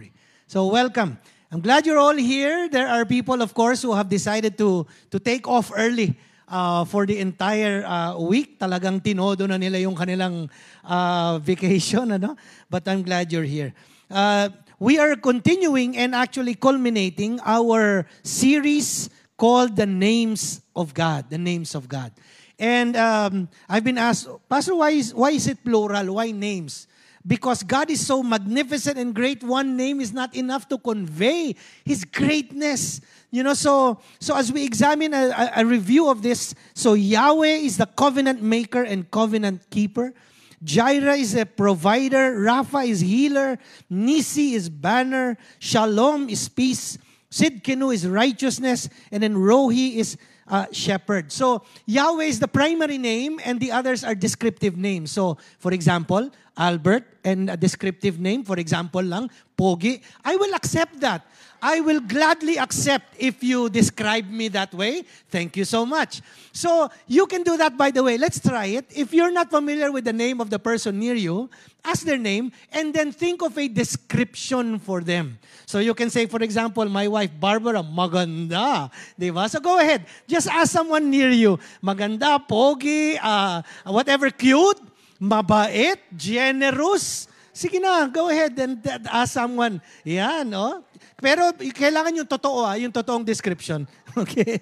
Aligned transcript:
glory. 0.00 0.12
So, 0.46 0.66
welcome. 0.66 1.18
I'm 1.52 1.60
glad 1.60 1.84
you're 1.84 1.98
all 1.98 2.16
here. 2.16 2.68
There 2.68 2.88
are 2.88 3.04
people, 3.04 3.42
of 3.42 3.52
course, 3.52 3.82
who 3.82 3.92
have 3.92 4.08
decided 4.08 4.56
to, 4.58 4.86
to 5.10 5.18
take 5.18 5.46
off 5.46 5.70
early 5.74 6.16
uh, 6.48 6.84
for 6.84 7.04
the 7.04 7.18
entire 7.18 7.84
uh, 7.84 8.16
week. 8.18 8.58
Talagang 8.58 9.02
tinodo 9.02 9.48
na 9.48 9.58
nila 9.58 9.78
yung 9.78 9.94
kanilang 9.94 10.48
uh, 10.84 11.38
vacation. 11.38 12.12
Ano? 12.16 12.36
But 12.70 12.88
I'm 12.88 13.02
glad 13.02 13.32
you're 13.32 13.44
here. 13.44 13.74
Uh, 14.10 14.48
we 14.78 14.98
are 14.98 15.16
continuing 15.16 15.96
and 15.98 16.14
actually 16.14 16.54
culminating 16.54 17.38
our 17.44 18.06
series 18.22 19.10
called 19.36 19.76
The 19.76 19.86
Names 19.86 20.62
of 20.74 20.94
God. 20.94 21.28
The 21.28 21.38
Names 21.38 21.74
of 21.74 21.88
God. 21.88 22.12
And 22.58 22.96
um, 22.96 23.48
I've 23.68 23.84
been 23.84 23.98
asked, 23.98 24.28
Pastor, 24.48 24.76
why 24.76 24.90
is, 24.96 25.12
why 25.14 25.32
is 25.32 25.46
it 25.46 25.64
plural? 25.64 26.14
Why 26.14 26.30
names? 26.30 26.88
Because 27.26 27.62
God 27.62 27.90
is 27.90 28.06
so 28.06 28.22
magnificent 28.22 28.98
and 28.98 29.14
great, 29.14 29.42
one 29.42 29.76
name 29.76 30.00
is 30.00 30.12
not 30.12 30.34
enough 30.34 30.68
to 30.68 30.78
convey 30.78 31.54
His 31.84 32.04
greatness. 32.04 33.00
You 33.30 33.42
know, 33.42 33.54
so 33.54 34.00
so 34.18 34.34
as 34.36 34.50
we 34.50 34.64
examine 34.64 35.12
a, 35.12 35.52
a 35.56 35.64
review 35.64 36.08
of 36.08 36.22
this, 36.22 36.54
so 36.74 36.94
Yahweh 36.94 37.60
is 37.60 37.76
the 37.76 37.86
covenant 37.86 38.42
maker 38.42 38.82
and 38.82 39.10
covenant 39.10 39.68
keeper. 39.70 40.14
Jireh 40.62 41.16
is 41.16 41.34
a 41.34 41.46
provider. 41.46 42.36
Rapha 42.36 42.86
is 42.86 43.00
healer. 43.00 43.58
Nisi 43.88 44.54
is 44.54 44.68
banner. 44.68 45.38
Shalom 45.58 46.28
is 46.28 46.48
peace. 46.48 46.98
Sidkenu 47.30 47.94
is 47.94 48.06
righteousness. 48.06 48.88
And 49.10 49.22
then 49.22 49.34
Rohi 49.36 49.96
is 49.96 50.16
uh, 50.50 50.66
shepherd. 50.72 51.32
So 51.32 51.62
Yahweh 51.86 52.24
is 52.24 52.40
the 52.40 52.48
primary 52.48 52.98
name 52.98 53.40
and 53.44 53.60
the 53.60 53.72
others 53.72 54.04
are 54.04 54.14
descriptive 54.14 54.76
names. 54.76 55.12
So 55.12 55.38
for 55.58 55.72
example, 55.72 56.30
Albert 56.58 57.06
and 57.24 57.48
a 57.48 57.56
descriptive 57.56 58.18
name, 58.20 58.42
for 58.44 58.58
example 58.58 59.02
lang, 59.02 59.30
Pogi, 59.56 60.02
I 60.24 60.36
will 60.36 60.54
accept 60.54 61.00
that. 61.00 61.24
I 61.62 61.80
will 61.80 62.00
gladly 62.00 62.56
accept 62.58 63.14
if 63.18 63.42
you 63.44 63.68
describe 63.68 64.28
me 64.28 64.48
that 64.48 64.72
way. 64.72 65.04
Thank 65.28 65.56
you 65.56 65.64
so 65.64 65.84
much. 65.84 66.22
So, 66.52 66.90
you 67.06 67.26
can 67.26 67.42
do 67.42 67.56
that, 67.56 67.76
by 67.76 67.90
the 67.90 68.02
way. 68.02 68.18
Let's 68.18 68.40
try 68.40 68.66
it. 68.66 68.86
If 68.90 69.12
you're 69.12 69.30
not 69.30 69.50
familiar 69.50 69.92
with 69.92 70.04
the 70.04 70.12
name 70.12 70.40
of 70.40 70.50
the 70.50 70.58
person 70.58 70.98
near 70.98 71.14
you, 71.14 71.50
ask 71.84 72.04
their 72.04 72.18
name 72.18 72.52
and 72.72 72.92
then 72.92 73.12
think 73.12 73.42
of 73.42 73.56
a 73.56 73.68
description 73.68 74.78
for 74.78 75.00
them. 75.00 75.38
So, 75.66 75.78
you 75.78 75.94
can 75.94 76.10
say, 76.10 76.26
for 76.26 76.42
example, 76.42 76.84
my 76.86 77.06
wife, 77.08 77.30
Barbara, 77.38 77.82
maganda. 77.82 78.90
Diba? 79.18 79.48
So, 79.48 79.60
go 79.60 79.78
ahead. 79.78 80.06
Just 80.26 80.48
ask 80.48 80.72
someone 80.72 81.10
near 81.10 81.30
you. 81.30 81.58
Maganda, 81.84 82.40
pogi, 82.40 83.18
uh, 83.22 83.62
whatever, 83.84 84.30
cute, 84.30 84.80
mabait, 85.20 85.98
generous. 86.16 87.28
Sige 87.52 87.80
na, 87.82 88.06
go 88.06 88.30
ahead 88.30 88.58
and 88.58 88.80
ask 89.10 89.34
someone. 89.34 89.82
Yan, 90.04 90.48
no? 90.48 90.82
Pero 91.20 91.52
kailangan 91.52 92.16
yung 92.16 92.26
totoo, 92.28 92.64
ah, 92.64 92.76
yung 92.80 92.92
totoong 92.92 93.24
description. 93.24 93.86
Okay? 94.10 94.58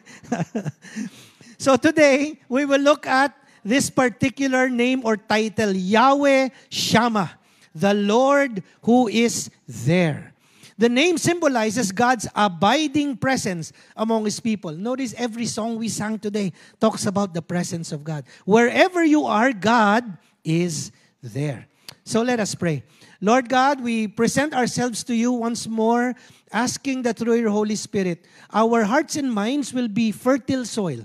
so 1.56 1.80
today, 1.80 2.36
we 2.52 2.68
will 2.68 2.84
look 2.84 3.08
at 3.08 3.32
this 3.64 3.88
particular 3.88 4.68
name 4.68 5.00
or 5.08 5.16
title, 5.16 5.72
Yahweh 5.72 6.52
Shammah, 6.68 7.32
the 7.72 7.96
Lord 7.96 8.60
who 8.84 9.08
is 9.08 9.48
there. 9.64 10.36
The 10.78 10.88
name 10.88 11.18
symbolizes 11.18 11.90
God's 11.90 12.28
abiding 12.36 13.16
presence 13.16 13.72
among 13.96 14.26
His 14.26 14.38
people. 14.38 14.70
Notice 14.70 15.12
every 15.18 15.46
song 15.46 15.76
we 15.76 15.88
sang 15.88 16.20
today 16.20 16.52
talks 16.78 17.06
about 17.06 17.34
the 17.34 17.42
presence 17.42 17.90
of 17.90 18.04
God. 18.04 18.22
Wherever 18.44 19.02
you 19.02 19.24
are, 19.24 19.52
God 19.52 20.04
is 20.44 20.92
there. 21.20 21.66
So 22.08 22.22
let 22.22 22.40
us 22.40 22.54
pray. 22.54 22.84
Lord 23.20 23.50
God, 23.50 23.82
we 23.82 24.08
present 24.08 24.54
ourselves 24.54 25.04
to 25.04 25.14
you 25.14 25.30
once 25.30 25.68
more 25.68 26.14
asking 26.50 27.02
that 27.02 27.18
through 27.18 27.34
your 27.34 27.50
Holy 27.50 27.76
Spirit, 27.76 28.24
our 28.50 28.84
hearts 28.84 29.16
and 29.16 29.30
minds 29.30 29.74
will 29.74 29.88
be 29.88 30.10
fertile 30.10 30.64
soil 30.64 31.04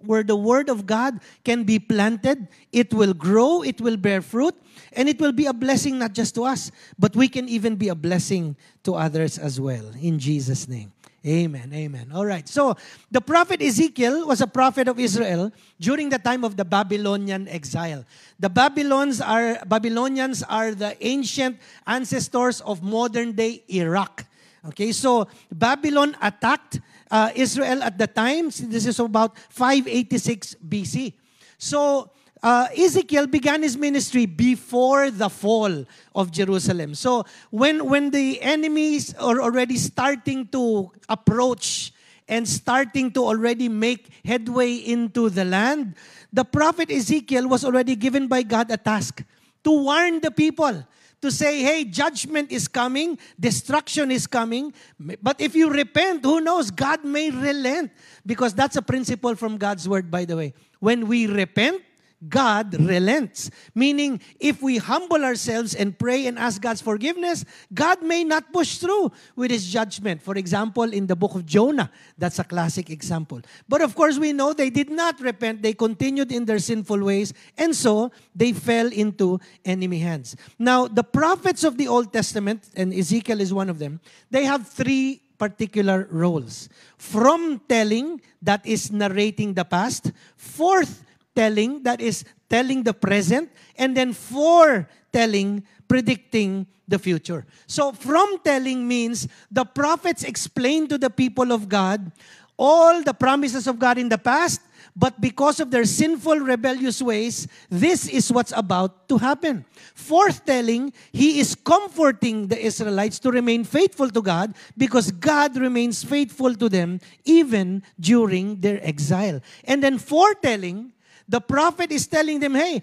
where 0.00 0.22
the 0.22 0.36
Word 0.36 0.68
of 0.68 0.84
God 0.84 1.20
can 1.42 1.64
be 1.64 1.78
planted, 1.78 2.48
it 2.70 2.92
will 2.92 3.14
grow, 3.14 3.62
it 3.62 3.80
will 3.80 3.96
bear 3.96 4.20
fruit, 4.20 4.54
and 4.92 5.08
it 5.08 5.18
will 5.18 5.32
be 5.32 5.46
a 5.46 5.54
blessing 5.54 5.98
not 5.98 6.12
just 6.12 6.34
to 6.34 6.44
us, 6.44 6.70
but 6.98 7.16
we 7.16 7.28
can 7.28 7.48
even 7.48 7.76
be 7.76 7.88
a 7.88 7.94
blessing 7.94 8.56
to 8.84 8.94
others 8.94 9.38
as 9.38 9.58
well. 9.58 9.90
In 10.02 10.18
Jesus' 10.18 10.68
name. 10.68 10.92
Amen. 11.26 11.72
Amen. 11.74 12.12
All 12.14 12.24
right. 12.24 12.46
So, 12.46 12.76
the 13.10 13.20
prophet 13.20 13.60
Ezekiel 13.60 14.28
was 14.28 14.40
a 14.40 14.46
prophet 14.46 14.86
of 14.86 15.00
Israel 15.00 15.50
during 15.80 16.08
the 16.08 16.18
time 16.18 16.44
of 16.44 16.56
the 16.56 16.64
Babylonian 16.64 17.48
exile. 17.48 18.04
The 18.38 18.48
Babylons 18.48 19.20
are 19.20 19.58
Babylonians 19.66 20.44
are 20.44 20.70
the 20.70 20.94
ancient 21.04 21.58
ancestors 21.84 22.60
of 22.60 22.80
modern 22.80 23.32
day 23.32 23.64
Iraq. 23.68 24.24
Okay, 24.68 24.92
so 24.92 25.26
Babylon 25.50 26.16
attacked 26.22 26.80
uh, 27.10 27.30
Israel 27.34 27.82
at 27.82 27.98
the 27.98 28.06
time. 28.06 28.50
This 28.50 28.86
is 28.86 29.00
about 29.00 29.36
586 29.50 30.56
BC. 30.62 31.12
So 31.58 32.10
uh, 32.42 32.68
Ezekiel 32.76 33.26
began 33.26 33.62
his 33.62 33.76
ministry 33.76 34.26
before 34.26 35.10
the 35.10 35.28
fall 35.28 35.84
of 36.14 36.30
Jerusalem. 36.30 36.94
So 36.94 37.24
when 37.50 37.88
when 37.88 38.10
the 38.10 38.40
enemies 38.42 39.14
are 39.14 39.40
already 39.40 39.76
starting 39.76 40.46
to 40.48 40.92
approach 41.08 41.92
and 42.28 42.46
starting 42.48 43.10
to 43.12 43.24
already 43.24 43.68
make 43.68 44.10
headway 44.24 44.74
into 44.74 45.30
the 45.30 45.44
land, 45.44 45.94
the 46.32 46.44
prophet 46.44 46.90
Ezekiel 46.90 47.48
was 47.48 47.64
already 47.64 47.96
given 47.96 48.28
by 48.28 48.42
God 48.42 48.70
a 48.70 48.76
task 48.76 49.24
to 49.64 49.70
warn 49.70 50.20
the 50.20 50.30
people 50.30 50.84
to 51.22 51.30
say, 51.30 51.62
hey, 51.62 51.84
judgment 51.84 52.52
is 52.52 52.68
coming, 52.68 53.18
destruction 53.40 54.10
is 54.10 54.26
coming. 54.26 54.72
But 54.98 55.40
if 55.40 55.54
you 55.54 55.70
repent, 55.70 56.24
who 56.24 56.40
knows? 56.40 56.70
God 56.70 57.04
may 57.04 57.30
relent. 57.30 57.90
Because 58.24 58.54
that's 58.54 58.76
a 58.76 58.82
principle 58.82 59.34
from 59.34 59.56
God's 59.56 59.88
word, 59.88 60.10
by 60.10 60.24
the 60.24 60.36
way. 60.36 60.54
When 60.78 61.08
we 61.08 61.26
repent, 61.26 61.82
God 62.28 62.74
relents. 62.80 63.50
Meaning, 63.74 64.20
if 64.40 64.62
we 64.62 64.78
humble 64.78 65.22
ourselves 65.22 65.74
and 65.74 65.98
pray 65.98 66.26
and 66.26 66.38
ask 66.38 66.60
God's 66.60 66.80
forgiveness, 66.80 67.44
God 67.72 68.02
may 68.02 68.24
not 68.24 68.52
push 68.52 68.78
through 68.78 69.12
with 69.36 69.50
His 69.50 69.66
judgment. 69.66 70.22
For 70.22 70.34
example, 70.36 70.84
in 70.84 71.06
the 71.06 71.16
book 71.16 71.34
of 71.34 71.44
Jonah, 71.44 71.90
that's 72.16 72.38
a 72.38 72.44
classic 72.44 72.90
example. 72.90 73.42
But 73.68 73.82
of 73.82 73.94
course, 73.94 74.18
we 74.18 74.32
know 74.32 74.52
they 74.52 74.70
did 74.70 74.90
not 74.90 75.20
repent. 75.20 75.62
They 75.62 75.74
continued 75.74 76.32
in 76.32 76.46
their 76.46 76.58
sinful 76.58 77.04
ways, 77.04 77.34
and 77.58 77.74
so 77.74 78.12
they 78.34 78.52
fell 78.52 78.86
into 78.86 79.38
enemy 79.64 79.98
hands. 79.98 80.36
Now, 80.58 80.88
the 80.88 81.04
prophets 81.04 81.64
of 81.64 81.76
the 81.76 81.88
Old 81.88 82.12
Testament, 82.12 82.64
and 82.74 82.94
Ezekiel 82.94 83.40
is 83.40 83.52
one 83.52 83.68
of 83.68 83.78
them, 83.78 84.00
they 84.30 84.44
have 84.44 84.66
three 84.66 85.22
particular 85.38 86.08
roles. 86.10 86.68
From 86.96 87.60
telling, 87.68 88.20
that 88.40 88.66
is 88.66 88.90
narrating 88.90 89.54
the 89.54 89.64
past. 89.64 90.12
Fourth, 90.36 91.04
telling, 91.36 91.84
that 91.84 92.00
is 92.00 92.24
telling 92.48 92.82
the 92.82 92.94
present, 92.94 93.52
and 93.76 93.96
then 93.96 94.12
foretelling, 94.12 95.62
predicting 95.86 96.66
the 96.88 96.98
future. 96.98 97.44
So 97.66 97.92
from 97.92 98.38
telling 98.42 98.88
means 98.88 99.28
the 99.50 99.64
prophets 99.64 100.24
explain 100.24 100.88
to 100.88 100.98
the 100.98 101.10
people 101.10 101.52
of 101.52 101.68
God 101.68 102.10
all 102.58 103.02
the 103.02 103.12
promises 103.12 103.66
of 103.66 103.78
God 103.78 103.98
in 103.98 104.08
the 104.08 104.18
past, 104.18 104.62
but 104.96 105.20
because 105.20 105.60
of 105.60 105.70
their 105.70 105.84
sinful, 105.84 106.40
rebellious 106.40 107.02
ways, 107.02 107.48
this 107.68 108.08
is 108.08 108.32
what's 108.32 108.52
about 108.56 109.06
to 109.10 109.18
happen. 109.18 109.66
Foretelling, 109.94 110.94
he 111.12 111.38
is 111.38 111.54
comforting 111.54 112.48
the 112.48 112.58
Israelites 112.58 113.18
to 113.20 113.30
remain 113.30 113.62
faithful 113.64 114.08
to 114.08 114.22
God 114.22 114.54
because 114.76 115.10
God 115.10 115.58
remains 115.58 116.02
faithful 116.02 116.54
to 116.54 116.70
them 116.70 117.00
even 117.26 117.82
during 118.00 118.60
their 118.60 118.80
exile. 118.82 119.42
And 119.64 119.82
then 119.82 119.98
foretelling, 119.98 120.92
the 121.28 121.40
prophet 121.40 121.90
is 121.90 122.06
telling 122.06 122.40
them, 122.40 122.54
hey, 122.54 122.82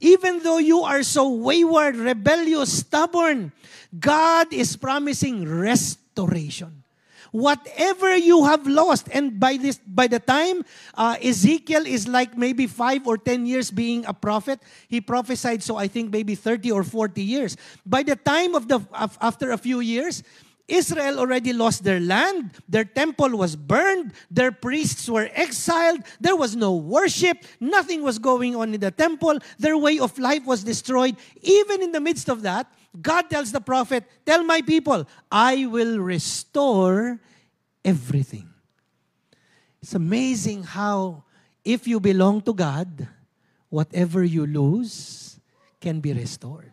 even 0.00 0.42
though 0.42 0.58
you 0.58 0.82
are 0.82 1.02
so 1.02 1.28
wayward, 1.28 1.96
rebellious, 1.96 2.80
stubborn, 2.80 3.52
God 3.98 4.52
is 4.52 4.76
promising 4.76 5.48
restoration. 5.48 6.84
Whatever 7.32 8.16
you 8.16 8.44
have 8.44 8.66
lost, 8.66 9.08
and 9.12 9.38
by 9.38 9.56
this, 9.56 9.78
by 9.86 10.08
the 10.08 10.18
time 10.18 10.64
uh, 10.94 11.14
Ezekiel 11.22 11.86
is 11.86 12.08
like 12.08 12.36
maybe 12.36 12.66
five 12.66 13.06
or 13.06 13.16
ten 13.16 13.46
years 13.46 13.70
being 13.70 14.04
a 14.06 14.12
prophet, 14.12 14.58
he 14.88 15.00
prophesied. 15.00 15.62
So 15.62 15.76
I 15.76 15.86
think 15.86 16.10
maybe 16.10 16.34
thirty 16.34 16.72
or 16.72 16.82
forty 16.82 17.22
years. 17.22 17.56
By 17.86 18.02
the 18.02 18.16
time 18.16 18.56
of 18.56 18.66
the 18.66 18.80
after 19.20 19.52
a 19.52 19.58
few 19.58 19.78
years, 19.78 20.24
Israel 20.70 21.18
already 21.18 21.52
lost 21.52 21.84
their 21.84 22.00
land, 22.00 22.52
their 22.68 22.84
temple 22.84 23.30
was 23.36 23.56
burned, 23.56 24.12
their 24.30 24.52
priests 24.52 25.08
were 25.08 25.28
exiled, 25.34 26.00
there 26.20 26.36
was 26.36 26.54
no 26.54 26.76
worship, 26.76 27.38
nothing 27.58 28.02
was 28.02 28.18
going 28.18 28.54
on 28.54 28.72
in 28.72 28.80
the 28.80 28.90
temple, 28.90 29.38
their 29.58 29.76
way 29.76 29.98
of 29.98 30.18
life 30.18 30.46
was 30.46 30.62
destroyed. 30.62 31.16
Even 31.42 31.82
in 31.82 31.92
the 31.92 32.00
midst 32.00 32.28
of 32.28 32.42
that, 32.42 32.72
God 33.00 33.28
tells 33.28 33.52
the 33.52 33.60
prophet, 33.60 34.04
Tell 34.24 34.44
my 34.44 34.62
people, 34.62 35.06
I 35.30 35.66
will 35.66 35.98
restore 35.98 37.20
everything. 37.84 38.48
It's 39.82 39.94
amazing 39.94 40.62
how, 40.64 41.24
if 41.64 41.86
you 41.86 42.00
belong 42.00 42.42
to 42.42 42.54
God, 42.54 43.08
whatever 43.68 44.22
you 44.22 44.46
lose 44.46 45.40
can 45.80 46.00
be 46.00 46.12
restored. 46.12 46.72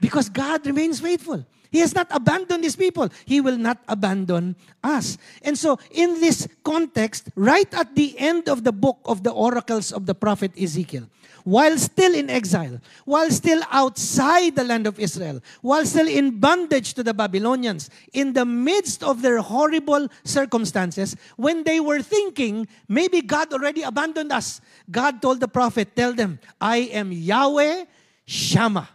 Because 0.00 0.28
God 0.28 0.66
remains 0.66 1.00
faithful. 1.00 1.46
He 1.70 1.80
has 1.80 1.94
not 1.94 2.08
abandoned 2.10 2.64
his 2.64 2.76
people. 2.76 3.08
He 3.24 3.40
will 3.40 3.58
not 3.58 3.78
abandon 3.88 4.56
us. 4.82 5.18
And 5.42 5.56
so, 5.56 5.78
in 5.90 6.20
this 6.20 6.48
context, 6.64 7.28
right 7.34 7.72
at 7.74 7.94
the 7.94 8.18
end 8.18 8.48
of 8.48 8.64
the 8.64 8.72
book 8.72 8.98
of 9.04 9.22
the 9.22 9.30
oracles 9.30 9.92
of 9.92 10.06
the 10.06 10.14
prophet 10.14 10.52
Ezekiel, 10.58 11.08
while 11.44 11.76
still 11.78 12.14
in 12.14 12.28
exile, 12.30 12.80
while 13.04 13.30
still 13.30 13.62
outside 13.70 14.56
the 14.56 14.64
land 14.64 14.86
of 14.86 14.98
Israel, 14.98 15.40
while 15.62 15.84
still 15.84 16.08
in 16.08 16.38
bondage 16.38 16.94
to 16.94 17.02
the 17.02 17.14
Babylonians, 17.14 17.90
in 18.12 18.32
the 18.32 18.44
midst 18.44 19.02
of 19.02 19.22
their 19.22 19.38
horrible 19.38 20.08
circumstances, 20.24 21.16
when 21.36 21.64
they 21.64 21.80
were 21.80 22.02
thinking, 22.02 22.68
maybe 22.88 23.20
God 23.20 23.52
already 23.52 23.82
abandoned 23.82 24.32
us, 24.32 24.60
God 24.90 25.22
told 25.22 25.40
the 25.40 25.48
prophet, 25.48 25.96
Tell 25.96 26.12
them, 26.12 26.38
I 26.60 26.92
am 26.92 27.12
Yahweh 27.12 27.84
Shammah, 28.26 28.88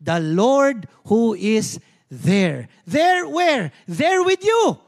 the 0.00 0.20
Lord 0.20 0.86
who 1.06 1.34
is 1.34 1.80
there. 2.10 2.68
There 2.86 3.28
where? 3.28 3.72
There 3.86 4.22
with 4.22 4.44
you 4.44 4.78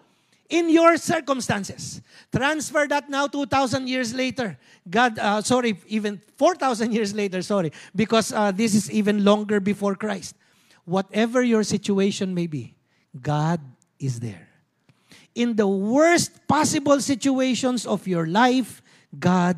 in 0.49 0.70
your 0.70 0.97
circumstances. 0.97 2.00
Transfer 2.35 2.87
that 2.88 3.09
now 3.09 3.26
2,000 3.26 3.88
years 3.88 4.15
later. 4.15 4.59
God, 4.88 5.19
uh, 5.19 5.43
sorry, 5.43 5.79
even 5.88 6.20
4,000 6.37 6.93
years 6.93 7.15
later, 7.15 7.43
sorry, 7.43 7.73
because 7.94 8.32
uh, 8.32 8.50
this 8.50 8.75
is 8.75 8.91
even 8.91 9.25
longer 9.25 9.61
before 9.61 9.94
Christ. 9.94 10.35
Whatever 10.85 11.43
your 11.43 11.65
situation 11.65 12.35
may 12.35 12.47
be, 12.47 12.75
God 13.21 13.61
is 13.99 14.21
there. 14.21 14.49
In 15.35 15.56
the 15.56 15.69
worst 15.69 16.47
possible 16.49 17.00
situations 17.00 17.87
of 17.87 18.06
your 18.06 18.26
life, 18.26 18.82
God 19.19 19.56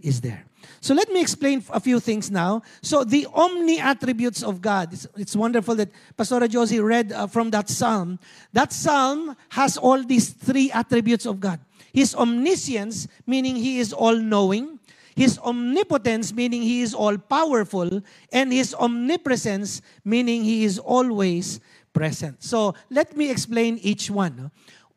is 0.00 0.20
there. 0.20 0.45
So 0.86 0.94
let 0.94 1.10
me 1.10 1.20
explain 1.20 1.64
a 1.72 1.80
few 1.80 1.98
things 1.98 2.30
now. 2.30 2.62
So 2.80 3.02
the 3.02 3.26
omni 3.34 3.80
attributes 3.80 4.44
of 4.44 4.62
God. 4.62 4.92
It's, 4.92 5.04
it's 5.16 5.34
wonderful 5.34 5.74
that 5.74 5.90
Pastor 6.16 6.46
Josie 6.46 6.78
read 6.78 7.10
uh, 7.10 7.26
from 7.26 7.50
that 7.50 7.68
psalm. 7.68 8.20
That 8.52 8.72
psalm 8.72 9.34
has 9.48 9.76
all 9.76 10.04
these 10.04 10.30
three 10.30 10.70
attributes 10.70 11.26
of 11.26 11.40
God. 11.40 11.58
His 11.92 12.14
omniscience, 12.14 13.08
meaning 13.26 13.56
he 13.56 13.80
is 13.80 13.92
all 13.92 14.14
knowing. 14.14 14.78
His 15.16 15.40
omnipotence, 15.40 16.32
meaning 16.32 16.62
he 16.62 16.82
is 16.82 16.94
all 16.94 17.18
powerful. 17.18 18.00
And 18.30 18.52
his 18.52 18.72
omnipresence, 18.72 19.82
meaning 20.04 20.44
he 20.44 20.62
is 20.62 20.78
always 20.78 21.58
present. 21.94 22.44
So 22.44 22.76
let 22.90 23.16
me 23.16 23.28
explain 23.28 23.78
each 23.82 24.08
one. 24.08 24.52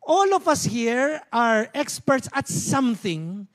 All 0.06 0.34
of 0.36 0.46
us 0.46 0.62
here 0.62 1.20
are 1.32 1.68
experts 1.74 2.28
at 2.32 2.46
something 2.46 3.48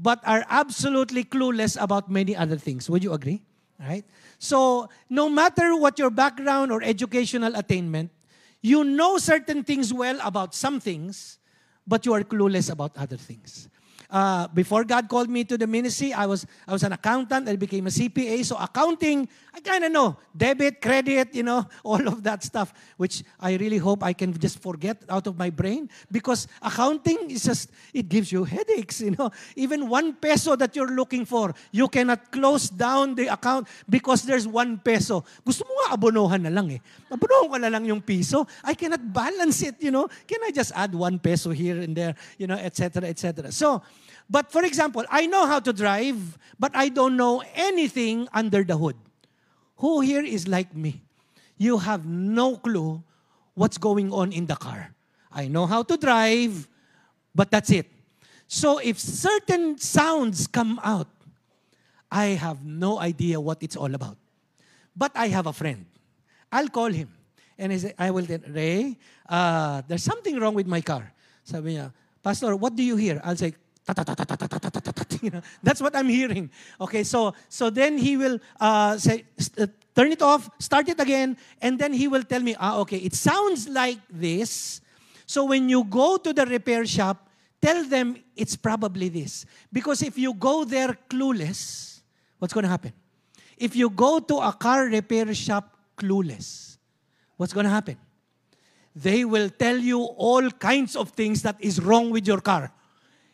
but 0.00 0.20
are 0.24 0.44
absolutely 0.48 1.24
clueless 1.24 1.76
about 1.80 2.10
many 2.10 2.34
other 2.34 2.56
things. 2.56 2.88
Would 2.88 3.04
you 3.04 3.12
agree? 3.12 3.42
Right? 3.78 4.04
So, 4.38 4.88
no 5.08 5.28
matter 5.28 5.76
what 5.76 5.98
your 5.98 6.10
background 6.10 6.72
or 6.72 6.82
educational 6.82 7.54
attainment, 7.54 8.10
you 8.62 8.84
know 8.84 9.18
certain 9.18 9.64
things 9.64 9.92
well 9.92 10.18
about 10.22 10.54
some 10.54 10.80
things, 10.80 11.38
but 11.86 12.04
you 12.04 12.12
are 12.12 12.22
clueless 12.22 12.70
about 12.70 12.96
other 12.96 13.16
things. 13.16 13.68
Uh, 14.10 14.48
before 14.48 14.82
God 14.82 15.08
called 15.08 15.30
me 15.30 15.44
to 15.44 15.56
the 15.56 15.66
ministry, 15.66 16.12
I 16.12 16.26
was 16.26 16.44
I 16.66 16.72
was 16.72 16.82
an 16.82 16.92
accountant. 16.92 17.48
I 17.48 17.54
became 17.54 17.86
a 17.86 17.94
CPA. 17.94 18.44
So 18.44 18.58
accounting, 18.58 19.28
I 19.54 19.60
kind 19.60 19.84
of 19.84 19.92
know 19.92 20.18
debit, 20.36 20.82
credit, 20.82 21.32
you 21.32 21.44
know, 21.44 21.62
all 21.84 22.02
of 22.08 22.22
that 22.24 22.42
stuff, 22.42 22.74
which 22.96 23.22
I 23.38 23.54
really 23.54 23.78
hope 23.78 24.02
I 24.02 24.12
can 24.12 24.34
just 24.34 24.58
forget 24.58 24.98
out 25.08 25.28
of 25.28 25.38
my 25.38 25.48
brain 25.48 25.88
because 26.10 26.48
accounting 26.60 27.30
is 27.30 27.44
just 27.44 27.70
it 27.94 28.08
gives 28.08 28.32
you 28.32 28.42
headaches. 28.44 28.98
You 29.10 29.16
know, 29.16 29.30
even 29.56 29.88
one 29.88 30.14
peso 30.14 30.54
that 30.54 30.76
you're 30.76 30.94
looking 30.94 31.24
for, 31.24 31.54
you 31.72 31.88
cannot 31.88 32.30
close 32.30 32.70
down 32.70 33.14
the 33.14 33.26
account 33.26 33.66
because 33.88 34.22
there's 34.22 34.46
one 34.46 34.78
peso. 34.78 35.24
Gusto 35.42 35.66
mo 35.66 35.74
nga 35.82 35.98
abonohan 35.98 36.46
na 36.46 36.52
lang 36.52 36.70
eh. 36.70 36.78
Abonohan 37.10 37.50
ko 37.50 37.56
na 37.58 37.70
lang 37.74 37.82
yung 37.86 38.02
piso. 38.02 38.46
I 38.62 38.74
cannot 38.74 39.02
balance 39.02 39.62
it. 39.62 39.82
You 39.82 39.90
know, 39.90 40.06
can 40.28 40.38
I 40.46 40.50
just 40.54 40.70
add 40.76 40.94
one 40.94 41.18
peso 41.18 41.50
here 41.50 41.80
and 41.80 41.96
there? 41.96 42.14
You 42.38 42.46
know, 42.46 42.54
etc. 42.54 43.08
etc. 43.08 43.50
So 43.50 43.82
but 44.30 44.52
for 44.52 44.64
example, 44.64 45.04
I 45.10 45.26
know 45.26 45.46
how 45.46 45.58
to 45.58 45.72
drive, 45.72 46.38
but 46.58 46.70
I 46.74 46.88
don't 46.88 47.16
know 47.16 47.42
anything 47.54 48.28
under 48.32 48.62
the 48.62 48.78
hood. 48.78 48.94
Who 49.82 50.00
here 50.00 50.22
is 50.22 50.46
like 50.46 50.74
me? 50.74 51.02
You 51.58 51.78
have 51.78 52.06
no 52.06 52.56
clue 52.56 53.02
what's 53.54 53.76
going 53.76 54.12
on 54.12 54.32
in 54.32 54.46
the 54.46 54.54
car. 54.54 54.94
I 55.32 55.48
know 55.48 55.66
how 55.66 55.82
to 55.82 55.96
drive, 55.96 56.68
but 57.34 57.50
that's 57.50 57.70
it. 57.70 57.90
So 58.46 58.78
if 58.78 58.98
certain 58.98 59.78
sounds 59.78 60.46
come 60.46 60.80
out, 60.82 61.08
I 62.10 62.38
have 62.38 62.64
no 62.64 62.98
idea 62.98 63.40
what 63.40 63.62
it's 63.62 63.76
all 63.76 63.94
about. 63.94 64.16
But 64.96 65.12
I 65.14 65.28
have 65.28 65.46
a 65.46 65.52
friend. 65.52 65.86
I'll 66.52 66.68
call 66.68 66.90
him. 66.90 67.10
And 67.58 67.72
I, 67.72 67.76
say, 67.76 67.94
I 67.98 68.10
will 68.10 68.26
tell, 68.26 68.40
Ray, 68.48 68.96
uh, 69.28 69.82
there's 69.86 70.02
something 70.02 70.38
wrong 70.38 70.54
with 70.54 70.66
my 70.66 70.80
car. 70.80 71.12
Sabi 71.44 71.74
niya, 71.74 71.92
Pastor, 72.22 72.56
what 72.56 72.74
do 72.74 72.82
you 72.82 72.96
hear? 72.96 73.20
I'll 73.22 73.36
say, 73.36 73.54
that's 75.62 75.80
what 75.80 75.94
I'm 75.96 76.08
hearing. 76.08 76.50
Okay, 76.80 77.04
so 77.04 77.34
so 77.48 77.70
then 77.70 77.98
he 77.98 78.16
will 78.16 78.38
uh, 78.60 78.96
say, 78.96 79.24
turn 79.94 80.12
it 80.12 80.22
off, 80.22 80.48
start 80.58 80.88
it 80.88 81.00
again, 81.00 81.36
and 81.60 81.78
then 81.78 81.92
he 81.92 82.08
will 82.08 82.22
tell 82.22 82.40
me, 82.40 82.56
ah, 82.58 82.78
okay, 82.78 82.98
it 82.98 83.14
sounds 83.14 83.68
like 83.68 83.98
this. 84.08 84.80
So 85.26 85.44
when 85.44 85.68
you 85.68 85.84
go 85.84 86.16
to 86.16 86.32
the 86.32 86.46
repair 86.46 86.86
shop, 86.86 87.28
tell 87.60 87.84
them 87.84 88.16
it's 88.36 88.56
probably 88.56 89.08
this. 89.08 89.46
Because 89.72 90.02
if 90.02 90.18
you 90.18 90.34
go 90.34 90.64
there 90.64 90.96
clueless, 91.08 92.00
what's 92.38 92.54
going 92.54 92.64
to 92.64 92.70
happen? 92.70 92.92
If 93.56 93.76
you 93.76 93.90
go 93.90 94.18
to 94.20 94.36
a 94.38 94.52
car 94.52 94.86
repair 94.86 95.32
shop 95.34 95.76
clueless, 95.96 96.78
what's 97.36 97.52
going 97.52 97.64
to 97.64 97.70
happen? 97.70 97.96
They 98.96 99.24
will 99.24 99.50
tell 99.50 99.78
you 99.78 100.02
all 100.02 100.50
kinds 100.50 100.96
of 100.96 101.10
things 101.10 101.42
that 101.42 101.56
is 101.60 101.80
wrong 101.80 102.10
with 102.10 102.26
your 102.26 102.40
car 102.40 102.72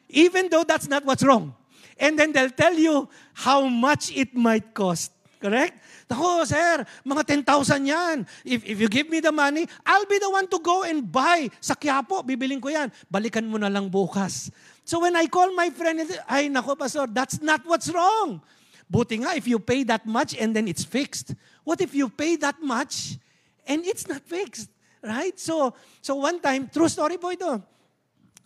even 0.09 0.49
though 0.49 0.65
that's 0.65 0.89
not 0.89 1.05
what's 1.05 1.23
wrong. 1.23 1.55
And 1.97 2.19
then 2.19 2.33
they'll 2.33 2.53
tell 2.53 2.75
you 2.75 3.09
how 3.33 3.67
much 3.67 4.13
it 4.13 4.35
might 4.37 4.75
cost. 4.75 5.13
Correct? 5.37 5.77
Ako, 6.09 6.49
sir, 6.49 6.81
mga 7.05 7.45
10,000 7.45 7.85
yan. 7.85 8.17
If, 8.45 8.65
if 8.65 8.77
you 8.81 8.89
give 8.89 9.09
me 9.11 9.21
the 9.21 9.33
money, 9.33 9.69
I'll 9.85 10.09
be 10.09 10.19
the 10.19 10.31
one 10.31 10.49
to 10.49 10.59
go 10.61 10.83
and 10.85 11.05
buy. 11.05 11.51
Sa 11.61 11.77
Quiapo, 11.77 12.25
bibiling 12.25 12.61
ko 12.61 12.73
yan. 12.73 12.89
Balikan 13.11 13.45
mo 13.45 13.61
na 13.61 13.69
lang 13.69 13.93
bukas. 13.93 14.49
So 14.87 15.05
when 15.05 15.13
I 15.17 15.29
call 15.29 15.53
my 15.53 15.69
friend, 15.71 16.09
ay 16.31 16.49
nako, 16.49 16.79
pastor, 16.79 17.07
that's 17.11 17.43
not 17.45 17.61
what's 17.69 17.93
wrong. 17.93 18.41
Buti 18.89 19.27
nga 19.27 19.35
if 19.37 19.45
you 19.51 19.59
pay 19.59 19.83
that 19.85 20.07
much 20.07 20.33
and 20.39 20.57
then 20.57 20.71
it's 20.71 20.87
fixed. 20.87 21.35
What 21.67 21.83
if 21.83 21.93
you 21.93 22.09
pay 22.09 22.41
that 22.41 22.63
much 22.63 23.19
and 23.67 23.85
it's 23.85 24.09
not 24.09 24.23
fixed? 24.25 24.71
Right? 25.03 25.37
So, 25.37 25.75
so 26.01 26.17
one 26.17 26.41
time, 26.41 26.71
true 26.73 26.89
story 26.89 27.19
po 27.19 27.35
ito 27.35 27.76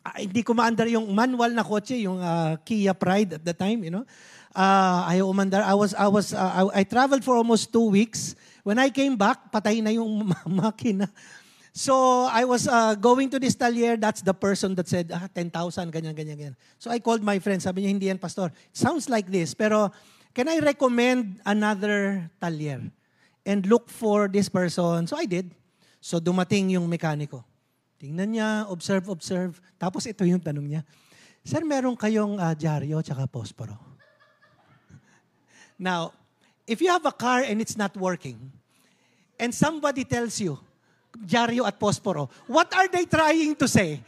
uh, 0.04 0.16
hindi 0.19 0.42
ko 0.42 0.57
maandar 0.57 0.88
yung 0.88 1.09
manual 1.12 1.52
na 1.52 1.64
kotse, 1.64 1.97
yung 1.97 2.21
uh, 2.21 2.57
Kia 2.64 2.95
Pride 2.97 3.40
at 3.40 3.45
the 3.45 3.54
time, 3.54 3.85
you 3.85 3.92
know. 3.92 4.04
Uh, 4.50 5.07
ayaw 5.07 5.30
umandar. 5.30 5.62
I 5.62 5.75
was, 5.78 5.95
I 5.95 6.09
was, 6.11 6.35
uh, 6.35 6.42
I, 6.42 6.80
I 6.80 6.83
traveled 6.83 7.23
for 7.23 7.38
almost 7.38 7.73
two 7.73 7.87
weeks. 7.87 8.35
When 8.66 8.78
I 8.78 8.90
came 8.90 9.14
back, 9.14 9.52
patay 9.52 9.78
na 9.78 9.95
yung 9.95 10.35
makina. 10.61 11.07
So 11.71 12.26
I 12.26 12.42
was 12.45 12.66
uh, 12.66 12.99
going 12.99 13.30
to 13.30 13.38
this 13.38 13.54
talyer. 13.54 13.97
That's 13.97 14.23
the 14.23 14.35
person 14.35 14.75
that 14.75 14.90
said, 14.90 15.14
ah, 15.14 15.30
10,000, 15.30 15.54
ganyan, 15.95 16.14
ganyan, 16.19 16.37
ganyan. 16.37 16.57
So 16.78 16.90
I 16.90 16.99
called 16.99 17.23
my 17.23 17.38
friend. 17.38 17.62
Sabi 17.62 17.87
niya, 17.87 17.90
hindi 17.95 18.07
yan, 18.11 18.19
pastor. 18.19 18.50
Sounds 18.75 19.07
like 19.09 19.30
this. 19.30 19.54
Pero 19.54 19.95
can 20.35 20.50
I 20.50 20.59
recommend 20.59 21.38
another 21.47 22.26
talyer? 22.42 22.83
And 23.47 23.64
look 23.71 23.88
for 23.88 24.26
this 24.26 24.50
person. 24.50 25.07
So 25.07 25.14
I 25.14 25.30
did. 25.30 25.54
So 26.02 26.19
dumating 26.19 26.75
yung 26.75 26.90
mekaniko. 26.90 27.47
Tingnan 28.00 28.33
niya, 28.33 28.64
observe, 28.73 29.12
observe. 29.12 29.61
Tapos 29.76 30.09
ito 30.09 30.25
yung 30.25 30.40
tanong 30.40 30.64
niya, 30.64 30.83
Sir, 31.45 31.64
meron 31.64 31.97
kayong 31.97 32.37
uh, 32.37 32.52
dyaryo 32.52 33.00
tsaka 33.00 33.25
posporo? 33.25 33.76
Now, 35.80 36.12
if 36.69 36.80
you 36.80 36.92
have 36.92 37.04
a 37.04 37.12
car 37.12 37.45
and 37.45 37.61
it's 37.61 37.76
not 37.76 37.97
working, 37.97 38.37
and 39.40 39.52
somebody 39.52 40.04
tells 40.04 40.37
you, 40.40 40.61
dyaryo 41.16 41.64
at 41.64 41.80
posporo, 41.80 42.28
what 42.45 42.69
are 42.76 42.88
they 42.88 43.09
trying 43.09 43.57
to 43.57 43.69
say? 43.69 44.00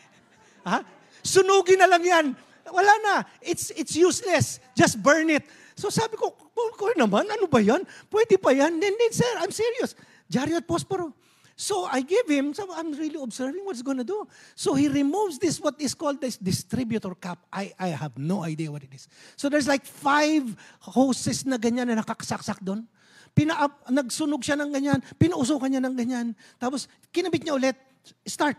Ha? 0.65 0.85
Sunugin 1.25 1.81
na 1.81 1.89
lang 1.89 2.05
yan. 2.05 2.27
Wala 2.69 2.93
na. 3.01 3.15
It's, 3.41 3.73
it's 3.77 3.97
useless. 3.97 4.61
Just 4.77 5.01
burn 5.01 5.31
it. 5.33 5.45
So 5.77 5.89
sabi 5.89 6.17
ko, 6.17 6.33
ko 6.53 6.93
naman, 6.97 7.29
ano 7.29 7.49
ba 7.49 7.61
yan? 7.65 7.81
Pwede 8.13 8.37
pa 8.37 8.53
yan? 8.53 8.77
Then, 8.77 8.93
then 8.97 9.13
sir, 9.13 9.33
I'm 9.41 9.53
serious. 9.53 9.97
Dyaryo 10.29 10.61
at 10.61 10.67
posporo. 10.69 11.17
So 11.63 11.87
I 11.87 12.03
give 12.03 12.27
him, 12.27 12.51
so 12.51 12.67
I'm 12.75 12.91
really 12.91 13.23
observing 13.23 13.63
what's 13.63 13.87
going 13.87 14.03
to 14.03 14.03
do. 14.03 14.27
So 14.59 14.75
he 14.75 14.91
removes 14.91 15.39
this, 15.39 15.63
what 15.63 15.79
is 15.79 15.95
called 15.95 16.19
this 16.19 16.35
distributor 16.35 17.15
cap. 17.15 17.39
I, 17.55 17.71
I 17.79 17.95
have 17.95 18.19
no 18.19 18.43
idea 18.43 18.67
what 18.67 18.83
it 18.83 18.91
is. 18.91 19.07
So 19.39 19.47
there's 19.47 19.71
like 19.71 19.87
five 19.87 20.43
hoses 20.83 21.47
na 21.47 21.63
ganyan 21.63 21.87
na 21.87 22.03
nakakasaksak 22.03 22.67
doon. 22.67 22.83
Pina, 23.31 23.71
nagsunog 23.87 24.43
siya 24.43 24.59
ng 24.59 24.75
ganyan, 24.75 24.99
pinausukan 25.23 25.71
niya 25.71 25.79
ng 25.87 25.95
ganyan. 25.95 26.27
Tapos 26.59 26.91
kinabit 27.15 27.47
niya 27.47 27.55
ulit, 27.55 27.79
start. 28.27 28.59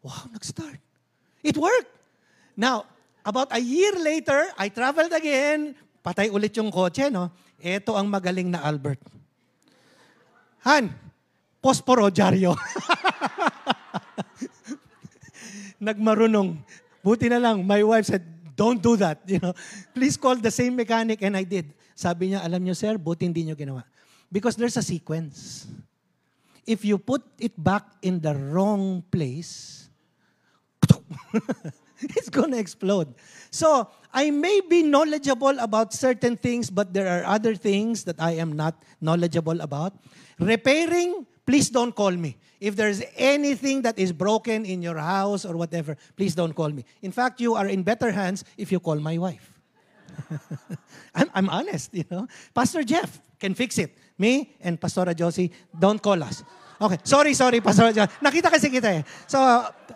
Wow, 0.00 0.32
nag-start. 0.32 0.80
It 1.44 1.60
worked. 1.60 1.92
Now, 2.56 2.88
about 3.28 3.52
a 3.52 3.60
year 3.60 3.92
later, 4.00 4.56
I 4.56 4.72
traveled 4.72 5.12
again, 5.12 5.76
patay 6.00 6.32
ulit 6.32 6.56
yung 6.56 6.72
kotse, 6.72 7.12
no? 7.12 7.28
Ito 7.60 7.92
ang 7.92 8.08
magaling 8.08 8.48
na 8.48 8.64
Albert. 8.64 9.04
Han, 10.64 10.96
posporo, 11.66 12.06
dyaryo. 12.14 12.54
Nagmarunong. 15.82 16.62
Buti 17.02 17.26
na 17.26 17.42
lang, 17.42 17.66
my 17.66 17.82
wife 17.82 18.06
said, 18.06 18.22
don't 18.54 18.78
do 18.78 18.94
that. 18.94 19.26
You 19.26 19.42
know, 19.42 19.54
please 19.90 20.14
call 20.14 20.38
the 20.38 20.54
same 20.54 20.78
mechanic 20.78 21.18
and 21.26 21.34
I 21.34 21.42
did. 21.42 21.74
Sabi 21.98 22.30
niya, 22.30 22.46
alam 22.46 22.62
niyo 22.62 22.78
sir, 22.78 22.94
buti 22.94 23.26
hindi 23.26 23.42
niyo 23.42 23.58
ginawa. 23.58 23.82
Because 24.30 24.54
there's 24.54 24.78
a 24.78 24.86
sequence. 24.86 25.66
If 26.66 26.86
you 26.86 26.98
put 26.98 27.22
it 27.38 27.54
back 27.58 27.82
in 28.02 28.22
the 28.22 28.34
wrong 28.34 29.02
place, 29.10 29.86
it's 32.14 32.30
gonna 32.30 32.58
explode. 32.58 33.14
So, 33.50 33.86
I 34.10 34.30
may 34.30 34.60
be 34.66 34.82
knowledgeable 34.82 35.54
about 35.62 35.94
certain 35.94 36.36
things, 36.36 36.70
but 36.70 36.92
there 36.92 37.06
are 37.06 37.22
other 37.22 37.54
things 37.54 38.02
that 38.04 38.18
I 38.18 38.42
am 38.42 38.58
not 38.58 38.82
knowledgeable 39.00 39.60
about. 39.60 39.94
Repairing, 40.40 41.26
please 41.46 41.70
don't 41.70 41.94
call 41.94 42.10
me. 42.10 42.36
If 42.60 42.74
there's 42.74 43.02
anything 43.16 43.82
that 43.82 43.98
is 43.98 44.12
broken 44.12 44.64
in 44.64 44.82
your 44.82 44.98
house 44.98 45.44
or 45.44 45.56
whatever, 45.56 45.96
please 46.16 46.34
don't 46.34 46.52
call 46.52 46.70
me. 46.70 46.84
In 47.02 47.12
fact, 47.12 47.40
you 47.40 47.54
are 47.54 47.68
in 47.68 47.82
better 47.82 48.10
hands 48.10 48.44
if 48.58 48.72
you 48.72 48.80
call 48.80 48.96
my 48.96 49.16
wife. 49.16 49.52
I'm, 51.14 51.30
I'm 51.34 51.48
honest, 51.48 51.94
you 51.94 52.04
know. 52.10 52.26
Pastor 52.54 52.82
Jeff 52.82 53.20
can 53.38 53.54
fix 53.54 53.78
it. 53.78 53.96
Me 54.18 54.56
and 54.60 54.80
Pastora 54.80 55.14
Josie, 55.14 55.52
don't 55.78 56.02
call 56.02 56.22
us. 56.22 56.42
Okay. 56.80 56.98
Sorry, 57.04 57.32
sorry, 57.34 57.60
Pastor 57.60 57.92
John. 57.92 58.08
Nakita 58.20 58.52
kasi 58.52 58.68
kita 58.68 59.00
eh. 59.00 59.02
So, 59.28 59.40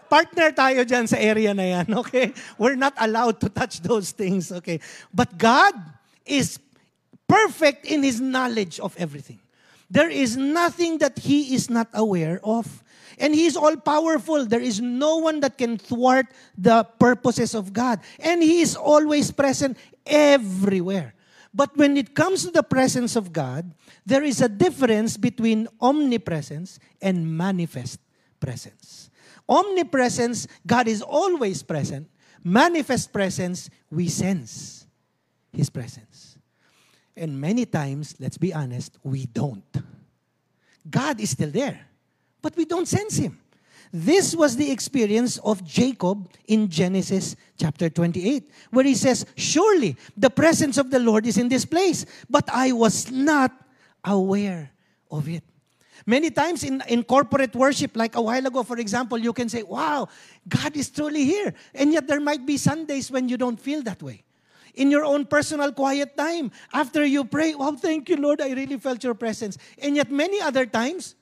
partner 0.08 0.52
tayo 0.52 0.84
dyan 0.84 1.04
sa 1.08 1.20
area 1.20 1.52
na 1.52 1.64
yan, 1.64 1.86
okay? 2.04 2.32
We're 2.56 2.76
not 2.76 2.96
allowed 2.96 3.40
to 3.44 3.48
touch 3.48 3.80
those 3.80 4.12
things, 4.12 4.52
okay? 4.52 4.80
But 5.12 5.36
God 5.36 5.76
is 6.24 6.56
perfect 7.28 7.84
in 7.84 8.04
His 8.04 8.20
knowledge 8.20 8.80
of 8.80 8.96
everything. 8.96 9.40
There 9.90 10.08
is 10.08 10.36
nothing 10.36 10.98
that 10.98 11.18
He 11.18 11.54
is 11.54 11.68
not 11.68 11.88
aware 11.92 12.40
of. 12.44 12.82
And 13.18 13.34
He 13.34 13.46
is 13.46 13.56
all 13.56 13.76
powerful. 13.76 14.46
There 14.46 14.62
is 14.62 14.80
no 14.80 15.18
one 15.18 15.40
that 15.40 15.58
can 15.58 15.76
thwart 15.76 16.26
the 16.56 16.84
purposes 16.98 17.54
of 17.54 17.72
God. 17.72 18.00
And 18.18 18.42
He 18.42 18.60
is 18.62 18.76
always 18.76 19.30
present 19.30 19.76
everywhere. 20.06 21.14
But 21.52 21.76
when 21.76 21.96
it 21.96 22.14
comes 22.14 22.44
to 22.44 22.50
the 22.52 22.62
presence 22.62 23.16
of 23.16 23.32
God, 23.32 23.74
there 24.06 24.22
is 24.22 24.40
a 24.40 24.48
difference 24.48 25.16
between 25.16 25.66
omnipresence 25.80 26.78
and 27.02 27.26
manifest 27.26 27.98
presence. 28.38 29.10
Omnipresence, 29.48 30.46
God 30.64 30.86
is 30.86 31.02
always 31.02 31.64
present. 31.64 32.08
Manifest 32.44 33.12
presence, 33.12 33.68
we 33.90 34.08
sense 34.08 34.86
His 35.52 35.68
presence. 35.68 36.29
And 37.16 37.40
many 37.40 37.66
times, 37.66 38.14
let's 38.18 38.38
be 38.38 38.54
honest, 38.54 38.98
we 39.02 39.26
don't. 39.26 39.64
God 40.88 41.20
is 41.20 41.30
still 41.30 41.50
there, 41.50 41.86
but 42.40 42.56
we 42.56 42.64
don't 42.64 42.88
sense 42.88 43.16
Him. 43.16 43.38
This 43.92 44.36
was 44.36 44.56
the 44.56 44.70
experience 44.70 45.38
of 45.38 45.64
Jacob 45.64 46.30
in 46.46 46.68
Genesis 46.68 47.34
chapter 47.58 47.90
28, 47.90 48.48
where 48.70 48.84
he 48.84 48.94
says, 48.94 49.26
Surely 49.36 49.96
the 50.16 50.30
presence 50.30 50.78
of 50.78 50.90
the 50.90 51.00
Lord 51.00 51.26
is 51.26 51.38
in 51.38 51.48
this 51.48 51.64
place, 51.64 52.06
but 52.28 52.48
I 52.52 52.70
was 52.70 53.10
not 53.10 53.52
aware 54.04 54.70
of 55.10 55.28
it. 55.28 55.42
Many 56.06 56.30
times 56.30 56.62
in, 56.62 56.82
in 56.88 57.02
corporate 57.02 57.54
worship, 57.54 57.96
like 57.96 58.14
a 58.14 58.22
while 58.22 58.46
ago, 58.46 58.62
for 58.62 58.78
example, 58.78 59.18
you 59.18 59.32
can 59.32 59.48
say, 59.48 59.64
Wow, 59.64 60.08
God 60.48 60.76
is 60.76 60.88
truly 60.88 61.24
here. 61.24 61.52
And 61.74 61.92
yet 61.92 62.06
there 62.06 62.20
might 62.20 62.46
be 62.46 62.56
Sundays 62.56 63.10
when 63.10 63.28
you 63.28 63.36
don't 63.36 63.58
feel 63.58 63.82
that 63.82 64.02
way 64.02 64.22
in 64.74 64.90
your 64.90 65.04
own 65.04 65.24
personal 65.24 65.72
quiet 65.72 66.16
time. 66.16 66.50
After 66.72 67.04
you 67.04 67.24
pray, 67.24 67.54
wow, 67.54 67.72
thank 67.72 68.08
you, 68.08 68.16
Lord, 68.16 68.40
I 68.40 68.52
really 68.52 68.78
felt 68.78 69.02
your 69.02 69.14
presence. 69.14 69.58
And 69.78 69.96
yet 69.96 70.10
many 70.10 70.40
other 70.40 70.66
times, 70.66 71.14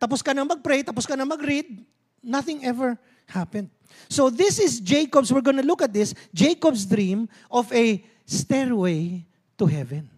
tapos 0.00 0.22
ka 0.22 0.32
na 0.32 0.44
mag-pray, 0.44 0.82
tapos 0.82 1.06
ka 1.06 1.14
na 1.14 1.24
mag-read, 1.24 1.84
nothing 2.22 2.64
ever 2.64 2.98
happened. 3.26 3.70
So 4.08 4.30
this 4.30 4.58
is 4.58 4.80
Jacob's, 4.80 5.32
we're 5.32 5.44
going 5.44 5.60
to 5.60 5.66
look 5.66 5.82
at 5.82 5.92
this, 5.92 6.14
Jacob's 6.32 6.84
dream 6.86 7.28
of 7.50 7.72
a 7.72 8.04
stairway 8.26 9.24
to 9.58 9.66
heaven. 9.66 10.10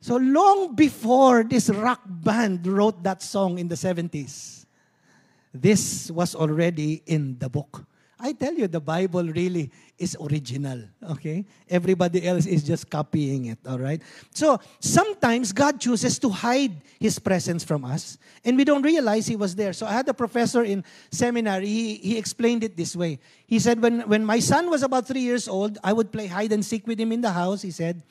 So 0.00 0.16
long 0.16 0.74
before 0.74 1.42
this 1.42 1.68
rock 1.68 2.00
band 2.06 2.66
wrote 2.66 3.02
that 3.02 3.22
song 3.22 3.58
in 3.58 3.68
the 3.68 3.74
70s, 3.74 4.64
this 5.52 6.10
was 6.10 6.34
already 6.34 7.02
in 7.06 7.38
the 7.38 7.48
book. 7.48 7.84
I 8.20 8.32
tell 8.32 8.54
you, 8.54 8.66
the 8.66 8.80
Bible 8.80 9.24
really 9.24 9.70
is 9.96 10.16
original. 10.20 10.82
Okay? 11.10 11.44
Everybody 11.68 12.26
else 12.26 12.46
is 12.46 12.64
just 12.64 12.90
copying 12.90 13.46
it. 13.46 13.58
All 13.66 13.78
right? 13.78 14.02
So 14.34 14.58
sometimes 14.80 15.52
God 15.52 15.80
chooses 15.80 16.18
to 16.20 16.28
hide 16.28 16.72
His 16.98 17.18
presence 17.18 17.62
from 17.62 17.84
us, 17.84 18.18
and 18.44 18.56
we 18.56 18.64
don't 18.64 18.82
realize 18.82 19.26
He 19.26 19.36
was 19.36 19.54
there. 19.54 19.72
So 19.72 19.86
I 19.86 19.92
had 19.92 20.08
a 20.08 20.14
professor 20.14 20.64
in 20.64 20.84
seminary, 21.10 21.66
he, 21.66 21.94
he 21.94 22.18
explained 22.18 22.64
it 22.64 22.76
this 22.76 22.96
way. 22.96 23.20
He 23.46 23.58
said, 23.58 23.80
when, 23.80 24.00
when 24.08 24.24
my 24.24 24.40
son 24.40 24.68
was 24.68 24.82
about 24.82 25.06
three 25.06 25.22
years 25.22 25.46
old, 25.46 25.78
I 25.84 25.92
would 25.92 26.10
play 26.10 26.26
hide 26.26 26.52
and 26.52 26.64
seek 26.64 26.86
with 26.86 26.98
him 26.98 27.12
in 27.12 27.20
the 27.20 27.30
house, 27.30 27.62
he 27.62 27.70
said. 27.70 28.02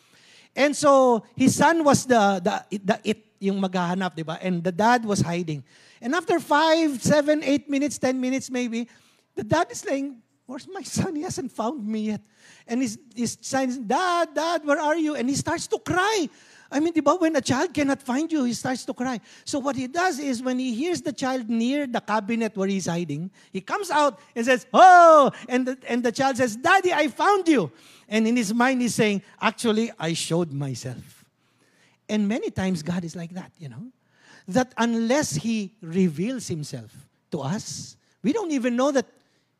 And 0.55 0.75
so 0.75 1.23
his 1.35 1.55
son 1.55 1.83
was 1.83 2.05
the, 2.05 2.41
the, 2.43 2.79
the 2.79 2.99
it, 3.03 3.25
yung 3.39 3.61
maghahanap, 3.61 4.15
di 4.15 4.23
ba? 4.23 4.39
And 4.41 4.63
the 4.63 4.71
dad 4.71 5.05
was 5.05 5.21
hiding. 5.21 5.63
And 6.01 6.15
after 6.15 6.39
five, 6.39 7.01
seven, 7.01 7.43
eight 7.43 7.69
minutes, 7.69 7.97
ten 7.97 8.19
minutes 8.19 8.49
maybe, 8.49 8.87
the 9.37 9.43
dad 9.43 9.71
is 9.71 9.79
saying, 9.79 10.21
Where's 10.47 10.67
my 10.67 10.81
son? 10.81 11.15
He 11.17 11.23
hasn't 11.23 11.51
found 11.51 11.85
me 11.85 12.07
yet. 12.07 12.21
And 12.65 12.81
his 12.81 13.37
son 13.41 13.67
is, 13.67 13.77
Dad, 13.77 14.29
Dad, 14.33 14.65
where 14.65 14.79
are 14.79 14.95
you? 14.95 15.13
And 15.15 15.27
he 15.29 15.35
starts 15.35 15.67
to 15.67 15.77
cry. 15.77 16.29
I 16.71 16.79
mean, 16.79 16.93
diba, 16.93 17.19
when 17.19 17.35
a 17.35 17.41
child 17.41 17.73
cannot 17.73 18.01
find 18.01 18.31
you, 18.31 18.45
he 18.45 18.53
starts 18.53 18.85
to 18.85 18.93
cry. 18.93 19.19
So 19.43 19.59
what 19.59 19.75
he 19.75 19.87
does 19.87 20.19
is 20.19 20.41
when 20.41 20.57
he 20.57 20.73
hears 20.73 21.01
the 21.01 21.11
child 21.11 21.49
near 21.49 21.85
the 21.85 21.99
cabinet 21.99 22.55
where 22.55 22.67
he's 22.69 22.87
hiding, 22.87 23.29
he 23.51 23.59
comes 23.59 23.91
out 23.91 24.19
and 24.35 24.45
says, 24.45 24.65
Oh! 24.73 25.31
And 25.49 25.67
the, 25.67 25.77
and 25.87 26.01
the 26.01 26.13
child 26.13 26.37
says, 26.37 26.55
Daddy, 26.55 26.93
I 26.93 27.09
found 27.09 27.47
you. 27.49 27.69
And 28.07 28.25
in 28.25 28.37
his 28.37 28.53
mind, 28.53 28.81
he's 28.81 28.95
saying, 28.95 29.23
Actually, 29.41 29.91
I 29.99 30.13
showed 30.13 30.53
myself. 30.53 31.25
And 32.07 32.25
many 32.25 32.51
times, 32.51 32.83
God 32.83 33.03
is 33.03 33.17
like 33.17 33.31
that, 33.31 33.51
you 33.59 33.67
know, 33.67 33.83
that 34.47 34.73
unless 34.77 35.35
he 35.35 35.73
reveals 35.81 36.47
himself 36.47 36.95
to 37.31 37.41
us, 37.41 37.97
we 38.23 38.31
don't 38.31 38.51
even 38.51 38.75
know 38.77 38.91
that 38.91 39.05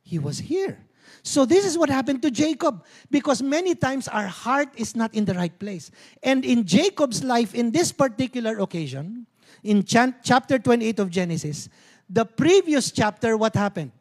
he 0.08 0.20
was 0.20 0.40
here. 0.40 0.80
So 1.22 1.44
this 1.44 1.66
is 1.66 1.78
what 1.78 1.90
happened 1.90 2.22
to 2.24 2.32
Jacob 2.32 2.86
because 3.12 3.44
many 3.44 3.76
times 3.76 4.08
our 4.08 4.28
heart 4.28 4.70
is 4.78 4.96
not 4.96 5.14
in 5.14 5.26
the 5.26 5.34
right 5.34 5.52
place. 5.60 5.92
And 6.24 6.46
in 6.46 6.64
Jacob's 6.64 7.24
life, 7.24 7.54
in 7.54 7.72
this 7.72 7.92
particular 7.92 8.60
occasion, 8.60 9.28
in 9.64 9.84
chapter 9.84 10.58
28 10.58 11.00
of 11.00 11.10
Genesis, 11.10 11.68
the 12.10 12.24
previous 12.24 12.92
chapter, 12.92 13.36
what 13.36 13.56
happened? 13.56 13.92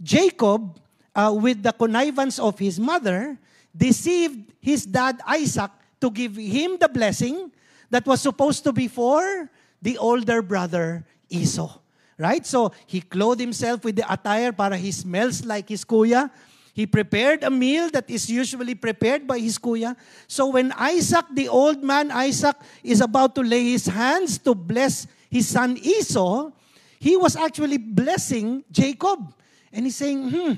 Jacob, 0.00 0.78
uh, 1.14 1.34
with 1.34 1.62
the 1.62 1.72
connivance 1.72 2.38
of 2.38 2.58
his 2.58 2.78
mother, 2.78 3.36
deceived 3.76 4.52
his 4.60 4.86
dad 4.86 5.20
Isaac 5.26 5.72
to 6.00 6.10
give 6.10 6.36
him 6.36 6.78
the 6.78 6.88
blessing 6.88 7.50
that 7.90 8.06
was 8.06 8.20
supposed 8.20 8.62
to 8.64 8.72
be 8.72 8.86
for 8.86 9.50
the 9.82 9.98
older 9.98 10.42
brother 10.42 11.04
Esau. 11.28 11.80
Right? 12.18 12.46
So, 12.46 12.72
he 12.86 13.00
clothed 13.00 13.40
himself 13.40 13.84
with 13.84 13.96
the 13.96 14.10
attire 14.10 14.52
para 14.52 14.76
he 14.76 14.92
smells 14.92 15.44
like 15.44 15.68
his 15.68 15.84
kuya. 15.84 16.30
He 16.76 16.86
prepared 16.86 17.42
a 17.42 17.50
meal 17.50 17.88
that 17.90 18.10
is 18.10 18.28
usually 18.28 18.74
prepared 18.74 19.26
by 19.26 19.38
his 19.38 19.56
kuya. 19.56 19.96
So 20.28 20.48
when 20.48 20.72
Isaac, 20.72 21.24
the 21.32 21.48
old 21.48 21.82
man 21.82 22.10
Isaac, 22.10 22.56
is 22.84 23.00
about 23.00 23.34
to 23.36 23.40
lay 23.40 23.72
his 23.72 23.86
hands 23.86 24.36
to 24.44 24.54
bless 24.54 25.06
his 25.30 25.48
son 25.48 25.78
Esau, 25.80 26.52
he 27.00 27.16
was 27.16 27.34
actually 27.34 27.78
blessing 27.78 28.62
Jacob. 28.70 29.32
And 29.72 29.86
he's 29.86 29.96
saying, 29.96 30.28
hmm, 30.28 30.52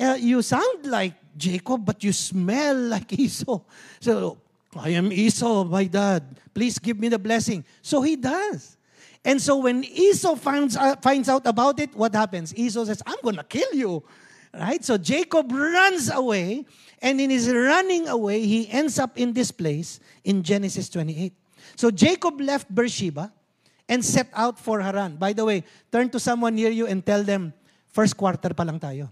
uh, 0.00 0.14
you 0.14 0.42
sound 0.42 0.86
like 0.86 1.14
Jacob, 1.36 1.84
but 1.84 2.04
you 2.04 2.12
smell 2.12 2.76
like 2.76 3.12
Esau. 3.18 3.60
So, 3.98 4.38
I 4.76 4.90
am 4.90 5.12
Esau, 5.12 5.64
my 5.64 5.84
dad. 5.84 6.22
Please 6.54 6.78
give 6.78 6.98
me 6.98 7.08
the 7.08 7.18
blessing. 7.18 7.64
So 7.82 8.00
he 8.02 8.14
does. 8.14 8.76
And 9.24 9.40
so 9.40 9.56
when 9.56 9.84
Esau 9.84 10.36
finds 10.36 10.76
out, 10.76 11.02
finds 11.02 11.28
out 11.28 11.46
about 11.46 11.80
it, 11.80 11.94
what 11.96 12.14
happens? 12.14 12.54
Esau 12.54 12.84
says, 12.84 13.02
I'm 13.06 13.16
going 13.22 13.36
to 13.36 13.44
kill 13.44 13.72
you. 13.72 14.04
Right? 14.52 14.84
So 14.84 14.98
Jacob 14.98 15.50
runs 15.50 16.10
away. 16.12 16.66
And 17.00 17.20
in 17.20 17.30
his 17.30 17.50
running 17.52 18.08
away, 18.08 18.46
he 18.46 18.68
ends 18.70 18.98
up 18.98 19.18
in 19.18 19.32
this 19.32 19.50
place 19.50 20.00
in 20.24 20.42
Genesis 20.42 20.88
28. 20.88 21.32
So 21.76 21.90
Jacob 21.90 22.40
left 22.40 22.72
Beersheba 22.72 23.32
and 23.88 24.04
set 24.04 24.28
out 24.32 24.58
for 24.58 24.80
Haran. 24.80 25.16
By 25.16 25.32
the 25.32 25.44
way, 25.44 25.64
turn 25.92 26.08
to 26.10 26.20
someone 26.20 26.54
near 26.54 26.70
you 26.70 26.86
and 26.86 27.04
tell 27.04 27.22
them, 27.22 27.52
first 27.92 28.16
quarter 28.16 28.54
pa 28.54 28.62
lang 28.62 28.80
tayo. 28.80 29.08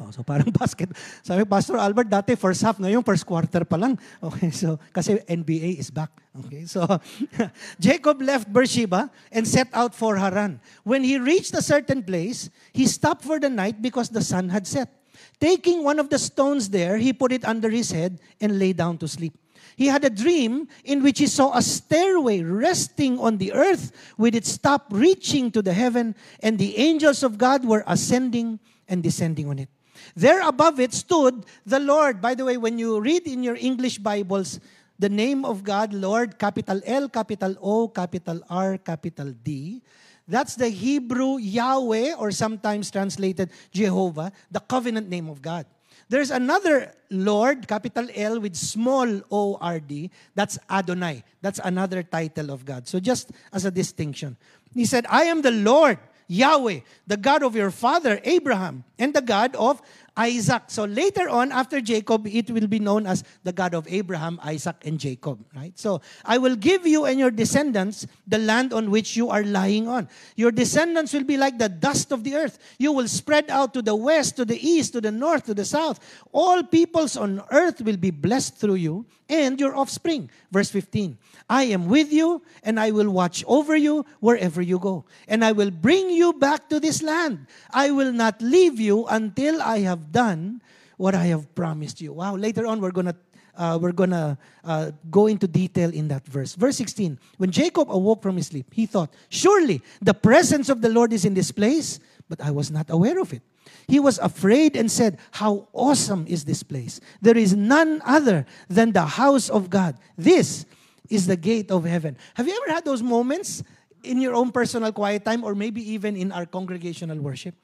Oh, 0.00 0.10
so 0.10 0.24
parang 0.24 0.48
basket. 0.60 0.88
Sabi 1.20 1.44
Pastor 1.44 1.76
Albert, 1.76 2.08
dati 2.08 2.32
first 2.32 2.64
half, 2.64 2.80
ngayon 2.80 3.04
first 3.04 3.28
quarter 3.28 3.68
pa 3.68 3.76
lang. 3.76 4.00
Okay, 4.24 4.48
so 4.48 4.80
kasi 4.96 5.20
NBA 5.28 5.76
is 5.76 5.92
back. 5.92 6.08
Okay, 6.32 6.64
so 6.64 6.88
Jacob 7.84 8.24
left 8.24 8.48
Beersheba 8.48 9.12
and 9.28 9.44
set 9.44 9.68
out 9.76 9.92
for 9.92 10.16
Haran. 10.16 10.56
When 10.88 11.04
he 11.04 11.20
reached 11.20 11.52
a 11.52 11.60
certain 11.60 12.00
place, 12.00 12.48
he 12.72 12.88
stopped 12.88 13.22
for 13.22 13.36
the 13.36 13.52
night 13.52 13.84
because 13.84 14.08
the 14.08 14.24
sun 14.24 14.48
had 14.48 14.64
set. 14.64 14.88
Taking 15.36 15.84
one 15.84 16.00
of 16.00 16.08
the 16.08 16.18
stones 16.18 16.72
there, 16.72 16.96
he 16.96 17.12
put 17.12 17.32
it 17.32 17.44
under 17.44 17.68
his 17.68 17.92
head 17.92 18.20
and 18.40 18.58
lay 18.58 18.72
down 18.72 18.96
to 19.04 19.08
sleep. 19.08 19.36
he 19.80 19.86
had 19.86 20.04
a 20.04 20.10
dream 20.10 20.68
in 20.84 21.02
which 21.02 21.18
he 21.18 21.26
saw 21.26 21.56
a 21.56 21.62
stairway 21.62 22.42
resting 22.42 23.18
on 23.18 23.38
the 23.38 23.50
earth 23.54 24.12
with 24.18 24.34
its 24.34 24.58
top 24.58 24.84
reaching 24.90 25.50
to 25.50 25.62
the 25.62 25.72
heaven, 25.72 26.14
and 26.40 26.58
the 26.58 26.76
angels 26.76 27.22
of 27.22 27.38
God 27.38 27.64
were 27.64 27.82
ascending 27.86 28.60
and 28.88 29.02
descending 29.02 29.48
on 29.48 29.58
it. 29.58 29.70
There 30.14 30.46
above 30.46 30.80
it 30.80 30.92
stood 30.92 31.46
the 31.66 31.80
Lord. 31.80 32.20
By 32.20 32.34
the 32.34 32.44
way, 32.44 32.56
when 32.56 32.78
you 32.78 33.00
read 33.00 33.26
in 33.26 33.42
your 33.42 33.56
English 33.56 33.98
Bibles, 33.98 34.60
the 34.98 35.08
name 35.08 35.44
of 35.44 35.64
God, 35.64 35.94
Lord, 35.94 36.38
capital 36.38 36.80
L, 36.84 37.08
capital 37.08 37.56
O, 37.60 37.88
capital 37.88 38.40
R, 38.50 38.76
capital 38.78 39.32
D, 39.42 39.82
that's 40.28 40.54
the 40.54 40.68
Hebrew 40.68 41.38
Yahweh, 41.38 42.14
or 42.14 42.30
sometimes 42.30 42.90
translated 42.90 43.50
Jehovah, 43.72 44.30
the 44.50 44.60
covenant 44.60 45.08
name 45.08 45.28
of 45.28 45.42
God. 45.42 45.66
There's 46.08 46.30
another 46.30 46.92
Lord, 47.10 47.66
capital 47.66 48.08
L 48.14 48.40
with 48.40 48.56
small 48.56 49.22
O 49.30 49.58
R 49.60 49.78
D. 49.78 50.10
That's 50.34 50.58
Adonai. 50.68 51.22
That's 51.40 51.60
another 51.62 52.02
title 52.02 52.50
of 52.50 52.64
God. 52.64 52.88
So 52.88 52.98
just 52.98 53.30
as 53.52 53.64
a 53.64 53.70
distinction. 53.70 54.36
He 54.74 54.84
said, 54.84 55.06
I 55.08 55.24
am 55.24 55.42
the 55.42 55.50
Lord, 55.50 55.98
Yahweh, 56.30 56.80
the 57.08 57.16
God 57.16 57.42
of 57.42 57.56
your 57.56 57.72
father 57.72 58.20
Abraham, 58.22 58.84
and 59.00 59.12
the 59.12 59.20
God 59.20 59.56
of 59.56 59.82
Isaac. 60.16 60.64
So 60.68 60.84
later 60.84 61.28
on, 61.28 61.50
after 61.50 61.80
Jacob, 61.80 62.24
it 62.26 62.48
will 62.50 62.68
be 62.68 62.78
known 62.78 63.04
as 63.04 63.24
the 63.42 63.52
God 63.52 63.74
of 63.74 63.88
Abraham, 63.88 64.38
Isaac, 64.44 64.76
and 64.84 65.00
Jacob. 65.00 65.44
Right? 65.56 65.76
So 65.76 66.02
I 66.24 66.38
will 66.38 66.54
give 66.54 66.86
you 66.86 67.04
and 67.04 67.18
your 67.18 67.32
descendants 67.32 68.06
the 68.28 68.38
land 68.38 68.72
on 68.72 68.92
which 68.92 69.16
you 69.16 69.28
are 69.28 69.42
lying 69.42 69.88
on. 69.88 70.08
Your 70.36 70.52
descendants 70.52 71.12
will 71.12 71.24
be 71.24 71.36
like 71.36 71.58
the 71.58 71.68
dust 71.68 72.12
of 72.12 72.22
the 72.22 72.36
earth. 72.36 72.60
You 72.78 72.92
will 72.92 73.08
spread 73.08 73.50
out 73.50 73.74
to 73.74 73.82
the 73.82 73.96
west, 73.96 74.36
to 74.36 74.44
the 74.44 74.56
east, 74.56 74.92
to 74.92 75.00
the 75.00 75.10
north, 75.10 75.46
to 75.46 75.54
the 75.54 75.64
south. 75.64 75.98
All 76.30 76.62
peoples 76.62 77.16
on 77.16 77.42
earth 77.50 77.80
will 77.80 77.96
be 77.96 78.12
blessed 78.12 78.56
through 78.56 78.76
you 78.76 79.04
and 79.30 79.58
your 79.58 79.76
offspring. 79.76 80.28
Verse 80.50 80.68
15. 80.70 81.16
I 81.48 81.64
am 81.64 81.86
with 81.86 82.12
you, 82.12 82.42
and 82.62 82.78
I 82.78 82.90
will 82.90 83.10
watch 83.10 83.44
over 83.46 83.76
you 83.76 84.04
wherever 84.18 84.60
you 84.60 84.78
go. 84.78 85.04
And 85.28 85.44
I 85.44 85.52
will 85.52 85.70
bring 85.70 86.10
you 86.10 86.32
back 86.32 86.68
to 86.68 86.80
this 86.80 87.02
land. 87.02 87.46
I 87.70 87.90
will 87.90 88.12
not 88.12 88.42
leave 88.42 88.78
you 88.78 89.06
until 89.06 89.62
I 89.62 89.80
have 89.80 90.12
done 90.12 90.60
what 90.96 91.14
I 91.14 91.26
have 91.26 91.54
promised 91.54 92.00
you. 92.00 92.12
Wow, 92.12 92.36
later 92.36 92.66
on 92.66 92.80
we're 92.80 92.90
going 92.90 93.06
to 93.06 93.16
uh, 93.56 93.78
we're 93.80 93.92
going 93.92 94.10
to 94.10 94.38
uh, 94.64 94.90
go 95.10 95.26
into 95.26 95.46
detail 95.46 95.92
in 95.92 96.08
that 96.08 96.24
verse. 96.26 96.54
Verse 96.54 96.76
16 96.76 97.18
When 97.36 97.50
Jacob 97.50 97.90
awoke 97.90 98.22
from 98.22 98.36
his 98.36 98.46
sleep, 98.46 98.72
he 98.72 98.86
thought, 98.86 99.12
Surely 99.28 99.82
the 100.00 100.14
presence 100.14 100.68
of 100.68 100.80
the 100.80 100.88
Lord 100.88 101.12
is 101.12 101.24
in 101.24 101.34
this 101.34 101.50
place, 101.50 102.00
but 102.28 102.40
I 102.40 102.50
was 102.50 102.70
not 102.70 102.88
aware 102.90 103.20
of 103.20 103.32
it. 103.32 103.42
He 103.86 103.98
was 104.00 104.18
afraid 104.18 104.76
and 104.76 104.90
said, 104.90 105.18
How 105.32 105.68
awesome 105.72 106.26
is 106.28 106.44
this 106.44 106.62
place! 106.62 107.00
There 107.20 107.36
is 107.36 107.54
none 107.54 108.02
other 108.04 108.46
than 108.68 108.92
the 108.92 109.06
house 109.06 109.48
of 109.48 109.70
God. 109.70 109.96
This 110.16 110.66
is 111.08 111.26
the 111.26 111.36
gate 111.36 111.70
of 111.70 111.84
heaven. 111.84 112.16
Have 112.34 112.46
you 112.46 112.58
ever 112.62 112.74
had 112.74 112.84
those 112.84 113.02
moments 113.02 113.62
in 114.02 114.20
your 114.20 114.34
own 114.34 114.50
personal 114.50 114.92
quiet 114.92 115.24
time 115.24 115.44
or 115.44 115.54
maybe 115.54 115.82
even 115.92 116.16
in 116.16 116.32
our 116.32 116.46
congregational 116.46 117.18
worship 117.18 117.54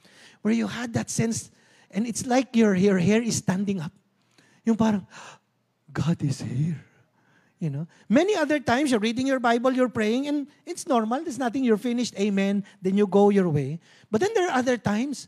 where 0.42 0.52
you 0.52 0.66
had 0.66 0.92
that 0.92 1.08
sense 1.08 1.50
and 1.90 2.06
it's 2.06 2.26
like 2.26 2.54
your, 2.56 2.74
your 2.74 2.98
hair 2.98 3.22
is 3.22 3.36
standing 3.36 3.80
up. 3.80 3.92
Yung 4.64 4.76
parang, 4.76 5.06
God 5.92 6.22
is 6.22 6.40
here. 6.40 6.82
You 7.58 7.70
know, 7.70 7.86
many 8.08 8.36
other 8.36 8.60
times 8.60 8.90
you're 8.90 9.00
reading 9.00 9.26
your 9.26 9.40
Bible, 9.40 9.72
you're 9.72 9.88
praying, 9.88 10.28
and 10.28 10.46
it's 10.66 10.86
normal. 10.86 11.24
There's 11.24 11.38
nothing. 11.38 11.64
You're 11.64 11.80
finished. 11.80 12.12
Amen. 12.18 12.64
Then 12.82 12.98
you 12.98 13.06
go 13.06 13.30
your 13.30 13.48
way. 13.48 13.80
But 14.10 14.20
then 14.20 14.30
there 14.34 14.46
are 14.48 14.58
other 14.58 14.76
times, 14.76 15.26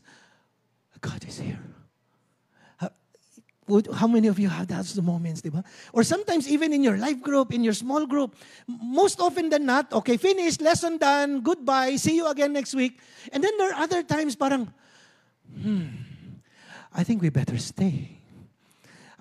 God 1.01 1.25
is 1.27 1.39
here. 1.39 1.59
How 3.93 4.07
many 4.07 4.27
of 4.27 4.39
you 4.39 4.49
have 4.49 4.67
those 4.67 4.99
moments? 4.99 5.43
Or 5.93 6.03
sometimes 6.03 6.49
even 6.49 6.73
in 6.73 6.81
your 6.83 6.97
life 6.97 7.21
group, 7.21 7.53
in 7.53 7.63
your 7.63 7.73
small 7.73 8.07
group, 8.07 8.35
most 8.67 9.21
often 9.21 9.49
than 9.49 9.65
not, 9.65 9.93
okay, 9.93 10.17
finished, 10.17 10.61
lesson 10.61 10.97
done, 10.97 11.41
goodbye, 11.41 11.95
see 11.97 12.15
you 12.15 12.25
again 12.27 12.53
next 12.53 12.73
week. 12.73 12.99
And 13.31 13.43
then 13.43 13.53
there 13.57 13.71
are 13.71 13.83
other 13.83 14.01
times 14.01 14.35
parang, 14.35 14.73
hmm, 15.53 15.85
I 16.93 17.03
think 17.03 17.21
we 17.21 17.29
better 17.29 17.57
stay. 17.59 18.18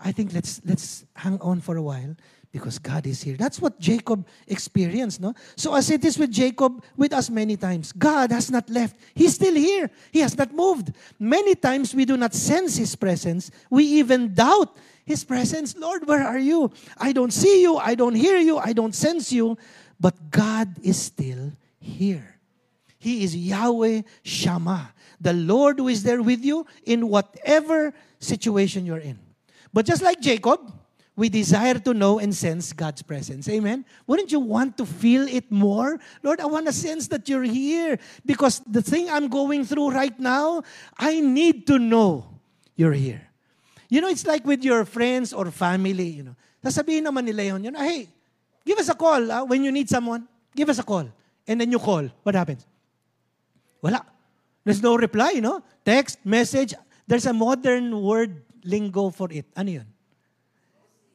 I 0.05 0.13
think 0.13 0.33
let's 0.33 0.61
let's 0.65 1.05
hang 1.15 1.41
on 1.41 1.61
for 1.61 1.77
a 1.77 1.83
while 1.83 2.15
because 2.53 2.79
God 2.79 3.07
is 3.07 3.23
here. 3.23 3.37
That's 3.37 3.61
what 3.61 3.79
Jacob 3.79 4.27
experienced, 4.47 5.21
no? 5.21 5.35
So 5.57 5.73
I 5.73 5.79
as 5.79 5.91
it 5.91 6.05
is 6.05 6.19
with 6.19 6.31
Jacob, 6.31 6.83
with 6.97 7.13
us 7.13 7.31
many 7.31 7.57
times, 7.57 7.93
God 7.93 8.33
has 8.33 8.51
not 8.51 8.71
left. 8.71 8.97
He's 9.15 9.35
still 9.35 9.55
here. 9.55 9.91
He 10.11 10.21
has 10.21 10.37
not 10.37 10.53
moved. 10.55 10.93
Many 11.19 11.55
times 11.55 11.95
we 11.95 12.05
do 12.05 12.17
not 12.17 12.35
sense 12.35 12.77
His 12.77 12.95
presence. 12.97 13.51
We 13.71 13.85
even 13.85 14.35
doubt 14.35 14.77
His 15.05 15.25
presence. 15.25 15.77
Lord, 15.77 16.07
where 16.07 16.27
are 16.27 16.39
you? 16.39 16.71
I 16.97 17.13
don't 17.13 17.33
see 17.33 17.63
you. 17.63 17.77
I 17.77 17.95
don't 17.95 18.15
hear 18.15 18.39
you. 18.39 18.59
I 18.59 18.73
don't 18.73 18.95
sense 18.95 19.33
you. 19.33 19.59
But 20.01 20.31
God 20.31 20.69
is 20.83 20.97
still 20.97 21.53
here. 21.81 22.39
He 22.99 23.23
is 23.25 23.37
Yahweh 23.37 24.03
Shammah, 24.25 24.93
the 25.21 25.33
Lord 25.33 25.79
who 25.79 25.89
is 25.89 26.03
there 26.03 26.23
with 26.23 26.45
you 26.45 26.67
in 26.85 27.09
whatever 27.09 27.95
situation 28.19 28.85
you're 28.87 28.99
in. 28.99 29.19
But 29.73 29.87
just 29.87 30.03
like 30.03 30.21
Jacob, 30.21 30.61
we 31.19 31.29
desire 31.29 31.75
to 31.83 31.93
know 31.93 32.21
and 32.21 32.31
sense 32.31 32.73
God's 32.73 33.03
presence. 33.03 33.49
Amen? 33.49 33.85
Wouldn't 34.07 34.31
you 34.31 34.39
want 34.39 34.79
to 34.79 34.87
feel 34.87 35.27
it 35.27 35.51
more? 35.51 35.99
Lord, 36.23 36.41
I 36.41 36.47
want 36.47 36.67
to 36.67 36.73
sense 36.73 37.09
that 37.09 37.29
you're 37.29 37.43
here 37.43 37.99
because 38.25 38.61
the 38.61 38.81
thing 38.81 39.11
I'm 39.11 39.27
going 39.27 39.65
through 39.65 39.91
right 39.91 40.15
now, 40.21 40.63
I 40.97 41.19
need 41.19 41.67
to 41.67 41.79
know 41.79 42.39
you're 42.77 42.95
here. 42.95 43.23
You 43.89 44.01
know, 44.01 44.09
it's 44.09 44.27
like 44.27 44.47
with 44.47 44.63
your 44.63 44.85
friends 44.85 45.33
or 45.33 45.51
family, 45.51 46.23
you 46.23 46.23
know. 46.23 46.37
Sasabihin 46.63 47.03
naman 47.03 47.25
nila 47.25 47.43
yun, 47.43 47.65
you 47.65 47.71
know, 47.71 47.83
hey, 47.83 48.09
give 48.65 48.79
us 48.79 48.89
a 48.89 48.95
call 48.95 49.19
uh, 49.31 49.45
when 49.45 49.65
you 49.65 49.73
need 49.73 49.89
someone. 49.89 50.29
Give 50.55 50.69
us 50.69 50.79
a 50.79 50.85
call. 50.85 51.11
And 51.49 51.61
then 51.61 51.73
you 51.73 51.79
call. 51.79 52.07
What 52.23 52.35
happens? 52.35 52.67
Wala. 53.83 54.07
There's 54.63 54.83
no 54.83 54.95
reply, 54.95 55.33
you 55.35 55.41
know. 55.41 55.63
Text, 55.85 56.23
message. 56.25 56.75
There's 57.09 57.27
a 57.27 57.33
modern 57.33 57.91
word 58.03 58.43
lingo 58.65 59.11
for 59.11 59.29
it. 59.31 59.47
Ano 59.55 59.83
yun? 59.83 59.89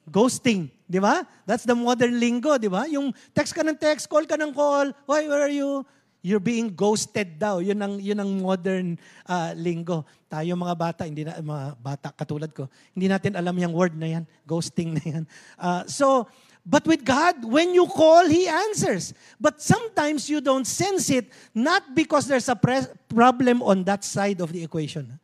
Ghosting, 0.03 0.67
di 0.83 0.99
ba? 0.99 1.23
That's 1.47 1.63
the 1.63 1.75
modern 1.75 2.19
lingo, 2.19 2.59
di 2.59 2.67
ba? 2.67 2.83
Yung 2.91 3.15
text 3.31 3.55
ka 3.55 3.63
ng 3.63 3.79
text, 3.79 4.11
call 4.11 4.27
ka 4.27 4.35
ng 4.35 4.51
call, 4.51 4.91
why, 5.07 5.23
where 5.27 5.47
are 5.47 5.53
you? 5.53 5.87
You're 6.23 6.43
being 6.43 6.71
ghosted 6.71 7.35
daw. 7.39 7.59
Yun 7.59 7.79
ang, 7.83 7.99
yun 7.99 8.19
ang 8.19 8.31
modern 8.39 8.95
uh, 9.27 9.51
lingo. 9.55 10.07
Tayo 10.31 10.55
mga 10.55 10.75
bata, 10.75 11.01
hindi 11.03 11.27
na, 11.27 11.39
mga 11.39 11.65
bata 11.79 12.07
katulad 12.15 12.51
ko, 12.55 12.67
hindi 12.95 13.11
natin 13.11 13.35
alam 13.35 13.55
yung 13.59 13.75
word 13.75 13.95
na 13.95 14.07
yan. 14.07 14.23
Ghosting 14.47 14.95
na 14.95 15.03
yan. 15.03 15.23
Uh, 15.59 15.83
so, 15.87 16.27
But 16.63 16.87
with 16.87 17.03
God, 17.03 17.43
when 17.43 17.75
you 17.75 17.85
call, 17.91 18.23
He 18.23 18.47
answers. 18.47 19.13
But 19.35 19.59
sometimes 19.59 20.31
you 20.31 20.39
don't 20.39 20.63
sense 20.63 21.11
it, 21.11 21.27
not 21.51 21.91
because 21.93 22.23
there's 22.23 22.47
a 22.47 22.55
problem 22.55 23.59
on 23.59 23.83
that 23.83 24.03
side 24.07 24.39
of 24.39 24.55
the 24.55 24.63
equation. 24.63 25.19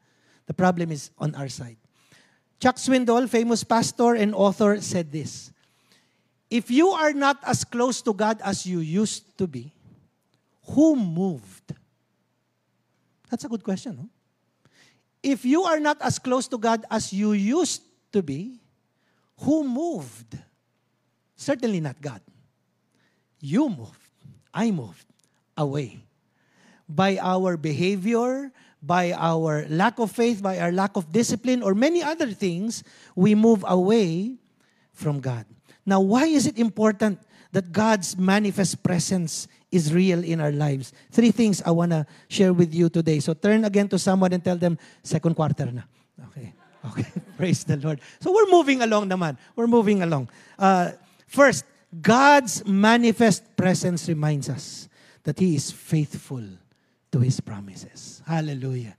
The 0.48 0.54
problem 0.54 0.92
is 0.92 1.12
on 1.16 1.36
our 1.36 1.48
side. 1.48 1.79
Chuck 2.60 2.76
Swindoll, 2.76 3.30
famous 3.30 3.64
pastor 3.64 4.16
and 4.16 4.36
author, 4.36 4.82
said 4.82 5.12
this 5.12 5.52
If 6.50 6.70
you 6.70 6.90
are 6.90 7.14
not 7.14 7.38
as 7.44 7.64
close 7.64 8.02
to 8.04 8.14
God 8.14 8.42
as 8.44 8.66
you 8.66 8.80
used 8.80 9.38
to 9.38 9.48
be, 9.48 9.72
who 10.68 10.96
moved? 10.96 11.74
That's 13.30 13.46
a 13.46 13.50
good 13.50 13.64
question. 13.64 13.96
No? 13.96 14.10
If 15.24 15.46
you 15.46 15.64
are 15.64 15.80
not 15.80 16.02
as 16.02 16.20
close 16.20 16.48
to 16.50 16.58
God 16.58 16.86
as 16.90 17.14
you 17.14 17.34
used 17.34 17.82
to 18.12 18.22
be, 18.22 18.60
who 19.40 19.64
moved? 19.64 20.38
Certainly 21.36 21.80
not 21.80 22.02
God. 22.02 22.22
You 23.40 23.70
moved. 23.70 23.96
I 24.54 24.72
moved 24.72 25.06
away. 25.56 26.04
By 26.88 27.18
our 27.18 27.56
behavior, 27.56 28.52
by 28.82 29.12
our 29.12 29.66
lack 29.68 30.00
of 30.00 30.12
faith, 30.12 30.42
by 30.42 30.60
our 30.60 30.72
lack 30.72 30.96
of 30.96 31.12
discipline, 31.12 31.62
or 31.62 31.76
many 31.76 32.02
other 32.02 32.32
things, 32.32 32.84
we 33.16 33.36
move 33.36 33.64
away 33.68 34.36
from 34.94 35.20
God. 35.20 35.46
Now, 35.86 36.00
why 36.02 36.26
is 36.26 36.48
it 36.48 36.58
important 36.58 37.20
that 37.52 37.72
God's 37.72 38.18
manifest 38.18 38.84
presence 38.84 39.48
is 39.72 39.94
real 39.94 40.24
in 40.24 40.40
our 40.40 40.52
lives? 40.52 40.94
Three 41.12 41.32
things 41.32 41.62
I 41.66 41.72
want 41.72 41.92
to 41.92 42.06
share 42.28 42.54
with 42.54 42.74
you 42.74 42.90
today. 42.90 43.20
So 43.20 43.34
turn 43.34 43.66
again 43.66 43.90
to 43.90 44.00
someone 44.00 44.34
and 44.34 44.44
tell 44.44 44.58
them, 44.58 44.78
second 45.04 45.36
quarter 45.36 45.72
na. 45.72 45.82
Okay. 46.30 46.54
Okay. 46.86 47.08
Praise 47.38 47.64
the 47.64 47.78
Lord. 47.78 48.00
So 48.20 48.32
we're 48.32 48.52
moving 48.52 48.82
along 48.82 49.10
naman. 49.10 49.38
We're 49.56 49.68
moving 49.68 50.04
along. 50.04 50.30
Uh, 50.58 50.92
first, 51.28 51.66
God's 52.02 52.66
manifest 52.66 53.58
presence 53.58 54.08
reminds 54.08 54.48
us 54.48 54.88
that 55.24 55.40
He 55.40 55.56
is 55.56 55.72
faithful 55.72 56.44
to 57.12 57.20
His 57.20 57.40
promises. 57.40 58.22
Hallelujah. 58.26 58.96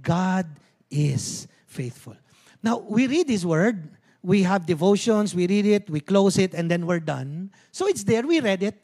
God 0.00 0.46
is 0.90 1.48
faithful. 1.66 2.16
Now, 2.62 2.78
we 2.78 3.06
read 3.06 3.28
His 3.28 3.44
Word. 3.44 3.90
We 4.24 4.42
have 4.44 4.64
devotions, 4.64 5.34
we 5.34 5.46
read 5.46 5.66
it, 5.66 5.90
we 5.90 6.00
close 6.00 6.38
it, 6.38 6.54
and 6.54 6.70
then 6.70 6.86
we're 6.86 6.98
done. 6.98 7.50
So 7.72 7.86
it's 7.86 8.04
there, 8.04 8.26
we 8.26 8.40
read 8.40 8.62
it. 8.62 8.80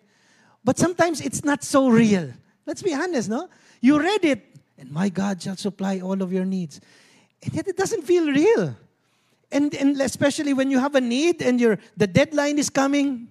But 0.63 0.77
sometimes 0.77 1.23
it's 1.23 1.43
not 1.43 1.65
so 1.65 1.89
real. 1.89 2.31
Let's 2.67 2.83
be 2.83 2.93
honest, 2.93 3.31
no? 3.31 3.49
You 3.81 3.99
read 3.99 4.23
it, 4.23 4.45
and 4.77 4.91
my 4.91 5.09
God 5.09 5.41
shall 5.41 5.57
supply 5.57 6.01
all 6.01 6.21
of 6.21 6.31
your 6.31 6.45
needs. 6.45 6.79
And 7.43 7.55
yet 7.55 7.69
it 7.69 7.79
doesn't 7.79 8.03
feel 8.03 8.27
real. 8.27 8.77
And, 9.51 9.75
and 9.75 9.99
especially 10.03 10.53
when 10.53 10.71
you 10.71 10.79
have 10.79 10.95
a 10.95 11.01
need 11.01 11.41
and 11.41 11.59
your, 11.59 11.79
the 11.97 12.07
deadline 12.07 12.59
is 12.59 12.69
coming, 12.69 13.29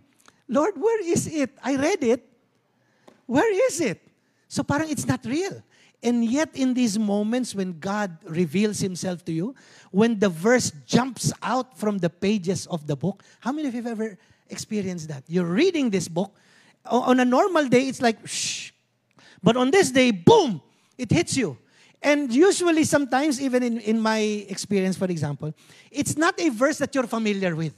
Lord, 0.48 0.82
where 0.82 1.06
is 1.08 1.28
it? 1.28 1.52
I 1.64 1.76
read 1.76 2.04
it. 2.04 2.28
Where 3.28 3.68
is 3.68 3.82
it? 3.82 4.02
So 4.50 4.64
parang 4.64 4.90
it's 4.90 5.06
not 5.06 5.24
real. 5.26 5.62
And 6.02 6.26
yet, 6.26 6.50
in 6.56 6.74
these 6.74 6.98
moments 6.98 7.54
when 7.54 7.78
God 7.80 8.18
reveals 8.24 8.80
Himself 8.80 9.24
to 9.26 9.32
you, 9.32 9.54
when 9.92 10.18
the 10.18 10.30
verse 10.30 10.72
jumps 10.88 11.32
out 11.44 11.78
from 11.78 11.98
the 11.98 12.10
pages 12.10 12.66
of 12.68 12.88
the 12.88 12.96
book, 12.96 13.24
how 13.42 13.52
many 13.52 13.68
of 13.68 13.76
you 13.76 13.84
have 13.84 13.92
ever 13.92 14.18
experienced 14.50 15.10
that? 15.10 15.24
You're 15.28 15.46
reading 15.46 15.90
this 15.90 16.08
book. 16.08 16.34
On 16.86 17.20
a 17.20 17.26
normal 17.26 17.68
day, 17.68 17.88
it's 17.88 18.02
like, 18.02 18.26
shh. 18.26 18.72
But 19.44 19.58
on 19.58 19.72
this 19.72 19.92
day, 19.92 20.12
boom, 20.12 20.62
it 20.98 21.12
hits 21.12 21.36
you. 21.38 21.58
And 22.02 22.34
usually, 22.34 22.86
sometimes, 22.86 23.42
even 23.42 23.62
in, 23.62 23.80
in 23.80 24.00
my 24.00 24.20
experience, 24.48 24.96
for 24.96 25.06
example, 25.06 25.54
it's 25.92 26.18
not 26.18 26.40
a 26.40 26.50
verse 26.50 26.78
that 26.78 26.96
you're 26.96 27.08
familiar 27.08 27.56
with. 27.56 27.74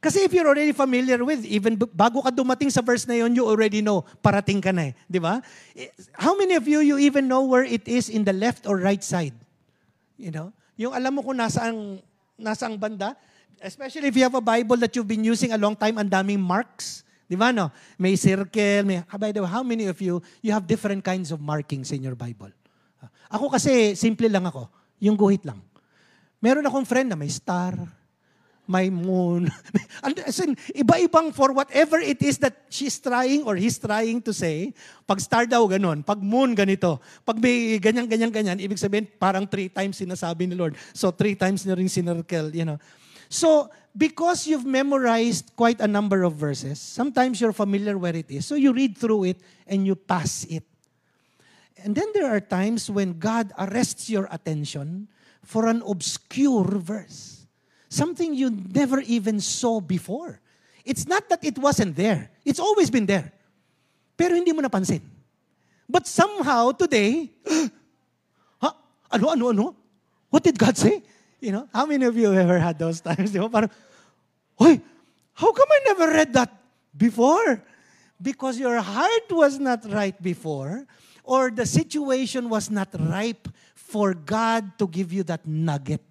Kasi 0.00 0.24
if 0.24 0.32
you're 0.32 0.48
already 0.48 0.72
familiar 0.72 1.20
with, 1.20 1.44
even 1.44 1.76
bago 1.76 2.24
ka 2.24 2.32
dumating 2.32 2.72
sa 2.72 2.80
verse 2.80 3.04
na 3.04 3.20
yon, 3.20 3.36
you 3.36 3.44
already 3.44 3.84
know, 3.84 4.00
parating 4.24 4.56
ka 4.56 4.72
na 4.72 4.88
eh. 4.88 4.92
Di 5.04 5.20
ba? 5.20 5.44
How 6.16 6.32
many 6.32 6.56
of 6.56 6.64
you, 6.64 6.80
you 6.80 6.96
even 6.96 7.28
know 7.28 7.44
where 7.44 7.68
it 7.68 7.84
is 7.84 8.08
in 8.08 8.24
the 8.24 8.32
left 8.32 8.64
or 8.64 8.80
right 8.80 9.04
side? 9.04 9.36
You 10.16 10.32
know? 10.32 10.56
Yung 10.80 10.96
alam 10.96 11.12
mo 11.12 11.20
kung 11.20 11.36
nasaan, 11.36 12.00
nasaan 12.40 12.80
banda, 12.80 13.12
especially 13.60 14.08
if 14.08 14.16
you 14.16 14.24
have 14.24 14.32
a 14.32 14.40
Bible 14.40 14.80
that 14.80 14.96
you've 14.96 15.08
been 15.08 15.20
using 15.20 15.52
a 15.52 15.60
long 15.60 15.76
time, 15.76 16.00
ang 16.00 16.08
daming 16.08 16.40
marks. 16.40 17.04
Di 17.28 17.36
ba 17.36 17.52
no? 17.52 17.68
May 18.00 18.16
circle, 18.16 18.88
may, 18.88 19.04
ah, 19.04 19.20
by 19.20 19.36
the 19.36 19.44
way, 19.44 19.52
how 19.52 19.60
many 19.60 19.84
of 19.84 20.00
you, 20.00 20.24
you 20.40 20.48
have 20.48 20.64
different 20.64 21.04
kinds 21.04 21.28
of 21.28 21.44
markings 21.44 21.92
in 21.92 22.00
your 22.00 22.16
Bible? 22.16 22.48
Ako 23.28 23.52
kasi, 23.52 23.92
simple 24.00 24.32
lang 24.32 24.48
ako. 24.48 24.64
Yung 25.04 25.14
guhit 25.14 25.44
lang. 25.44 25.60
Meron 26.40 26.64
akong 26.64 26.88
friend 26.88 27.12
na 27.12 27.20
may 27.20 27.28
star, 27.28 27.76
my 28.70 28.86
moon. 28.86 29.50
As 30.22 30.38
in, 30.38 30.54
iba-ibang 30.70 31.34
for 31.34 31.50
whatever 31.50 31.98
it 31.98 32.22
is 32.22 32.38
that 32.38 32.70
she's 32.70 33.02
trying 33.02 33.42
or 33.42 33.58
he's 33.58 33.82
trying 33.82 34.22
to 34.22 34.30
say. 34.30 34.70
Pag 35.10 35.18
star 35.18 35.50
daw, 35.50 35.66
ganun. 35.66 36.06
Pag 36.06 36.22
moon, 36.22 36.54
ganito. 36.54 37.02
Pag 37.26 37.42
may 37.42 37.82
ganyan, 37.82 38.06
ganyan, 38.06 38.30
ganyan, 38.30 38.62
ibig 38.62 38.78
sabihin, 38.78 39.10
parang 39.18 39.50
three 39.50 39.66
times 39.66 39.98
sinasabi 39.98 40.46
ni 40.46 40.54
Lord. 40.54 40.78
So, 40.94 41.10
three 41.10 41.34
times 41.34 41.66
na 41.66 41.74
rin 41.74 41.90
sinircle, 41.90 42.54
you 42.54 42.62
know. 42.62 42.78
So, 43.26 43.66
because 43.90 44.46
you've 44.46 44.66
memorized 44.66 45.50
quite 45.58 45.82
a 45.82 45.90
number 45.90 46.22
of 46.22 46.38
verses, 46.38 46.78
sometimes 46.78 47.42
you're 47.42 47.56
familiar 47.56 47.98
where 47.98 48.14
it 48.14 48.30
is. 48.30 48.46
So, 48.46 48.54
you 48.54 48.70
read 48.70 48.94
through 48.94 49.34
it 49.34 49.38
and 49.66 49.82
you 49.82 49.98
pass 49.98 50.46
it. 50.46 50.62
And 51.82 51.96
then 51.96 52.06
there 52.14 52.30
are 52.30 52.40
times 52.40 52.90
when 52.90 53.18
God 53.18 53.52
arrests 53.58 54.10
your 54.10 54.28
attention 54.30 55.08
for 55.42 55.66
an 55.66 55.82
obscure 55.82 56.78
verse. 56.78 57.39
Something 57.90 58.32
you 58.32 58.48
never 58.50 59.00
even 59.02 59.40
saw 59.40 59.80
before. 59.80 60.40
It's 60.86 61.06
not 61.06 61.28
that 61.28 61.44
it 61.44 61.58
wasn't 61.58 61.96
there. 61.96 62.30
It's 62.44 62.58
always 62.62 62.88
been 62.88 63.04
there. 63.04 63.34
Pero 64.16 64.34
hindi 64.34 64.52
mo 64.52 64.62
napansin. 64.62 65.02
But 65.90 66.06
somehow 66.06 66.70
today, 66.72 67.28
ha? 68.62 68.72
Ano, 69.10 69.34
ano, 69.34 69.44
ano? 69.50 69.76
What 70.30 70.46
did 70.46 70.56
God 70.56 70.78
say? 70.78 71.02
You 71.40 71.52
know, 71.52 71.68
how 71.74 71.84
many 71.84 72.06
of 72.06 72.16
you 72.16 72.32
ever 72.32 72.58
had 72.58 72.78
those 72.78 73.00
times? 73.02 73.32
Parang, 73.52 73.70
Hoy, 74.60 74.80
how 75.32 75.52
come 75.52 75.68
I 75.72 75.80
never 75.88 76.06
read 76.12 76.32
that 76.34 76.52
before? 76.94 77.64
Because 78.20 78.60
your 78.60 78.78
heart 78.78 79.32
was 79.32 79.58
not 79.58 79.80
right 79.90 80.14
before, 80.20 80.84
or 81.24 81.50
the 81.50 81.64
situation 81.64 82.48
was 82.52 82.70
not 82.70 82.92
ripe 82.92 83.48
for 83.74 84.12
God 84.12 84.76
to 84.78 84.86
give 84.86 85.12
you 85.12 85.24
that 85.24 85.46
nugget. 85.48 86.04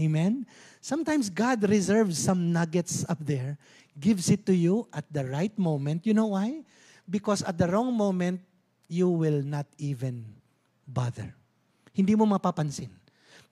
Amen? 0.00 0.48
Sometimes 0.80 1.28
God 1.28 1.68
reserves 1.68 2.16
some 2.16 2.52
nuggets 2.52 3.04
up 3.04 3.20
there, 3.20 3.60
gives 4.00 4.32
it 4.32 4.46
to 4.46 4.56
you 4.56 4.88
at 4.96 5.04
the 5.12 5.28
right 5.28 5.52
moment. 5.60 6.08
You 6.08 6.14
know 6.16 6.32
why? 6.32 6.64
Because 7.04 7.42
at 7.44 7.58
the 7.58 7.68
wrong 7.68 7.92
moment, 7.92 8.40
you 8.88 9.12
will 9.12 9.44
not 9.44 9.66
even 9.76 10.24
bother. 10.88 11.36
Hindi 11.92 12.16
mo 12.16 12.24
mapapansin. 12.24 12.88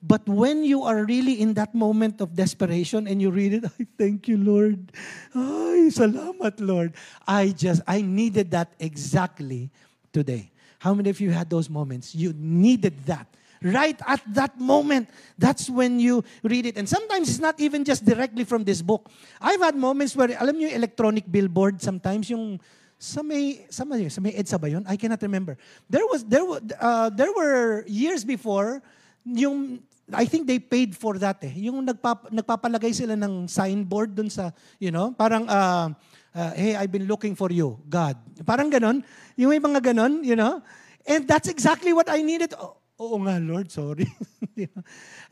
But 0.01 0.27
when 0.29 0.63
you 0.63 0.85
are 0.85 1.05
really 1.05 1.43
in 1.43 1.55
that 1.55 1.75
moment 1.75 2.21
of 2.21 2.35
desperation 2.35 3.09
and 3.09 3.21
you 3.21 3.31
read 3.31 3.53
it, 3.55 3.65
I 3.67 3.87
thank 3.99 4.29
you, 4.29 4.39
Lord. 4.39 4.95
Ay, 5.35 5.91
salamat, 5.91 6.55
Lord. 6.63 6.95
I 7.27 7.51
just, 7.51 7.83
I 7.87 8.01
needed 8.01 8.51
that 8.53 8.73
exactly 8.79 9.71
today. 10.13 10.51
How 10.79 10.95
many 10.95 11.11
of 11.11 11.19
you 11.21 11.35
had 11.35 11.51
those 11.51 11.69
moments? 11.69 12.15
You 12.15 12.33
needed 12.39 12.95
that 13.07 13.27
right 13.63 13.99
at 14.07 14.23
that 14.35 14.59
moment. 14.59 15.09
That's 15.39 15.71
when 15.71 16.01
you 16.01 16.25
read 16.43 16.67
it. 16.67 16.77
And 16.77 16.89
sometimes 16.89 17.29
it's 17.29 17.43
not 17.43 17.59
even 17.61 17.85
just 17.85 18.05
directly 18.05 18.45
from 18.45 18.65
this 18.65 18.83
book. 18.83 19.09
I've 19.41 19.61
had 19.61 19.77
moments 19.77 20.17
where, 20.17 20.29
alam 20.29 20.57
niyo 20.57 20.73
electronic 20.73 21.31
billboard 21.31 21.83
sometimes, 21.83 22.31
yung 22.31 22.61
sa 22.99 23.23
may, 23.23 23.67
sa 23.71 23.85
may, 23.85 24.09
sa 24.09 24.21
may 24.21 24.35
EDSA 24.35 24.59
ba 24.61 24.69
yun? 24.69 24.85
I 24.87 24.97
cannot 24.97 25.23
remember. 25.23 25.57
There 25.89 26.07
was, 26.07 26.25
there, 26.25 26.43
uh, 26.81 27.11
there 27.11 27.33
were 27.33 27.87
years 27.87 28.25
before, 28.25 28.83
yung 29.25 29.81
I 30.13 30.25
think 30.25 30.49
they 30.49 30.59
paid 30.59 30.97
for 30.97 31.21
that 31.21 31.37
eh. 31.45 31.53
Yung 31.69 31.85
nagpap, 31.85 32.33
nagpapalagay 32.33 32.97
sila 32.97 33.13
ng 33.13 33.45
signboard 33.45 34.17
dun 34.17 34.33
sa, 34.33 34.51
you 34.81 34.91
know, 34.91 35.13
parang, 35.13 35.45
uh, 35.45 35.93
uh, 36.35 36.53
hey, 36.57 36.77
I've 36.77 36.93
been 36.93 37.05
looking 37.05 37.37
for 37.37 37.53
you, 37.53 37.77
God. 37.89 38.17
Parang 38.47 38.73
ganon. 38.73 39.05
Yung 39.37 39.53
may 39.53 39.61
mga 39.61 39.93
ganon, 39.93 40.25
you 40.25 40.37
know. 40.37 40.65
And 41.05 41.29
that's 41.29 41.49
exactly 41.49 41.93
what 41.93 42.09
I 42.09 42.25
needed. 42.25 42.57
Oo 42.99 43.23
nga, 43.23 43.39
Lord, 43.39 43.71
sorry. 43.71 44.11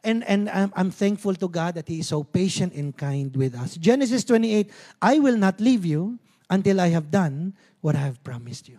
and 0.07 0.23
and 0.23 0.47
I'm, 0.51 0.71
I'm 0.79 0.91
thankful 0.95 1.35
to 1.35 1.49
God 1.51 1.75
that 1.75 1.91
He 1.91 1.99
is 1.99 2.09
so 2.15 2.23
patient 2.23 2.73
and 2.79 2.95
kind 2.95 3.35
with 3.35 3.59
us. 3.59 3.75
Genesis 3.75 4.23
28, 4.23 4.71
I 5.03 5.19
will 5.19 5.37
not 5.37 5.59
leave 5.59 5.83
you 5.83 6.19
until 6.49 6.81
I 6.81 6.95
have 6.95 7.11
done 7.11 7.59
what 7.83 7.99
I 7.99 8.07
have 8.07 8.23
promised 8.23 8.69
you. 8.71 8.79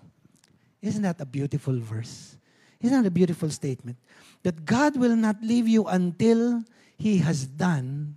Isn't 0.82 1.04
that 1.04 1.20
a 1.20 1.28
beautiful 1.28 1.76
verse? 1.80 2.38
Isn't 2.80 2.96
that 2.96 3.08
a 3.08 3.12
beautiful 3.12 3.50
statement? 3.50 3.98
That 4.44 4.64
God 4.64 4.96
will 4.96 5.16
not 5.16 5.36
leave 5.44 5.68
you 5.68 5.84
until 5.88 6.64
He 6.96 7.18
has 7.20 7.46
done 7.46 8.16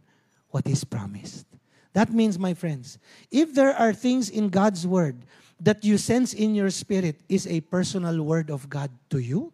what 0.50 0.68
is 0.68 0.85
promised. 0.85 1.46
That 1.94 2.14
means, 2.14 2.38
my 2.38 2.54
friends, 2.54 2.98
if 3.33 3.54
there 3.54 3.74
are 3.74 3.92
things 3.92 4.30
in 4.30 4.50
God's 4.50 4.87
Word 4.87 5.26
that 5.59 5.85
you 5.85 5.98
sense 5.98 6.33
in 6.33 6.54
your 6.54 6.70
spirit 6.70 7.20
is 7.28 7.46
a 7.46 7.61
personal 7.61 8.22
word 8.22 8.50
of 8.50 8.68
God 8.70 8.90
to 9.11 9.18
you, 9.18 9.52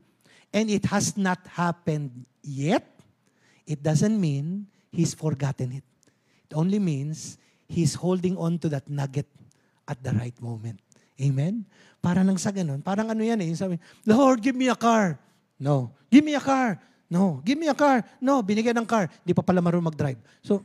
and 0.53 0.71
it 0.71 0.85
has 0.87 1.17
not 1.17 1.39
happened 1.47 2.27
yet, 2.43 2.87
it 3.67 3.83
doesn't 3.83 4.19
mean 4.19 4.67
He's 4.93 5.13
forgotten 5.13 5.77
it. 5.77 5.87
It 6.49 6.55
only 6.57 6.79
means 6.79 7.37
He's 7.69 7.95
holding 7.95 8.39
on 8.39 8.59
to 8.65 8.69
that 8.71 8.89
nugget 8.89 9.27
at 9.87 10.01
the 10.03 10.15
right 10.15 10.35
moment. 10.41 10.81
Amen? 11.21 11.67
Para 12.01 12.23
nang 12.23 12.39
sa 12.39 12.55
ganun, 12.55 12.81
parang 12.85 13.11
ano 13.11 13.21
yan 13.21 13.41
eh, 13.43 13.51
sabi, 13.53 13.77
Lord, 14.07 14.39
give 14.39 14.55
me 14.55 14.71
a 14.71 14.79
car. 14.79 15.19
No. 15.59 15.91
Give 16.13 16.23
me 16.23 16.37
a 16.37 16.41
car. 16.41 16.79
No. 17.11 17.43
Give 17.43 17.59
me 17.59 17.67
a 17.67 17.75
car. 17.75 18.05
No, 18.23 18.43
binigyan 18.43 18.79
ng 18.79 18.89
car. 18.89 19.11
Di 19.27 19.35
pa 19.35 19.43
pala 19.43 19.59
marunong 19.59 19.91
mag-drive. 19.91 20.21
So, 20.45 20.63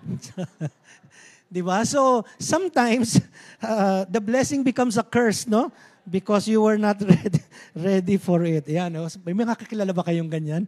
di 1.52 1.60
ba? 1.60 1.84
So, 1.84 2.24
sometimes, 2.40 3.20
uh, 3.60 4.08
the 4.08 4.22
blessing 4.22 4.62
becomes 4.62 4.96
a 4.96 5.04
curse, 5.04 5.44
no? 5.44 5.68
Because 6.10 6.48
you 6.48 6.64
were 6.64 6.80
not 6.80 6.96
ready, 7.04 7.40
ready 7.76 8.16
for 8.16 8.42
it. 8.42 8.64
Yan, 8.68 8.92
no? 8.92 9.06
May 9.22 9.36
mga 9.36 9.54
kakilala 9.60 9.92
ba 9.92 10.02
kayong 10.02 10.32
ganyan? 10.32 10.64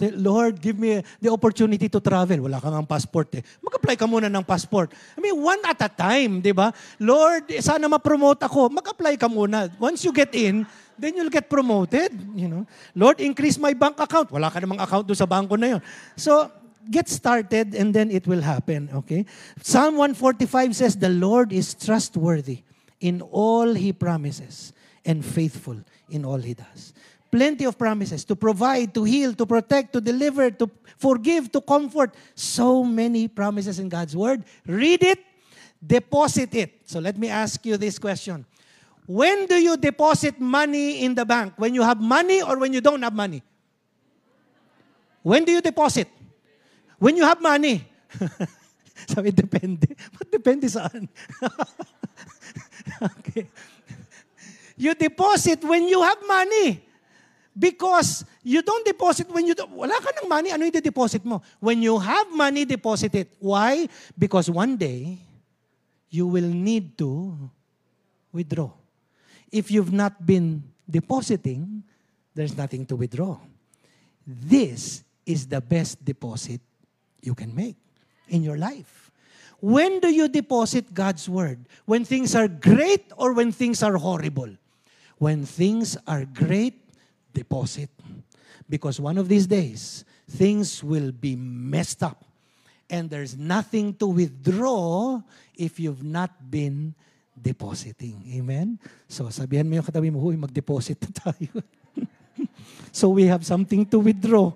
Lord, 0.22 0.62
give 0.62 0.78
me 0.78 1.02
the 1.18 1.30
opportunity 1.30 1.90
to 1.90 1.98
travel. 1.98 2.46
Wala 2.46 2.62
kang 2.62 2.74
ang 2.74 2.86
passport 2.86 3.34
eh. 3.34 3.42
Mag-apply 3.60 3.98
ka 3.98 4.06
muna 4.06 4.30
ng 4.30 4.46
passport. 4.46 4.94
I 5.18 5.20
mean, 5.20 5.34
one 5.34 5.60
at 5.66 5.82
a 5.82 5.90
time, 5.90 6.38
di 6.38 6.54
ba? 6.54 6.70
Lord, 7.02 7.50
sana 7.58 7.90
ma-promote 7.90 8.46
ako. 8.46 8.70
Mag-apply 8.70 9.18
ka 9.18 9.26
muna. 9.26 9.66
Once 9.82 10.06
you 10.06 10.14
get 10.14 10.30
in, 10.32 10.62
then 10.94 11.18
you'll 11.18 11.32
get 11.32 11.50
promoted. 11.50 12.14
You 12.38 12.48
know? 12.48 12.62
Lord, 12.94 13.18
increase 13.18 13.58
my 13.58 13.74
bank 13.74 13.98
account. 13.98 14.30
Wala 14.30 14.48
ka 14.48 14.62
namang 14.62 14.78
account 14.78 15.04
doon 15.10 15.18
sa 15.18 15.26
banko 15.26 15.58
na 15.58 15.76
yon. 15.76 15.82
So, 16.14 16.46
get 16.86 17.08
started 17.10 17.74
and 17.74 17.90
then 17.90 18.14
it 18.14 18.28
will 18.30 18.44
happen. 18.44 18.92
Okay? 19.02 19.26
Psalm 19.58 19.98
145 19.98 20.76
says, 20.76 20.94
The 20.94 21.10
Lord 21.10 21.50
is 21.50 21.74
trustworthy 21.74 22.62
in 23.00 23.22
all 23.22 23.72
He 23.74 23.92
promises 23.92 24.72
and 25.04 25.24
faithful 25.24 25.76
in 26.10 26.24
all 26.24 26.38
He 26.38 26.54
does. 26.54 26.92
Plenty 27.30 27.64
of 27.64 27.76
promises 27.76 28.24
to 28.24 28.36
provide, 28.36 28.94
to 28.94 29.02
heal, 29.02 29.34
to 29.34 29.44
protect, 29.44 29.92
to 29.92 30.00
deliver, 30.00 30.50
to 30.50 30.70
forgive, 30.98 31.50
to 31.50 31.60
comfort. 31.60 32.14
So 32.34 32.84
many 32.84 33.26
promises 33.26 33.78
in 33.78 33.88
God's 33.88 34.16
Word. 34.16 34.44
Read 34.66 35.02
it, 35.02 35.18
deposit 35.84 36.54
it. 36.54 36.80
So 36.84 37.00
let 37.00 37.18
me 37.18 37.28
ask 37.28 37.64
you 37.66 37.76
this 37.76 37.98
question. 37.98 38.46
When 39.06 39.46
do 39.46 39.56
you 39.56 39.76
deposit 39.76 40.40
money 40.40 41.04
in 41.04 41.14
the 41.14 41.24
bank? 41.24 41.54
When 41.56 41.74
you 41.74 41.82
have 41.82 42.00
money 42.00 42.40
or 42.40 42.56
when 42.58 42.72
you 42.72 42.80
don't 42.80 43.02
have 43.02 43.14
money? 43.14 43.42
When 45.22 45.44
do 45.44 45.52
you 45.52 45.60
deposit? 45.60 46.08
When 46.98 47.16
you 47.16 47.24
have 47.24 47.42
money. 47.42 47.84
Sabi, 49.08 49.32
depende. 49.32 49.96
Ba't 50.14 50.30
depende 50.36 50.70
saan? 50.70 51.08
okay. 53.02 53.48
You 54.76 54.94
deposit 54.94 55.62
when 55.64 55.88
you 55.88 56.02
have 56.02 56.18
money. 56.26 56.82
Because 57.56 58.24
you 58.42 58.62
don't 58.62 58.84
deposit 58.84 59.30
when 59.30 59.46
you, 59.46 59.54
do, 59.54 59.64
wala 59.70 59.94
ka 60.02 60.10
ng 60.10 60.28
money, 60.28 60.50
ano 60.50 60.66
yung 60.66 60.74
deposit 60.74 61.22
mo? 61.24 61.40
When 61.62 61.82
you 61.82 62.02
have 62.02 62.26
money, 62.34 62.66
deposit 62.66 63.14
it. 63.14 63.30
Why? 63.38 63.86
Because 64.18 64.50
one 64.50 64.74
day, 64.76 65.22
you 66.10 66.26
will 66.26 66.50
need 66.50 66.98
to 66.98 67.38
withdraw. 68.32 68.70
If 69.52 69.70
you've 69.70 69.92
not 69.92 70.26
been 70.26 70.64
depositing, 70.90 71.84
there's 72.34 72.56
nothing 72.56 72.86
to 72.86 72.96
withdraw. 72.96 73.38
This 74.26 75.04
is 75.24 75.46
the 75.46 75.60
best 75.60 76.04
deposit 76.04 76.60
you 77.22 77.34
can 77.34 77.54
make 77.54 77.76
in 78.28 78.42
your 78.42 78.58
life. 78.58 79.03
When 79.64 79.96
do 79.96 80.12
you 80.12 80.28
deposit 80.28 80.92
God's 80.92 81.24
word? 81.24 81.64
When 81.88 82.04
things 82.04 82.36
are 82.36 82.48
great 82.48 83.08
or 83.16 83.32
when 83.32 83.48
things 83.48 83.82
are 83.82 83.96
horrible? 83.96 84.52
When 85.16 85.48
things 85.48 85.96
are 86.04 86.28
great, 86.28 86.84
deposit. 87.32 87.88
Because 88.68 89.00
one 89.00 89.16
of 89.16 89.26
these 89.26 89.46
days, 89.46 90.04
things 90.28 90.84
will 90.84 91.12
be 91.12 91.34
messed 91.34 92.02
up. 92.02 92.28
And 92.90 93.08
there's 93.08 93.38
nothing 93.40 93.94
to 94.04 94.06
withdraw 94.06 95.22
if 95.56 95.80
you've 95.80 96.04
not 96.04 96.50
been 96.50 96.92
depositing. 97.32 98.20
Amen? 98.36 98.78
So 99.08 99.32
sabihan 99.32 99.64
mo 99.64 99.80
yung 99.80 99.88
katabi 99.88 100.12
mo, 100.12 100.20
huy, 100.20 100.36
mag-deposit 100.36 101.00
tayo. 101.24 101.64
so 102.92 103.08
we 103.08 103.24
have 103.32 103.48
something 103.48 103.88
to 103.88 103.96
withdraw. 103.96 104.52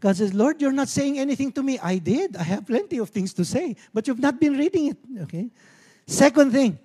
God 0.00 0.16
says, 0.16 0.32
Lord, 0.32 0.60
you're 0.60 0.72
not 0.72 0.88
saying 0.88 1.18
anything 1.18 1.50
to 1.52 1.62
me. 1.62 1.78
I 1.78 1.98
did. 1.98 2.36
I 2.36 2.42
have 2.44 2.66
plenty 2.66 2.98
of 2.98 3.10
things 3.10 3.34
to 3.34 3.44
say, 3.44 3.76
but 3.92 4.06
you've 4.06 4.20
not 4.20 4.38
been 4.38 4.56
reading 4.56 4.86
it. 4.86 4.96
Okay? 5.22 5.50
Second 6.06 6.52
thing, 6.52 6.78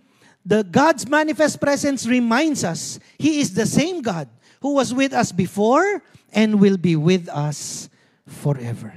the 0.46 0.64
God's 0.64 1.08
manifest 1.08 1.62
presence 1.62 2.08
reminds 2.08 2.64
us 2.64 3.00
He 3.18 3.40
is 3.40 3.54
the 3.54 3.66
same 3.66 4.02
God 4.02 4.28
who 4.62 4.74
was 4.74 4.94
with 4.94 5.14
us 5.14 5.32
before 5.32 6.02
and 6.32 6.60
will 6.60 6.78
be 6.78 6.96
with 6.96 7.30
us 7.30 7.90
forever. 8.26 8.94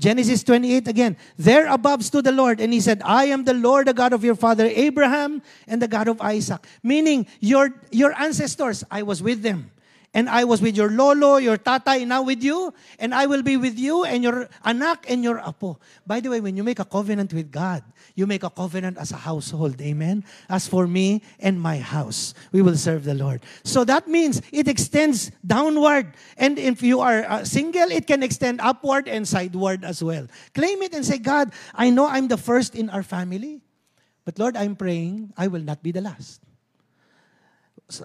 Genesis 0.00 0.42
28 0.42 0.88
again. 0.88 1.16
There 1.36 1.66
above 1.66 2.02
stood 2.02 2.24
the 2.24 2.32
Lord, 2.32 2.58
and 2.58 2.72
he 2.72 2.80
said, 2.80 3.02
I 3.04 3.26
am 3.26 3.44
the 3.44 3.52
Lord, 3.52 3.86
the 3.86 3.92
God 3.92 4.14
of 4.14 4.24
your 4.24 4.34
father 4.34 4.64
Abraham 4.64 5.42
and 5.66 5.80
the 5.80 5.88
God 5.88 6.08
of 6.08 6.22
Isaac. 6.22 6.66
Meaning, 6.82 7.26
your, 7.38 7.68
your 7.92 8.18
ancestors, 8.18 8.82
I 8.90 9.02
was 9.02 9.22
with 9.22 9.42
them. 9.42 9.70
And 10.12 10.28
I 10.28 10.42
was 10.42 10.60
with 10.60 10.76
your 10.76 10.90
lolo, 10.90 11.36
your 11.36 11.56
tatay, 11.56 12.04
now 12.04 12.22
with 12.22 12.42
you. 12.42 12.74
And 12.98 13.14
I 13.14 13.26
will 13.26 13.42
be 13.42 13.56
with 13.56 13.78
you 13.78 14.04
and 14.04 14.24
your 14.24 14.48
anak 14.64 15.08
and 15.08 15.22
your 15.22 15.38
apo. 15.38 15.78
By 16.04 16.18
the 16.18 16.30
way, 16.30 16.40
when 16.40 16.56
you 16.56 16.64
make 16.64 16.80
a 16.80 16.84
covenant 16.84 17.32
with 17.32 17.52
God, 17.52 17.84
you 18.16 18.26
make 18.26 18.42
a 18.42 18.50
covenant 18.50 18.98
as 18.98 19.12
a 19.12 19.16
household. 19.16 19.80
Amen? 19.80 20.24
As 20.48 20.66
for 20.66 20.88
me 20.88 21.22
and 21.38 21.60
my 21.60 21.78
house, 21.78 22.34
we 22.50 22.60
will 22.60 22.76
serve 22.76 23.04
the 23.04 23.14
Lord. 23.14 23.42
So 23.62 23.84
that 23.84 24.08
means 24.08 24.42
it 24.50 24.66
extends 24.66 25.30
downward. 25.46 26.14
And 26.36 26.58
if 26.58 26.82
you 26.82 26.98
are 26.98 27.22
uh, 27.22 27.44
single, 27.44 27.92
it 27.92 28.08
can 28.08 28.24
extend 28.24 28.60
upward 28.60 29.06
and 29.06 29.28
sideward 29.28 29.84
as 29.84 30.02
well. 30.02 30.26
Claim 30.54 30.82
it 30.82 30.92
and 30.92 31.06
say, 31.06 31.18
God, 31.18 31.52
I 31.72 31.90
know 31.90 32.06
I'm 32.06 32.26
the 32.26 32.36
first 32.36 32.74
in 32.74 32.90
our 32.90 33.04
family. 33.04 33.62
But 34.24 34.40
Lord, 34.40 34.56
I'm 34.56 34.74
praying 34.74 35.34
I 35.36 35.46
will 35.46 35.62
not 35.62 35.84
be 35.84 35.92
the 35.92 36.00
last 36.00 36.42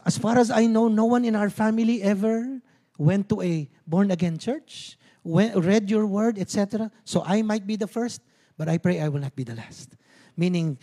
as 0.05 0.17
far 0.17 0.37
as 0.37 0.49
I 0.49 0.65
know, 0.65 0.87
no 0.87 1.05
one 1.05 1.25
in 1.25 1.35
our 1.35 1.49
family 1.49 2.01
ever 2.01 2.61
went 2.97 3.29
to 3.29 3.41
a 3.41 3.69
born 3.85 4.11
again 4.11 4.37
church, 4.37 4.97
went, 5.23 5.55
read 5.55 5.89
your 5.89 6.05
word, 6.05 6.39
etc. 6.39 6.91
So 7.03 7.23
I 7.25 7.41
might 7.41 7.67
be 7.67 7.75
the 7.75 7.87
first, 7.87 8.21
but 8.57 8.69
I 8.69 8.77
pray 8.77 9.01
I 9.01 9.09
will 9.09 9.19
not 9.19 9.35
be 9.35 9.43
the 9.43 9.55
last. 9.55 9.95
Meaning, 10.37 10.77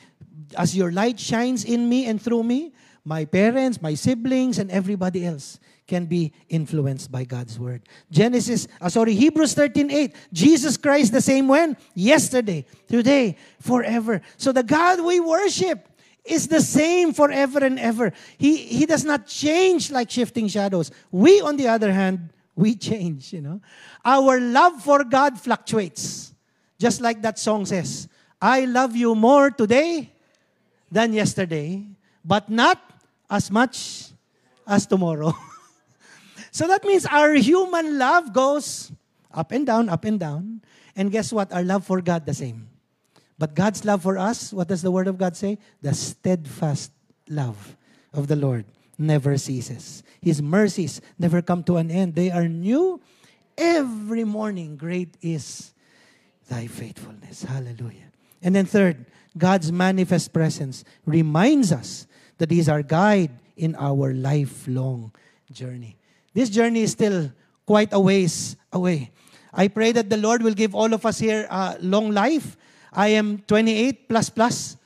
as 0.56 0.76
your 0.76 0.92
light 0.92 1.18
shines 1.18 1.64
in 1.64 1.88
me 1.88 2.06
and 2.06 2.20
through 2.20 2.42
me, 2.42 2.72
my 3.04 3.24
parents, 3.24 3.82
my 3.82 3.94
siblings, 3.94 4.58
and 4.58 4.70
everybody 4.70 5.26
else 5.26 5.58
can 5.86 6.06
be 6.06 6.32
influenced 6.48 7.10
by 7.10 7.24
God's 7.24 7.58
word. 7.58 7.82
Genesis, 8.10 8.68
uh, 8.80 8.88
sorry, 8.88 9.14
Hebrews 9.14 9.54
13:8. 9.54 10.14
Jesus 10.32 10.76
Christ 10.76 11.12
the 11.12 11.20
same 11.20 11.48
when? 11.48 11.76
Yesterday, 11.94 12.64
today, 12.86 13.36
forever. 13.60 14.22
So 14.36 14.52
the 14.52 14.62
God 14.62 15.04
we 15.04 15.18
worship 15.18 15.88
is 16.24 16.48
the 16.48 16.60
same 16.60 17.12
forever 17.12 17.58
and 17.58 17.78
ever. 17.78 18.12
He, 18.38 18.56
he 18.56 18.86
does 18.86 19.04
not 19.04 19.26
change 19.26 19.90
like 19.90 20.10
shifting 20.10 20.48
shadows. 20.48 20.90
We, 21.10 21.40
on 21.40 21.56
the 21.56 21.68
other 21.68 21.92
hand, 21.92 22.30
we 22.54 22.74
change, 22.90 23.32
you 23.32 23.40
know. 23.40 23.60
Our 24.04 24.40
love 24.40 24.82
for 24.82 25.04
God 25.04 25.40
fluctuates. 25.40 26.34
Just 26.78 27.00
like 27.00 27.22
that 27.22 27.38
song 27.38 27.66
says, 27.66 28.08
I 28.40 28.64
love 28.64 28.96
you 28.96 29.14
more 29.14 29.50
today 29.50 30.10
than 30.90 31.12
yesterday, 31.12 31.86
but 32.24 32.50
not 32.50 32.82
as 33.30 33.50
much 33.50 34.10
as 34.66 34.86
tomorrow. 34.86 35.32
so 36.50 36.66
that 36.66 36.84
means 36.84 37.06
our 37.06 37.34
human 37.34 37.98
love 37.98 38.32
goes 38.32 38.90
up 39.32 39.52
and 39.52 39.66
down, 39.66 39.88
up 39.88 40.04
and 40.04 40.18
down. 40.18 40.60
And 40.96 41.10
guess 41.10 41.32
what? 41.32 41.52
Our 41.52 41.62
love 41.62 41.86
for 41.86 42.00
God 42.02 42.26
the 42.26 42.34
same. 42.34 42.68
But 43.42 43.56
God's 43.56 43.84
love 43.84 44.02
for 44.02 44.18
us, 44.18 44.52
what 44.52 44.68
does 44.68 44.82
the 44.82 44.92
Word 44.92 45.08
of 45.08 45.18
God 45.18 45.34
say? 45.34 45.58
The 45.80 45.94
steadfast 45.94 46.92
love 47.28 47.76
of 48.14 48.28
the 48.28 48.36
Lord 48.36 48.66
never 48.96 49.36
ceases. 49.36 50.04
His 50.20 50.40
mercies 50.40 51.00
never 51.18 51.42
come 51.42 51.64
to 51.64 51.76
an 51.78 51.90
end. 51.90 52.14
They 52.14 52.30
are 52.30 52.46
new 52.46 53.02
every 53.58 54.22
morning. 54.22 54.76
Great 54.76 55.16
is 55.20 55.74
thy 56.48 56.68
faithfulness. 56.68 57.42
Hallelujah. 57.42 58.14
And 58.42 58.54
then, 58.54 58.64
third, 58.64 59.06
God's 59.36 59.72
manifest 59.72 60.32
presence 60.32 60.84
reminds 61.04 61.72
us 61.72 62.06
that 62.38 62.48
He 62.48 62.60
is 62.60 62.68
our 62.68 62.84
guide 62.84 63.32
in 63.56 63.74
our 63.74 64.14
lifelong 64.14 65.10
journey. 65.50 65.98
This 66.32 66.48
journey 66.48 66.82
is 66.82 66.92
still 66.92 67.32
quite 67.66 67.92
a 67.92 67.98
ways 67.98 68.54
away. 68.72 69.10
I 69.52 69.66
pray 69.66 69.90
that 69.90 70.10
the 70.10 70.16
Lord 70.16 70.44
will 70.44 70.54
give 70.54 70.76
all 70.76 70.94
of 70.94 71.04
us 71.04 71.18
here 71.18 71.48
uh, 71.50 71.74
long 71.80 72.12
life 72.12 72.56
I 72.92 73.08
am 73.16 73.38
28 73.46 74.08
plus 74.08 74.28
plus. 74.28 74.76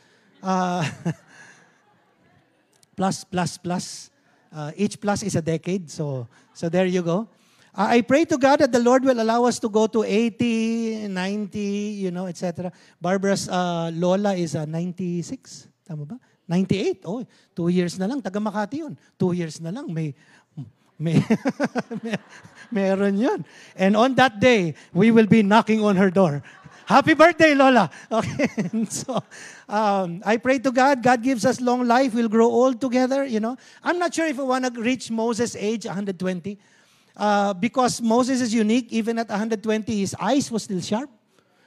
Uh, 0.42 0.88
plus, 2.96 3.24
plus, 3.24 3.58
plus. 3.58 4.10
Uh, 4.54 4.70
each 4.76 5.00
plus 5.00 5.22
is 5.22 5.34
a 5.34 5.42
decade. 5.42 5.90
So, 5.90 6.28
so 6.54 6.68
there 6.68 6.86
you 6.86 7.02
go. 7.02 7.28
Uh, 7.76 7.88
I 7.90 8.00
pray 8.00 8.24
to 8.24 8.38
God 8.38 8.60
that 8.60 8.72
the 8.72 8.78
Lord 8.78 9.04
will 9.04 9.20
allow 9.20 9.44
us 9.44 9.58
to 9.58 9.68
go 9.68 9.86
to 9.86 10.02
80, 10.02 11.08
90, 11.08 11.58
you 11.58 12.10
know, 12.10 12.26
etc. 12.26 12.72
Barbara's 13.00 13.48
uh, 13.48 13.90
Lola 13.92 14.34
is 14.34 14.54
uh, 14.54 14.64
96. 14.64 15.68
Tama 15.86 16.06
ba? 16.06 16.18
98. 16.48 17.02
Oh, 17.04 17.26
two 17.54 17.68
years 17.68 17.98
na 17.98 18.06
lang. 18.06 18.22
Taga 18.22 18.38
Makati 18.40 18.78
yun. 18.86 18.96
Two 19.18 19.32
years 19.32 19.60
na 19.60 19.70
lang. 19.70 19.92
May, 19.92 20.14
may, 20.98 21.20
meron 22.70 23.18
yun. 23.18 23.44
And 23.74 23.96
on 23.96 24.14
that 24.14 24.40
day, 24.40 24.74
we 24.94 25.10
will 25.10 25.26
be 25.26 25.42
knocking 25.42 25.84
on 25.84 25.96
her 25.96 26.10
door. 26.10 26.42
Happy 26.86 27.14
birthday, 27.14 27.52
Lola. 27.52 27.90
Okay. 28.12 28.48
so 28.88 29.20
um, 29.68 30.22
I 30.24 30.36
pray 30.36 30.60
to 30.60 30.70
God. 30.70 31.02
God 31.02 31.20
gives 31.20 31.44
us 31.44 31.60
long 31.60 31.84
life. 31.84 32.14
We'll 32.14 32.28
grow 32.28 32.46
old 32.46 32.80
together, 32.80 33.24
you 33.24 33.40
know. 33.40 33.56
I'm 33.82 33.98
not 33.98 34.14
sure 34.14 34.26
if 34.26 34.38
I 34.38 34.44
want 34.44 34.72
to 34.72 34.80
reach 34.80 35.10
Moses' 35.10 35.56
age, 35.56 35.84
120. 35.84 36.56
Uh, 37.16 37.54
because 37.54 38.00
Moses 38.00 38.40
is 38.40 38.54
unique. 38.54 38.92
Even 38.92 39.18
at 39.18 39.28
120, 39.28 39.98
his 39.98 40.14
eyes 40.20 40.48
were 40.48 40.60
still 40.60 40.80
sharp. 40.80 41.10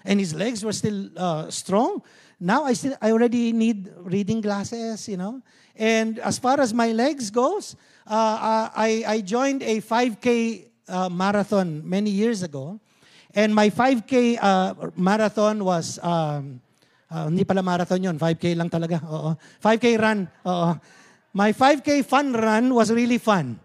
And 0.05 0.21
his 0.21 0.34
legs 0.34 0.63
were 0.63 0.71
still 0.71 1.10
uh, 1.17 1.49
strong. 1.49 2.01
Now 2.39 2.63
I 2.63 2.71
still 2.71 2.95
I 3.01 3.12
already 3.12 3.51
need 3.51 3.91
reading 3.97 4.39
glasses, 4.39 5.10
you 5.10 5.17
know. 5.17 5.41
And 5.75 6.19
as 6.19 6.39
far 6.39 6.62
as 6.62 6.73
my 6.73 6.93
legs 6.93 7.29
goes, 7.29 7.75
uh, 8.08 8.69
I, 8.73 9.03
I 9.05 9.19
joined 9.19 9.63
a 9.63 9.82
5K 9.82 10.67
uh, 10.88 11.10
marathon 11.10 11.82
many 11.84 12.10
years 12.10 12.41
ago. 12.41 12.79
And 13.33 13.53
my 13.53 13.69
5K 13.69 14.41
uh, 14.41 14.89
marathon 14.97 15.61
was, 15.61 16.01
um, 16.01 16.57
uh, 17.11 17.29
hindi 17.29 17.45
pala 17.45 17.61
marathon 17.61 18.01
yon 18.01 18.17
5K 18.17 18.57
lang 18.57 18.69
talaga. 18.69 18.97
Oo. 19.05 19.37
5K 19.61 19.85
run. 20.01 20.25
Oo. 20.45 20.69
My 21.33 21.53
5K 21.53 22.01
fun 22.01 22.33
run 22.33 22.73
was 22.73 22.89
really 22.89 23.21
fun. 23.21 23.61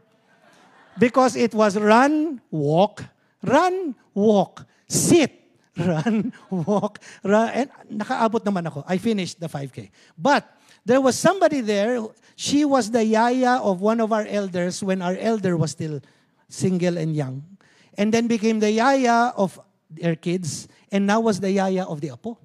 Because 1.00 1.34
it 1.34 1.56
was 1.56 1.80
run, 1.80 2.40
walk, 2.52 3.02
run, 3.42 3.96
walk, 4.12 4.68
sit, 4.86 5.32
run, 5.80 6.30
walk, 6.52 7.00
run. 7.24 7.48
And 7.50 7.68
nakaabot 7.88 8.44
naman 8.44 8.68
ako. 8.68 8.84
I 8.84 9.00
finished 9.00 9.40
the 9.40 9.48
5K. 9.48 9.88
But 10.12 10.44
there 10.84 11.00
was 11.00 11.16
somebody 11.16 11.64
there. 11.64 12.04
She 12.36 12.68
was 12.68 12.92
the 12.92 13.02
yaya 13.02 13.64
of 13.64 13.80
one 13.80 13.98
of 14.04 14.12
our 14.12 14.28
elders 14.28 14.84
when 14.84 15.00
our 15.00 15.16
elder 15.16 15.56
was 15.56 15.72
still 15.72 16.04
single 16.52 17.00
and 17.00 17.16
young 17.16 17.53
and 17.96 18.12
then 18.12 18.26
became 18.26 18.60
the 18.60 18.70
yaya 18.70 19.32
of 19.36 19.58
their 19.90 20.16
kids, 20.16 20.68
and 20.90 21.06
now 21.06 21.20
was 21.20 21.40
the 21.40 21.50
yaya 21.50 21.84
of 21.84 22.00
the 22.00 22.10
apo. 22.10 22.38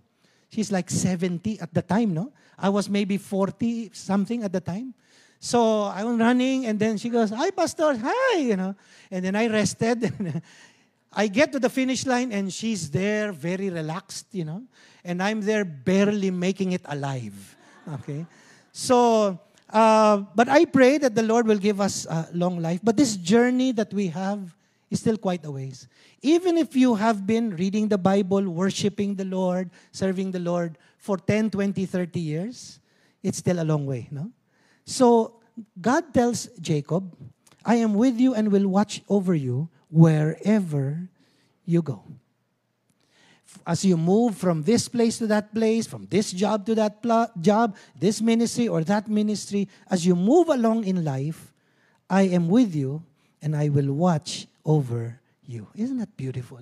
She's 0.49 0.71
like 0.71 0.89
70 0.89 1.59
at 1.59 1.73
the 1.73 1.81
time, 1.81 2.13
no? 2.13 2.31
I 2.57 2.69
was 2.69 2.89
maybe 2.89 3.17
40 3.17 3.91
something 3.93 4.43
at 4.43 4.51
the 4.51 4.59
time. 4.61 4.93
So 5.39 5.83
I 5.83 6.03
was 6.03 6.17
running, 6.17 6.65
and 6.65 6.79
then 6.79 6.97
she 6.97 7.09
goes, 7.09 7.29
Hi, 7.29 7.51
Pastor, 7.51 7.97
hi, 7.97 8.37
you 8.37 8.57
know. 8.57 8.75
And 9.09 9.23
then 9.23 9.35
I 9.35 9.47
rested. 9.47 10.11
I 11.13 11.27
get 11.27 11.51
to 11.53 11.59
the 11.59 11.69
finish 11.69 12.05
line, 12.05 12.31
and 12.31 12.51
she's 12.51 12.89
there 12.91 13.31
very 13.31 13.69
relaxed, 13.69 14.27
you 14.31 14.45
know. 14.45 14.63
And 15.03 15.23
I'm 15.23 15.41
there 15.41 15.63
barely 15.63 16.29
making 16.29 16.73
it 16.73 16.81
alive. 16.85 17.55
Okay? 17.87 18.25
So 18.71 19.39
uh, 19.69 20.23
but 20.33 20.49
I 20.49 20.65
pray 20.65 20.97
that 20.97 21.13
the 21.13 21.23
Lord 21.23 21.45
will 21.47 21.57
give 21.57 21.79
us 21.79 22.07
uh, 22.07 22.25
long 22.33 22.61
life. 22.61 22.79
But 22.83 22.97
this 22.97 23.15
journey 23.15 23.71
that 23.73 23.93
we 23.93 24.07
have 24.07 24.55
is 24.89 24.99
still 24.99 25.17
quite 25.17 25.45
a 25.45 25.51
ways. 25.51 25.87
Even 26.21 26.57
if 26.57 26.75
you 26.75 26.95
have 26.95 27.25
been 27.25 27.55
reading 27.55 27.87
the 27.87 27.97
Bible, 27.97 28.49
worshiping 28.49 29.15
the 29.15 29.25
Lord, 29.25 29.69
serving 29.91 30.31
the 30.31 30.39
Lord 30.39 30.77
for 30.97 31.17
10, 31.17 31.51
20, 31.51 31.85
30 31.85 32.19
years, 32.19 32.79
it's 33.21 33.37
still 33.37 33.61
a 33.61 33.63
long 33.65 33.85
way, 33.85 34.07
no? 34.11 34.31
So 34.85 35.35
God 35.79 36.13
tells 36.13 36.47
Jacob, 36.59 37.15
I 37.65 37.75
am 37.75 37.93
with 37.93 38.19
you 38.19 38.33
and 38.33 38.51
will 38.51 38.67
watch 38.67 39.01
over 39.09 39.35
you 39.35 39.69
wherever 39.89 41.09
you 41.65 41.81
go. 41.81 42.03
As 43.65 43.83
you 43.83 43.97
move 43.97 44.37
from 44.37 44.63
this 44.63 44.87
place 44.87 45.17
to 45.17 45.27
that 45.27 45.53
place, 45.53 45.85
from 45.85 46.05
this 46.09 46.31
job 46.31 46.65
to 46.67 46.75
that 46.75 47.01
pl- 47.01 47.29
job, 47.41 47.75
this 47.97 48.21
ministry 48.21 48.67
or 48.67 48.83
that 48.83 49.07
ministry, 49.07 49.67
as 49.89 50.05
you 50.05 50.15
move 50.15 50.49
along 50.49 50.85
in 50.85 51.03
life, 51.03 51.51
I 52.09 52.23
am 52.23 52.47
with 52.47 52.73
you 52.73 53.03
and 53.41 53.55
I 53.55 53.69
will 53.69 53.93
watch 53.93 54.47
over 54.65 55.19
you. 55.45 55.67
Isn't 55.75 55.97
that 55.97 56.15
beautiful? 56.15 56.59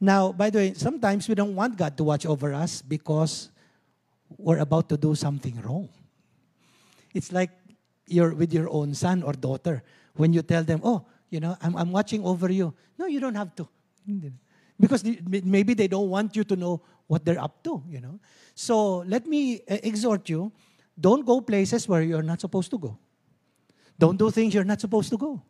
Now, 0.00 0.32
by 0.32 0.50
the 0.50 0.58
way, 0.58 0.74
sometimes 0.74 1.28
we 1.28 1.34
don't 1.34 1.54
want 1.54 1.76
God 1.76 1.96
to 1.96 2.04
watch 2.04 2.24
over 2.26 2.54
us 2.54 2.82
because 2.82 3.50
we're 4.36 4.58
about 4.58 4.88
to 4.90 4.96
do 4.96 5.14
something 5.14 5.60
wrong. 5.62 5.88
It's 7.14 7.32
like 7.32 7.50
you're 8.06 8.34
with 8.34 8.52
your 8.52 8.68
own 8.70 8.94
son 8.94 9.22
or 9.22 9.32
daughter. 9.32 9.82
When 10.14 10.32
you 10.32 10.42
tell 10.42 10.62
them, 10.62 10.80
oh, 10.84 11.06
you 11.30 11.40
know, 11.40 11.56
I'm, 11.60 11.76
I'm 11.76 11.92
watching 11.92 12.24
over 12.24 12.50
you. 12.50 12.74
No, 12.98 13.06
you 13.06 13.20
don't 13.20 13.34
have 13.34 13.54
to. 13.56 13.68
Because 14.80 15.04
maybe 15.26 15.74
they 15.74 15.88
don't 15.88 16.08
want 16.08 16.36
you 16.36 16.44
to 16.44 16.56
know 16.56 16.82
what 17.06 17.24
they're 17.24 17.40
up 17.40 17.62
to, 17.64 17.82
you 17.88 18.00
know. 18.00 18.20
So 18.54 18.98
let 18.98 19.26
me 19.26 19.60
uh, 19.68 19.78
exhort 19.82 20.28
you 20.28 20.52
don't 20.98 21.24
go 21.24 21.40
places 21.40 21.86
where 21.86 22.02
you're 22.02 22.22
not 22.22 22.40
supposed 22.40 22.70
to 22.72 22.78
go. 22.78 22.98
Don't 23.98 24.18
do 24.18 24.30
things 24.30 24.54
you're 24.54 24.64
not 24.64 24.80
supposed 24.80 25.10
to 25.10 25.16
go. 25.16 25.42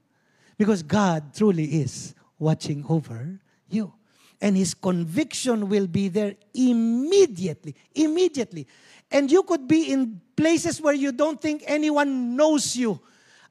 Because 0.59 0.83
God 0.83 1.33
truly 1.35 1.65
is 1.65 2.15
watching 2.39 2.85
over 2.89 3.39
you. 3.71 3.93
And 4.41 4.57
His 4.57 4.75
conviction 4.75 5.69
will 5.69 5.87
be 5.87 6.09
there 6.09 6.35
immediately. 6.53 7.75
Immediately. 7.95 8.67
And 9.11 9.31
you 9.31 9.43
could 9.45 9.67
be 9.67 9.93
in 9.93 10.21
places 10.37 10.81
where 10.81 10.95
you 10.95 11.13
don't 11.13 11.41
think 11.41 11.63
anyone 11.67 12.37
knows 12.37 12.77
you. 12.77 13.01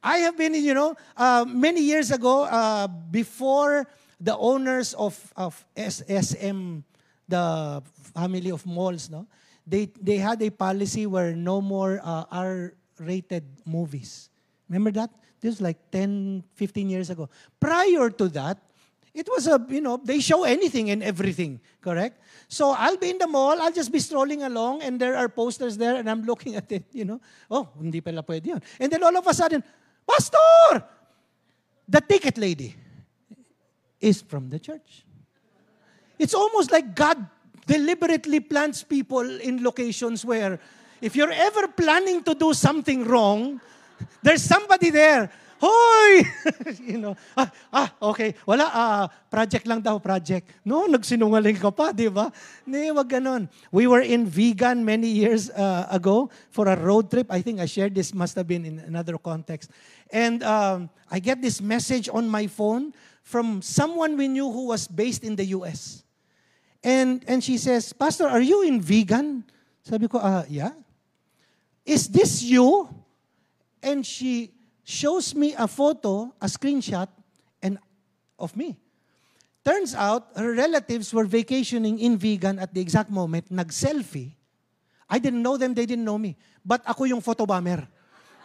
I 0.03 0.19
have 0.19 0.37
been, 0.37 0.53
you 0.53 0.73
know, 0.73 0.95
uh, 1.15 1.45
many 1.47 1.81
years 1.81 2.11
ago, 2.11 2.43
uh, 2.43 2.87
before 2.87 3.87
the 4.19 4.37
owners 4.37 4.93
of, 4.93 5.33
of 5.35 5.65
SM, 5.75 6.79
the 7.27 7.83
family 8.13 8.51
of 8.51 8.65
malls, 8.65 9.09
no, 9.09 9.27
they, 9.65 9.89
they 9.99 10.17
had 10.17 10.41
a 10.41 10.49
policy 10.49 11.05
where 11.05 11.35
no 11.35 11.61
more 11.61 11.99
uh, 12.03 12.23
R-rated 12.31 13.43
movies. 13.65 14.29
Remember 14.69 14.91
that? 14.91 15.09
This 15.39 15.55
was 15.55 15.61
like 15.61 15.77
10, 15.91 16.43
15 16.55 16.89
years 16.89 17.09
ago. 17.09 17.29
Prior 17.59 18.09
to 18.09 18.27
that, 18.29 18.57
it 19.13 19.27
was 19.29 19.47
a, 19.47 19.63
you 19.69 19.81
know, 19.81 19.99
they 20.03 20.19
show 20.19 20.43
anything 20.43 20.89
and 20.89 21.01
everything, 21.01 21.59
correct? 21.81 22.21
So 22.47 22.71
I'll 22.71 22.97
be 22.97 23.09
in 23.09 23.17
the 23.17 23.27
mall, 23.27 23.59
I'll 23.59 23.71
just 23.71 23.91
be 23.91 23.99
strolling 23.99 24.43
along, 24.43 24.83
and 24.83 24.99
there 24.99 25.17
are 25.17 25.27
posters 25.27 25.77
there, 25.77 25.95
and 25.95 26.09
I'm 26.09 26.23
looking 26.31 26.55
at 26.55 26.71
it, 26.71 26.85
you 26.91 27.05
know. 27.05 27.19
Oh, 27.49 27.69
hindi 27.79 28.01
pala 28.01 28.23
pwede 28.23 28.45
yun. 28.45 28.61
And 28.79 28.91
then 28.91 29.03
all 29.03 29.17
of 29.17 29.25
a 29.25 29.33
sudden, 29.33 29.63
Pastor! 30.07 30.83
The 31.87 32.01
ticket 32.01 32.37
lady 32.37 32.75
is 33.99 34.21
from 34.21 34.49
the 34.49 34.59
church. 34.59 35.05
It's 36.19 36.33
almost 36.33 36.71
like 36.71 36.95
God 36.95 37.25
deliberately 37.65 38.39
plants 38.39 38.83
people 38.83 39.39
in 39.39 39.63
locations 39.63 40.23
where 40.25 40.59
if 41.01 41.15
you're 41.15 41.31
ever 41.31 41.67
planning 41.67 42.23
to 42.23 42.33
do 42.33 42.53
something 42.53 43.05
wrong, 43.05 43.61
there's 44.21 44.43
somebody 44.43 44.89
there. 44.89 45.31
Hoy! 45.57 46.21
you 46.85 47.01
know, 47.01 47.17
ah, 47.33 47.49
ah, 47.73 47.89
okay. 48.13 48.37
Wala, 48.45 48.69
ah, 48.69 49.03
project 49.25 49.65
lang 49.65 49.81
daw, 49.81 49.97
project. 49.97 50.53
No, 50.61 50.85
nagsinungaling 50.85 51.57
ka 51.57 51.73
pa, 51.73 51.89
di 51.89 52.05
ba? 52.13 52.29
Hindi, 52.61 52.93
wag 52.93 53.09
ganon. 53.09 53.49
We 53.73 53.89
were 53.89 54.05
in 54.05 54.29
vegan 54.29 54.85
many 54.85 55.09
years 55.09 55.49
uh, 55.49 55.89
ago 55.89 56.29
for 56.53 56.69
a 56.69 56.77
road 56.77 57.09
trip. 57.09 57.33
I 57.33 57.41
think 57.41 57.57
I 57.57 57.65
shared 57.65 57.97
this, 57.97 58.13
must 58.13 58.37
have 58.37 58.45
been 58.45 58.69
in 58.69 58.77
another 58.85 59.17
context. 59.17 59.73
And 60.13 60.45
um, 60.45 60.93
I 61.09 61.17
get 61.17 61.41
this 61.41 61.57
message 61.57 62.05
on 62.05 62.29
my 62.29 62.45
phone 62.45 62.93
from 63.25 63.65
someone 63.65 64.15
we 64.15 64.29
knew 64.29 64.51
who 64.53 64.69
was 64.69 64.85
based 64.85 65.25
in 65.25 65.35
the 65.35 65.57
US. 65.57 66.05
And, 66.85 67.25
and 67.27 67.43
she 67.43 67.57
says, 67.57 67.91
Pastor, 67.93 68.29
are 68.29 68.45
you 68.45 68.61
in 68.61 68.77
vegan? 68.79 69.43
Sabi 69.81 70.07
ko, 70.07 70.21
ah, 70.21 70.45
yeah. 70.45 70.77
Is 71.81 72.07
this 72.07 72.43
you? 72.43 72.93
And 73.81 74.05
she 74.05 74.51
shows 74.83 75.35
me 75.35 75.53
a 75.57 75.67
photo, 75.67 76.33
a 76.41 76.47
screenshot, 76.47 77.07
and 77.61 77.77
of 78.39 78.55
me. 78.55 78.77
Turns 79.65 79.93
out, 79.93 80.31
her 80.35 80.55
relatives 80.55 81.11
were 81.11 81.25
vacationing 81.25 81.99
in 81.99 82.15
Vegan 82.15 82.57
at 82.59 82.73
the 82.73 82.79
exact 82.79 83.11
moment, 83.11 83.51
nag-selfie. 83.51 84.31
I 85.09 85.19
didn't 85.19 85.43
know 85.43 85.57
them, 85.57 85.73
they 85.73 85.85
didn't 85.85 86.05
know 86.05 86.17
me. 86.17 86.39
But 86.63 86.87
ako 86.87 87.03
yung 87.03 87.19
photo 87.19 87.45
bomber. 87.45 87.83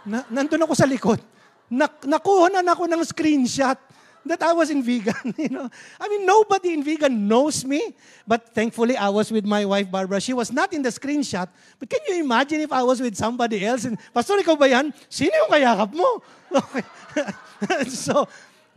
Na, 0.02 0.26
nandun 0.26 0.66
ako 0.66 0.74
sa 0.74 0.82
likod. 0.82 1.22
Nak, 1.70 2.02
nakuha 2.04 2.50
na 2.50 2.66
ako 2.74 2.90
ng 2.90 3.02
screenshot 3.06 3.78
that 4.26 4.42
I 4.42 4.52
was 4.52 4.70
in 4.70 4.82
vegan. 4.82 5.34
You 5.42 5.48
know, 5.48 5.70
I 6.00 6.08
mean, 6.08 6.26
nobody 6.26 6.74
in 6.74 6.82
vegan 6.82 7.26
knows 7.26 7.64
me. 7.64 7.94
But 8.26 8.54
thankfully, 8.54 8.96
I 8.96 9.08
was 9.08 9.32
with 9.32 9.44
my 9.44 9.64
wife 9.64 9.90
Barbara. 9.90 10.20
She 10.20 10.32
was 10.32 10.52
not 10.52 10.72
in 10.72 10.82
the 10.82 10.90
screenshot. 10.90 11.48
But 11.78 11.90
can 11.90 12.00
you 12.08 12.22
imagine 12.22 12.60
if 12.60 12.72
I 12.72 12.82
was 12.82 13.00
with 13.00 13.16
somebody 13.16 13.64
else? 13.66 13.84
And 13.84 13.98
Pastor, 14.14 14.38
ikaw 14.38 14.58
ba 14.58 14.68
yan? 14.68 14.94
Sino 15.10 15.34
yung 15.34 15.50
kayakap 15.50 15.90
mo? 15.92 16.22
So, 17.88 18.28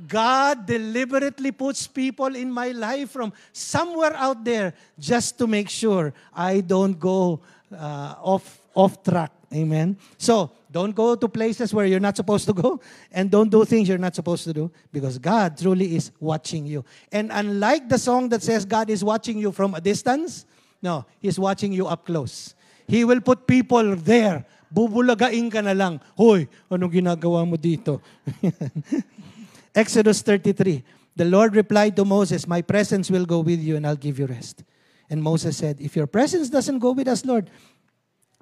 God 0.08 0.66
deliberately 0.66 1.52
puts 1.52 1.88
people 1.88 2.36
in 2.36 2.52
my 2.52 2.72
life 2.72 3.12
from 3.12 3.32
somewhere 3.54 4.14
out 4.16 4.44
there 4.44 4.74
just 5.00 5.38
to 5.40 5.48
make 5.48 5.70
sure 5.70 6.14
I 6.36 6.60
don't 6.60 7.00
go 7.00 7.40
uh, 7.72 8.16
off 8.20 8.60
off 8.76 9.02
track. 9.04 9.32
Amen. 9.54 9.96
So, 10.18 10.52
don't 10.76 10.92
go 10.92 11.16
to 11.16 11.30
places 11.30 11.74
where 11.74 11.86
you're 11.86 12.04
not 12.04 12.18
supposed 12.20 12.44
to 12.44 12.52
go 12.52 12.82
and 13.16 13.32
don't 13.32 13.48
do 13.48 13.64
things 13.64 13.88
you're 13.88 13.98
not 13.98 14.14
supposed 14.14 14.44
to 14.44 14.52
do 14.52 14.70
because 14.92 15.18
God 15.18 15.58
truly 15.58 15.96
is 15.96 16.12
watching 16.20 16.68
you. 16.68 16.84
And 17.14 17.32
unlike 17.32 17.88
the 17.88 17.98
song 17.98 18.28
that 18.36 18.44
says 18.44 18.66
God 18.66 18.90
is 18.90 19.02
watching 19.02 19.40
you 19.40 19.54
from 19.54 19.74
a 19.74 19.80
distance, 19.80 20.46
no, 20.84 21.06
He's 21.22 21.40
watching 21.40 21.72
you 21.72 21.88
up 21.88 22.06
close. 22.06 22.56
He 22.90 23.06
will 23.06 23.22
put 23.22 23.48
people 23.48 23.96
there. 23.96 24.44
Bubulagain 24.68 25.50
ka 25.50 25.62
na 25.62 25.72
lang. 25.72 26.02
Hoy, 26.20 26.44
anong 26.68 26.92
ginagawa 26.92 27.48
mo 27.48 27.56
dito? 27.56 28.04
Exodus 29.74 30.20
33. 30.28 30.84
The 31.16 31.24
Lord 31.24 31.56
replied 31.56 31.96
to 31.96 32.04
Moses, 32.04 32.44
My 32.52 32.60
presence 32.60 33.10
will 33.10 33.24
go 33.24 33.40
with 33.40 33.64
you 33.64 33.78
and 33.80 33.88
I'll 33.88 33.96
give 33.96 34.20
you 34.20 34.28
rest. 34.28 34.68
And 35.10 35.24
Moses 35.24 35.56
said, 35.56 35.80
If 35.80 35.96
your 35.96 36.08
presence 36.08 36.50
doesn't 36.52 36.80
go 36.80 36.92
with 36.92 37.08
us, 37.08 37.24
Lord, 37.24 37.50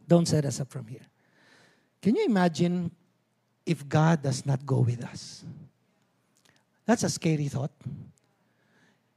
don't 0.08 0.26
set 0.26 0.46
us 0.50 0.58
up 0.60 0.74
from 0.74 0.90
here. 0.90 1.06
Can 2.04 2.18
you 2.18 2.26
imagine 2.26 2.92
if 3.66 3.88
God 3.88 4.22
does 4.22 4.46
not 4.46 4.66
go 4.66 4.82
with 4.82 5.06
us? 5.06 5.46
That's 6.86 7.04
a 7.04 7.10
scary 7.10 7.48
thought. 7.48 7.72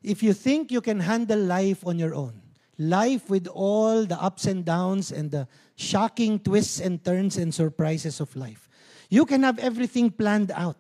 If 0.05 0.23
you 0.23 0.33
think 0.33 0.71
you 0.71 0.81
can 0.81 1.01
handle 1.01 1.41
life 1.41 1.85
on 1.85 1.99
your 1.99 2.15
own, 2.15 2.41
life 2.79 3.29
with 3.29 3.49
all 3.49 4.07
the 4.07 4.15
ups 4.23 4.47
and 4.47 4.65
downs 4.65 5.11
and 5.11 5.33
the 5.33 5.49
shocking 5.75 6.39
twists 6.39 6.79
and 6.79 7.03
turns 7.05 7.37
and 7.37 7.53
surprises 7.53 8.21
of 8.21 8.35
life, 8.37 8.69
you 9.11 9.27
can 9.27 9.43
have 9.43 9.59
everything 9.59 10.09
planned 10.09 10.53
out. 10.53 10.77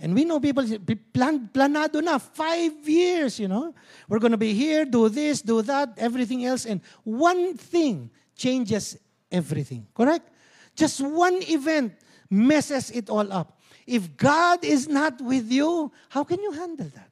And 0.00 0.16
we 0.16 0.24
know 0.24 0.40
people 0.40 0.66
plan, 1.14 1.48
planado 1.54 2.02
na, 2.02 2.18
five 2.18 2.72
years, 2.88 3.38
you 3.38 3.46
know. 3.46 3.72
We're 4.08 4.18
going 4.18 4.32
to 4.32 4.36
be 4.36 4.52
here, 4.52 4.84
do 4.84 5.08
this, 5.08 5.42
do 5.42 5.62
that, 5.62 5.94
everything 5.96 6.44
else. 6.44 6.66
And 6.66 6.80
one 7.04 7.56
thing 7.56 8.10
changes 8.34 8.98
everything. 9.30 9.86
Correct? 9.94 10.28
Just 10.76 11.00
one 11.00 11.42
event 11.48 11.94
messes 12.30 12.90
it 12.90 13.08
all 13.08 13.32
up. 13.32 13.58
If 13.86 14.16
God 14.16 14.64
is 14.64 14.86
not 14.86 15.20
with 15.20 15.50
you, 15.50 15.90
how 16.10 16.22
can 16.22 16.42
you 16.42 16.52
handle 16.52 16.90
that? 16.94 17.10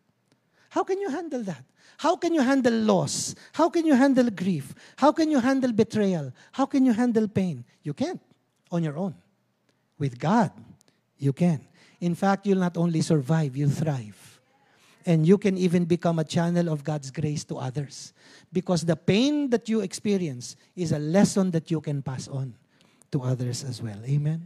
How 0.69 0.85
can 0.85 1.01
you 1.01 1.09
handle 1.09 1.43
that? 1.45 1.65
How 1.97 2.17
can 2.17 2.35
you 2.35 2.43
handle 2.43 2.75
loss? 2.75 3.35
How 3.53 3.71
can 3.71 3.87
you 3.87 3.95
handle 3.95 4.29
grief? 4.29 4.75
How 4.97 5.13
can 5.13 5.31
you 5.31 5.41
handle 5.41 5.73
betrayal? 5.73 6.33
How 6.53 6.67
can 6.67 6.85
you 6.85 6.93
handle 6.93 7.27
pain? 7.29 7.65
You 7.83 7.95
can't 7.95 8.21
on 8.71 8.83
your 8.83 8.97
own. 8.99 9.15
With 9.99 10.19
God, 10.19 10.51
you 11.17 11.33
can. 11.33 11.61
In 12.01 12.15
fact, 12.15 12.47
you'll 12.47 12.59
not 12.59 12.77
only 12.77 13.01
survive, 13.01 13.57
you'll 13.57 13.71
thrive. 13.71 14.41
And 15.07 15.27
you 15.27 15.39
can 15.39 15.57
even 15.57 15.85
become 15.85 16.19
a 16.19 16.25
channel 16.25 16.69
of 16.69 16.83
God's 16.83 17.11
grace 17.11 17.45
to 17.45 17.57
others. 17.57 18.13
Because 18.53 18.85
the 18.85 18.97
pain 18.97 19.49
that 19.51 19.69
you 19.69 19.81
experience 19.81 20.57
is 20.75 20.93
a 20.93 20.99
lesson 20.99 21.53
that 21.53 21.71
you 21.71 21.81
can 21.81 22.03
pass 22.03 22.27
on 22.27 22.55
to 23.15 23.23
others 23.23 23.63
as 23.63 23.79
well. 23.79 23.99
Amen? 24.03 24.43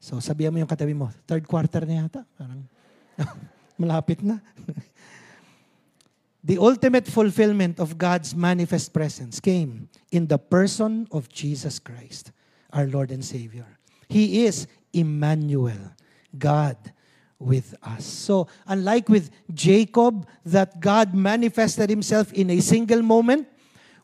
So, 0.00 0.16
sabihan 0.16 0.48
mo 0.48 0.64
yung 0.64 0.72
katabi 0.72 0.96
mo, 0.96 1.12
third 1.28 1.44
quarter 1.44 1.84
na 1.84 2.08
yata. 2.08 2.24
Parang, 2.40 2.64
malapit 3.80 4.24
na. 4.24 4.40
the 6.48 6.56
ultimate 6.56 7.04
fulfillment 7.04 7.76
of 7.76 8.00
God's 8.00 8.32
manifest 8.32 8.96
presence 8.96 9.36
came 9.44 9.92
in 10.08 10.24
the 10.24 10.40
person 10.40 11.04
of 11.12 11.28
Jesus 11.28 11.76
Christ, 11.76 12.32
our 12.72 12.88
Lord 12.88 13.12
and 13.12 13.20
Savior. 13.20 13.68
He 14.08 14.48
is 14.48 14.64
Emmanuel, 14.96 15.92
God 16.32 16.80
with 17.36 17.76
us. 17.84 18.08
So, 18.08 18.48
unlike 18.64 19.12
with 19.12 19.28
Jacob, 19.52 20.24
that 20.48 20.80
God 20.80 21.12
manifested 21.12 21.92
himself 21.92 22.32
in 22.32 22.48
a 22.48 22.64
single 22.64 23.04
moment, 23.04 23.48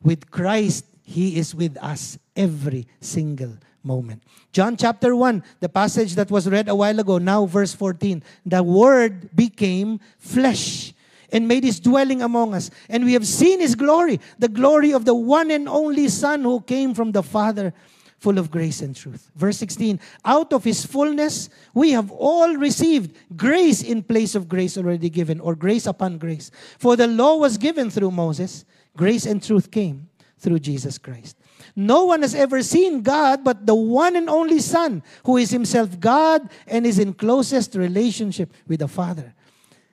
with 0.05 0.31
Christ, 0.31 0.85
he 1.03 1.41
is 1.41 1.55
with 1.55 1.81
us 1.81 2.21
every 2.37 2.87
single 3.01 3.57
moment. 3.83 4.23
John 4.53 4.77
chapter 4.77 5.15
1, 5.15 5.43
the 5.61 5.69
passage 5.69 6.15
that 6.17 6.31
was 6.31 6.49
read 6.49 6.69
a 6.69 6.75
while 6.75 6.99
ago, 6.99 7.19
now 7.19 7.47
verse 7.47 7.73
14. 7.73 8.23
The 8.45 8.63
Word 8.63 9.35
became 9.35 10.01
flesh 10.19 10.93
and 11.33 11.49
made 11.49 11.65
his 11.65 11.81
dwelling 11.81 12.23
among 12.23 12.55
us. 12.55 12.71
And 12.89 13.05
we 13.05 13.13
have 13.15 13.27
seen 13.27 13.61
his 13.61 13.75
glory, 13.75 14.21
the 14.39 14.49
glory 14.49 14.93
of 14.93 15.05
the 15.05 15.15
one 15.15 15.51
and 15.51 15.69
only 15.69 16.09
Son 16.09 16.43
who 16.43 16.61
came 16.61 16.95
from 16.95 17.13
the 17.13 17.23
Father 17.23 17.73
full 18.19 18.39
of 18.39 18.51
grace 18.51 18.81
and 18.81 18.97
truth. 18.97 19.31
Verse 19.37 19.59
16, 19.59 20.01
out 20.25 20.53
of 20.53 20.65
his 20.65 20.85
fullness, 20.85 21.51
we 21.75 21.93
have 21.93 22.11
all 22.11 22.57
received 22.57 23.15
grace 23.37 23.83
in 23.83 24.03
place 24.03 24.35
of 24.35 24.49
grace 24.49 24.79
already 24.79 25.11
given, 25.11 25.39
or 25.39 25.55
grace 25.55 25.87
upon 25.87 26.19
grace. 26.19 26.51
For 26.79 26.97
the 26.97 27.07
law 27.07 27.37
was 27.37 27.59
given 27.59 27.91
through 27.91 28.11
Moses, 28.11 28.65
grace 28.97 29.27
and 29.27 29.43
truth 29.43 29.71
came 29.71 30.09
through 30.39 30.61
Jesus 30.61 30.99
Christ. 30.99 31.37
No 31.75 32.05
one 32.05 32.23
has 32.23 32.35
ever 32.35 32.63
seen 32.63 33.03
God 33.03 33.45
but 33.45 33.67
the 33.67 33.75
one 33.75 34.17
and 34.17 34.29
only 34.31 34.61
Son, 34.61 35.03
who 35.25 35.37
is 35.37 35.51
himself 35.51 35.99
God 36.01 36.49
and 36.67 36.87
is 36.87 36.99
in 36.99 37.15
closest 37.15 37.75
relationship 37.75 38.53
with 38.67 38.81
the 38.81 38.89
Father, 38.89 39.35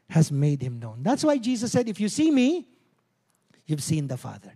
has 0.09 0.31
made 0.31 0.61
him 0.61 0.79
known. 0.79 1.03
That's 1.03 1.23
why 1.23 1.37
Jesus 1.37 1.71
said, 1.71 1.89
If 1.89 1.99
you 1.99 2.09
see 2.09 2.31
me, 2.31 2.67
you've 3.65 3.83
seen 3.83 4.07
the 4.07 4.17
Father. 4.17 4.53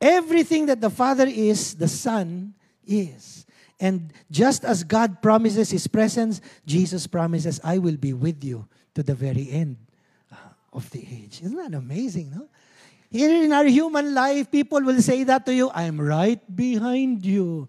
Everything 0.00 0.66
that 0.66 0.80
the 0.80 0.90
Father 0.90 1.26
is, 1.26 1.74
the 1.74 1.88
Son 1.88 2.54
is. 2.86 3.46
And 3.78 4.12
just 4.30 4.64
as 4.64 4.84
God 4.84 5.20
promises 5.20 5.70
His 5.70 5.86
presence, 5.86 6.40
Jesus 6.64 7.06
promises, 7.06 7.60
I 7.62 7.78
will 7.78 7.96
be 7.96 8.12
with 8.12 8.42
you 8.42 8.66
to 8.94 9.02
the 9.02 9.14
very 9.14 9.50
end 9.50 9.76
uh, 10.32 10.36
of 10.72 10.90
the 10.90 11.00
age. 11.00 11.42
Isn't 11.42 11.56
that 11.56 11.76
amazing? 11.76 12.30
No? 12.30 12.48
Here 13.10 13.44
in 13.44 13.52
our 13.52 13.64
human 13.64 14.14
life, 14.14 14.50
people 14.50 14.82
will 14.82 15.00
say 15.00 15.24
that 15.24 15.46
to 15.46 15.54
you, 15.54 15.70
I'm 15.72 16.00
right 16.00 16.40
behind 16.54 17.24
you. 17.24 17.68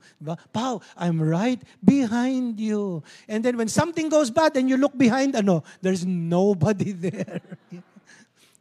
Pow, 0.53 0.81
I'm 0.97 1.21
right 1.21 1.61
behind 1.83 2.59
you. 2.59 3.03
And 3.27 3.43
then 3.43 3.57
when 3.57 3.67
something 3.67 4.09
goes 4.09 4.31
bad 4.31 4.57
and 4.57 4.69
you 4.69 4.77
look 4.77 4.97
behind, 4.97 5.35
ano, 5.35 5.63
there's 5.81 6.05
nobody 6.05 6.91
there. 7.09 7.41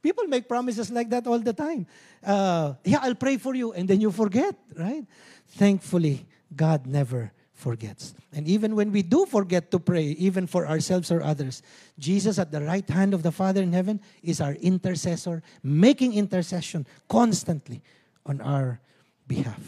people 0.03 0.25
make 0.29 0.49
promises 0.49 0.91
like 0.91 1.11
that 1.11 1.27
all 1.27 1.39
the 1.39 1.53
time. 1.53 1.87
Uh, 2.25 2.75
yeah, 2.85 3.01
I'll 3.03 3.15
pray 3.19 3.37
for 3.39 3.55
you. 3.55 3.73
And 3.73 3.89
then 3.89 4.01
you 4.01 4.13
forget, 4.13 4.55
right? 4.77 5.05
Thankfully, 5.49 6.27
God 6.55 6.87
never 6.87 7.33
forgets. 7.57 8.15
And 8.33 8.47
even 8.47 8.77
when 8.77 8.93
we 8.93 9.03
do 9.03 9.27
forget 9.27 9.71
to 9.73 9.81
pray, 9.81 10.05
even 10.21 10.47
for 10.47 10.69
ourselves 10.69 11.11
or 11.11 11.23
others, 11.23 11.63
Jesus 11.99 12.39
at 12.39 12.53
the 12.53 12.61
right 12.61 12.89
hand 12.89 13.15
of 13.15 13.23
the 13.25 13.33
Father 13.33 13.63
in 13.63 13.73
heaven 13.73 14.01
is 14.23 14.41
our 14.41 14.53
intercessor, 14.53 15.43
making 15.63 16.13
intercession 16.13 16.87
constantly 17.09 17.83
on 18.27 18.41
our 18.43 18.79
behalf. 19.27 19.61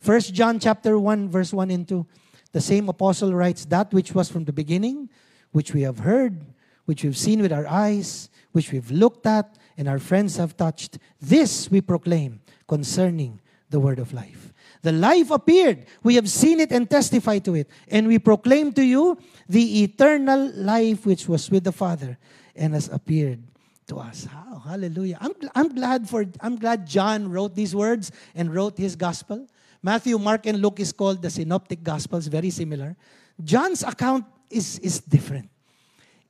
First 0.00 0.34
John 0.34 0.58
chapter 0.58 0.98
1 0.98 1.28
verse 1.28 1.52
1 1.52 1.70
and 1.70 1.86
2. 1.86 2.06
The 2.52 2.60
same 2.60 2.88
apostle 2.88 3.34
writes 3.34 3.66
that 3.66 3.92
which 3.92 4.14
was 4.14 4.30
from 4.30 4.44
the 4.44 4.52
beginning, 4.52 5.10
which 5.52 5.74
we 5.74 5.82
have 5.82 5.98
heard, 5.98 6.46
which 6.86 7.04
we've 7.04 7.16
seen 7.16 7.42
with 7.42 7.52
our 7.52 7.66
eyes, 7.66 8.30
which 8.52 8.72
we've 8.72 8.90
looked 8.90 9.26
at 9.26 9.58
and 9.76 9.86
our 9.86 9.98
friends 9.98 10.36
have 10.38 10.56
touched. 10.56 10.98
This 11.20 11.70
we 11.70 11.80
proclaim 11.82 12.40
concerning 12.66 13.40
the 13.68 13.80
word 13.80 13.98
of 13.98 14.14
life. 14.14 14.53
The 14.84 14.92
life 14.92 15.30
appeared. 15.30 15.86
We 16.02 16.16
have 16.16 16.28
seen 16.28 16.60
it 16.60 16.70
and 16.70 16.84
testify 16.84 17.38
to 17.48 17.54
it. 17.54 17.70
And 17.88 18.06
we 18.06 18.18
proclaim 18.18 18.70
to 18.74 18.84
you 18.84 19.16
the 19.48 19.82
eternal 19.82 20.52
life 20.52 21.06
which 21.06 21.26
was 21.26 21.50
with 21.50 21.64
the 21.64 21.72
Father 21.72 22.18
and 22.54 22.74
has 22.74 22.92
appeared 22.92 23.40
to 23.86 23.96
us. 23.96 24.28
Oh, 24.28 24.58
hallelujah. 24.58 25.16
I'm, 25.22 25.32
I'm 25.54 25.74
glad 25.74 26.06
for 26.06 26.26
I'm 26.38 26.56
glad 26.56 26.86
John 26.86 27.32
wrote 27.32 27.54
these 27.56 27.74
words 27.74 28.12
and 28.34 28.54
wrote 28.54 28.76
his 28.76 28.94
gospel. 28.94 29.48
Matthew, 29.82 30.18
Mark, 30.18 30.44
and 30.44 30.60
Luke 30.60 30.80
is 30.80 30.92
called 30.92 31.22
the 31.22 31.30
synoptic 31.30 31.82
gospels, 31.82 32.26
very 32.26 32.50
similar. 32.50 32.94
John's 33.42 33.82
account 33.84 34.26
is, 34.50 34.78
is 34.80 35.00
different. 35.00 35.48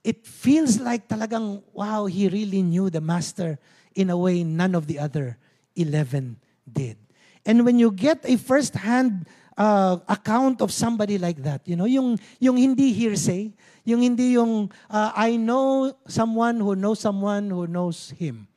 It 0.04 0.26
feels 0.26 0.78
like 0.78 1.08
talagang, 1.08 1.62
wow, 1.72 2.06
he 2.06 2.28
really 2.28 2.62
knew 2.62 2.88
the 2.88 3.00
master 3.00 3.58
in 3.96 4.10
a 4.10 4.16
way 4.16 4.44
none 4.44 4.76
of 4.76 4.86
the 4.86 5.00
other 5.00 5.38
11 5.74 6.36
did. 6.70 6.98
And 7.46 7.64
when 7.64 7.78
you 7.78 7.90
get 7.90 8.24
a 8.24 8.36
first-hand 8.36 9.26
uh, 9.56 9.98
account 10.08 10.60
of 10.60 10.72
somebody 10.72 11.18
like 11.18 11.42
that, 11.42 11.62
you 11.66 11.76
know, 11.76 11.84
yung, 11.84 12.18
yung 12.40 12.56
hindi 12.56 12.92
hearsay, 12.92 13.52
yung 13.84 14.00
hindi 14.00 14.32
yung, 14.32 14.70
uh, 14.90 15.12
I 15.14 15.36
know 15.36 15.92
someone 16.08 16.60
who 16.60 16.74
knows 16.74 17.00
someone 17.00 17.50
who 17.50 17.66
knows 17.66 18.10
him. 18.10 18.48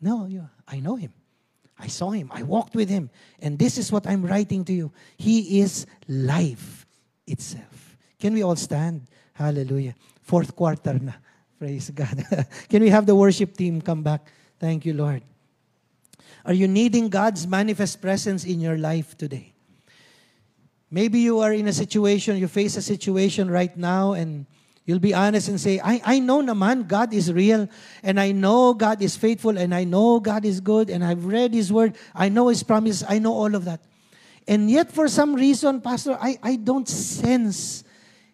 No, 0.00 0.26
yeah, 0.26 0.48
I 0.66 0.80
know 0.80 0.96
him. 0.96 1.12
I 1.78 1.88
saw 1.88 2.10
him. 2.10 2.30
I 2.32 2.42
walked 2.42 2.74
with 2.74 2.88
him. 2.88 3.10
And 3.40 3.58
this 3.58 3.78
is 3.78 3.90
what 3.90 4.06
I'm 4.06 4.24
writing 4.24 4.64
to 4.66 4.72
you. 4.72 4.92
He 5.16 5.60
is 5.60 5.86
life 6.08 6.86
itself. 7.26 7.96
Can 8.18 8.32
we 8.32 8.42
all 8.42 8.56
stand? 8.56 9.06
Hallelujah. 9.34 9.94
Fourth 10.22 10.54
quarter 10.54 10.98
na. 10.98 11.12
Praise 11.58 11.90
God. 11.90 12.24
Can 12.68 12.82
we 12.82 12.90
have 12.90 13.06
the 13.06 13.14
worship 13.14 13.56
team 13.56 13.80
come 13.80 14.02
back? 14.02 14.30
Thank 14.58 14.86
you, 14.86 14.94
Lord. 14.94 15.22
Are 16.44 16.52
you 16.52 16.68
needing 16.68 17.08
God's 17.08 17.46
manifest 17.46 18.02
presence 18.02 18.44
in 18.44 18.60
your 18.60 18.76
life 18.76 19.16
today? 19.16 19.54
Maybe 20.90 21.20
you 21.20 21.40
are 21.40 21.52
in 21.52 21.66
a 21.66 21.72
situation, 21.72 22.36
you 22.36 22.48
face 22.48 22.76
a 22.76 22.82
situation 22.82 23.50
right 23.50 23.74
now, 23.76 24.12
and 24.12 24.46
you'll 24.84 25.00
be 25.00 25.14
honest 25.14 25.48
and 25.48 25.60
say, 25.60 25.80
I, 25.82 26.00
I 26.04 26.18
know 26.18 26.42
naman 26.42 26.86
God 26.86 27.12
is 27.14 27.32
real, 27.32 27.68
and 28.02 28.20
I 28.20 28.32
know 28.32 28.74
God 28.74 29.02
is 29.02 29.16
faithful, 29.16 29.56
and 29.56 29.74
I 29.74 29.84
know 29.84 30.20
God 30.20 30.44
is 30.44 30.60
good, 30.60 30.90
and 30.90 31.02
I've 31.02 31.24
read 31.24 31.54
His 31.54 31.72
Word, 31.72 31.96
I 32.14 32.28
know 32.28 32.48
His 32.48 32.62
promises, 32.62 33.04
I 33.08 33.18
know 33.18 33.32
all 33.32 33.54
of 33.54 33.64
that. 33.64 33.80
And 34.46 34.70
yet, 34.70 34.92
for 34.92 35.08
some 35.08 35.34
reason, 35.34 35.80
Pastor, 35.80 36.18
I, 36.20 36.38
I 36.42 36.56
don't 36.56 36.86
sense 36.86 37.82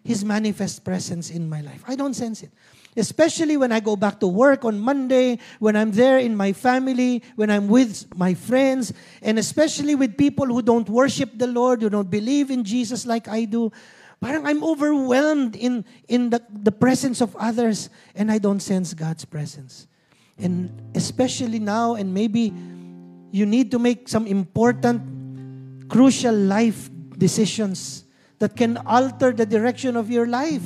His 0.03 0.25
manifest 0.25 0.83
presence 0.83 1.29
in 1.29 1.49
my 1.49 1.61
life. 1.61 1.83
I 1.87 1.95
don't 1.95 2.13
sense 2.13 2.43
it. 2.43 2.51
Especially 2.97 3.55
when 3.55 3.71
I 3.71 3.79
go 3.79 3.95
back 3.95 4.19
to 4.19 4.27
work 4.27 4.65
on 4.65 4.79
Monday, 4.79 5.39
when 5.59 5.75
I'm 5.75 5.91
there 5.91 6.19
in 6.19 6.35
my 6.35 6.51
family, 6.51 7.23
when 7.35 7.49
I'm 7.49 7.69
with 7.69 8.05
my 8.15 8.33
friends, 8.33 8.91
and 9.21 9.39
especially 9.39 9.95
with 9.95 10.17
people 10.17 10.45
who 10.45 10.61
don't 10.61 10.89
worship 10.89 11.31
the 11.35 11.47
Lord, 11.47 11.81
who 11.81 11.89
don't 11.89 12.09
believe 12.09 12.51
in 12.51 12.63
Jesus 12.63 13.05
like 13.05 13.27
I 13.27 13.45
do. 13.45 13.71
Parang 14.19 14.45
I'm 14.45 14.63
overwhelmed 14.63 15.55
in, 15.55 15.85
in 16.07 16.29
the, 16.29 16.43
the 16.51 16.71
presence 16.71 17.21
of 17.21 17.35
others 17.37 17.89
and 18.13 18.31
I 18.31 18.37
don't 18.37 18.59
sense 18.59 18.93
God's 18.93 19.25
presence. 19.25 19.87
And 20.37 20.69
especially 20.93 21.59
now, 21.59 21.95
and 21.95 22.13
maybe 22.13 22.53
you 23.31 23.45
need 23.45 23.71
to 23.71 23.79
make 23.79 24.09
some 24.09 24.27
important, 24.27 25.89
crucial 25.89 26.35
life 26.35 26.89
decisions 27.17 28.03
that 28.39 28.55
can 28.55 28.77
alter 28.85 29.31
the 29.31 29.45
direction 29.45 29.95
of 29.95 30.11
your 30.11 30.27
life. 30.27 30.65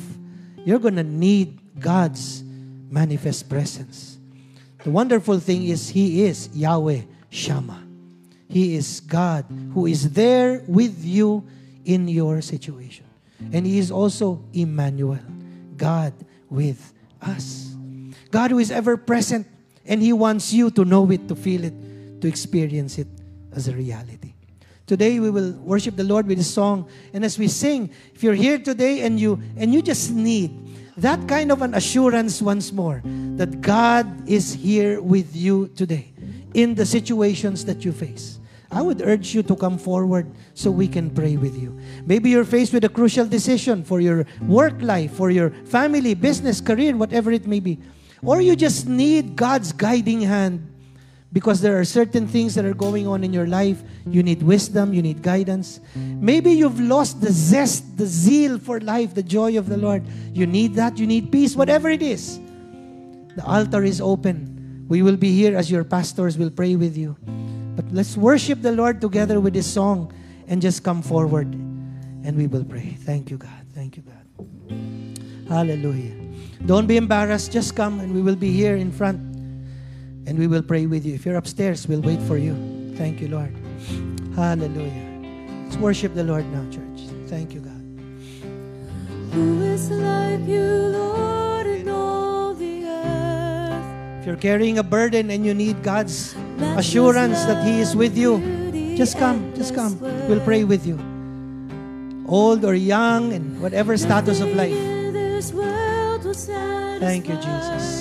You're 0.66 0.80
going 0.80 0.96
to 0.96 1.04
need 1.04 1.60
God's 1.80 2.44
manifest 2.90 3.50
presence. 3.50 4.18
The 4.84 4.92
wonderful 4.92 5.40
thing 5.40 5.66
is 5.66 5.90
He 5.90 6.24
is 6.24 6.50
Yahweh 6.54 7.02
Shammah. 7.30 7.84
He 8.48 8.76
is 8.76 9.00
God 9.00 9.46
who 9.74 9.86
is 9.86 10.12
there 10.12 10.64
with 10.68 11.04
you 11.04 11.48
in 11.84 12.08
your 12.08 12.42
situation. 12.42 13.06
And 13.52 13.66
He 13.66 13.80
is 13.80 13.92
also 13.92 14.44
Emmanuel, 14.54 15.20
God 15.76 16.14
with 16.50 16.94
us. 17.22 17.76
God 18.32 18.52
who 18.52 18.60
is 18.60 18.72
ever 18.72 18.98
present 18.98 19.48
and 19.86 20.02
He 20.02 20.14
wants 20.14 20.54
you 20.54 20.72
to 20.72 20.86
know 20.86 21.10
it, 21.12 21.28
to 21.28 21.36
feel 21.36 21.64
it, 21.64 22.22
to 22.22 22.28
experience 22.28 22.98
it 22.98 23.08
as 23.54 23.68
a 23.68 23.74
reality. 23.74 24.34
Today 24.88 25.20
we 25.20 25.32
will 25.32 25.54
worship 25.54 25.96
the 25.96 26.04
Lord 26.04 26.28
with 26.28 26.40
a 26.40 26.44
song. 26.44 26.88
And 27.14 27.26
as 27.26 27.40
we 27.40 27.48
sing, 27.48 27.90
if 28.14 28.22
you're 28.22 28.36
here 28.36 28.60
today 28.60 29.02
and 29.02 29.20
you 29.20 29.42
and 29.58 29.74
you 29.74 29.82
just 29.82 30.12
need 30.12 30.52
that 30.98 31.28
kind 31.28 31.52
of 31.52 31.62
an 31.62 31.74
assurance 31.74 32.42
once 32.42 32.72
more 32.72 33.02
that 33.36 33.62
God 33.62 34.30
is 34.30 34.54
here 34.54 35.02
with 35.02 35.36
you 35.36 35.68
today 35.76 36.14
in 36.54 36.76
the 36.76 36.86
situations 36.86 37.66
that 37.66 37.84
you 37.84 37.92
face. 37.92 38.40
I 38.72 38.82
would 38.82 39.02
urge 39.02 39.34
you 39.34 39.44
to 39.44 39.56
come 39.56 39.78
forward 39.78 40.30
so 40.54 40.72
we 40.72 40.88
can 40.88 41.10
pray 41.10 41.38
with 41.38 41.56
you. 41.62 41.78
Maybe 42.06 42.30
you're 42.30 42.46
faced 42.46 42.74
with 42.74 42.84
a 42.84 42.90
crucial 42.90 43.26
decision 43.26 43.84
for 43.84 44.00
your 44.00 44.26
work 44.48 44.82
life, 44.82 45.14
for 45.14 45.30
your 45.30 45.52
family, 45.66 46.14
business, 46.14 46.62
career, 46.62 46.96
whatever 46.98 47.32
it 47.32 47.48
may 47.48 47.60
be. 47.60 47.80
Or 48.24 48.42
you 48.42 48.56
just 48.56 48.88
need 48.88 49.36
God's 49.36 49.72
guiding 49.72 50.22
hand 50.22 50.68
because 51.34 51.62
there 51.62 51.78
are 51.80 51.84
certain 51.84 52.28
things 52.28 52.56
that 52.56 52.66
are 52.66 52.74
going 52.74 53.08
on 53.08 53.24
in 53.24 53.34
your 53.34 53.48
life. 53.48 53.84
You 54.08 54.24
need 54.24 54.42
wisdom, 54.42 54.94
you 54.94 55.02
need 55.02 55.22
guidance. 55.22 55.80
Maybe 55.96 56.52
you've 56.52 56.80
lost 56.80 57.22
the 57.22 57.32
zest, 57.32 57.98
the 57.98 58.06
zeal 58.06 58.58
for 58.58 58.80
life, 58.80 59.14
the 59.14 59.24
joy 59.24 59.58
of 59.58 59.68
the 59.68 59.78
Lord. 59.78 60.04
You 60.34 60.46
need 60.46 60.76
that, 60.76 60.98
you 60.98 61.08
need 61.08 61.32
peace, 61.32 61.56
whatever 61.56 61.90
it 61.90 62.02
is. 62.02 62.40
The 63.36 63.44
altar 63.46 63.84
is 63.84 64.00
open. 64.00 64.86
We 64.88 65.02
will 65.02 65.18
be 65.18 65.36
here 65.36 65.58
as 65.58 65.70
your 65.70 65.84
pastors 65.84 66.38
will 66.38 66.52
pray 66.52 66.76
with 66.76 66.96
you. 66.96 67.18
But 67.76 67.86
let's 67.92 68.16
worship 68.16 68.62
the 68.62 68.72
Lord 68.72 69.02
together 69.02 69.40
with 69.40 69.54
this 69.54 69.68
song 69.68 70.14
and 70.48 70.62
just 70.62 70.84
come 70.84 71.02
forward 71.02 71.48
and 71.54 72.38
we 72.38 72.48
will 72.48 72.64
pray. 72.64 72.96
Thank 73.02 73.30
you, 73.30 73.38
God. 73.38 73.66
Thank 73.74 73.98
you, 73.98 74.04
God. 74.04 75.50
Hallelujah. 75.50 76.16
Don't 76.66 76.88
be 76.88 76.96
embarrassed. 76.96 77.52
Just 77.52 77.76
come 77.76 78.00
and 78.00 78.16
we 78.16 78.22
will 78.22 78.36
be 78.36 78.52
here 78.52 78.78
in 78.78 78.92
front 78.92 79.35
and 80.28 80.38
we 80.38 80.48
will 80.48 80.64
pray 80.64 80.86
with 80.86 81.06
you. 81.06 81.14
If 81.14 81.26
you're 81.26 81.38
upstairs, 81.38 81.88
we'll 81.88 82.02
wait 82.02 82.22
for 82.24 82.38
you. 82.38 82.56
Thank 82.98 83.22
you, 83.22 83.28
Lord. 83.28 83.54
Hallelujah. 84.36 85.06
Let's 85.66 85.78
worship 85.78 86.14
the 86.14 86.24
Lord 86.24 86.46
now, 86.52 86.64
church. 86.72 87.10
Thank 87.28 87.54
you, 87.54 87.62
God. 87.62 87.82
Who 89.34 89.62
is 89.62 89.90
like 89.92 90.48
you, 90.48 90.64
Lord, 90.96 91.68
in 91.68 91.90
all 91.90 92.54
the 92.54 92.86
earth? 92.86 94.20
If 94.22 94.26
you're 94.28 94.38
carrying 94.38 94.78
a 94.80 94.84
burden 94.84 95.30
and 95.30 95.46
you 95.46 95.54
need 95.54 95.84
God's 95.84 96.36
assurance 96.78 97.44
that 97.46 97.66
He 97.66 97.80
is 97.80 97.96
with 97.96 98.18
you, 98.18 98.40
just 98.96 99.18
come. 99.18 99.54
Just 99.56 99.76
come. 99.76 100.00
We'll 100.28 100.44
pray 100.44 100.64
with 100.64 100.88
you. 100.88 100.98
Old 102.28 102.64
or 102.64 102.74
young 102.74 103.34
and 103.34 103.62
whatever 103.62 103.98
status 103.98 104.40
of 104.40 104.50
life. 104.56 104.72
This 105.14 105.52
world 105.54 106.24
will 106.24 106.34
Thank 106.34 107.28
you. 107.28 107.36
Jesus. 107.36 107.95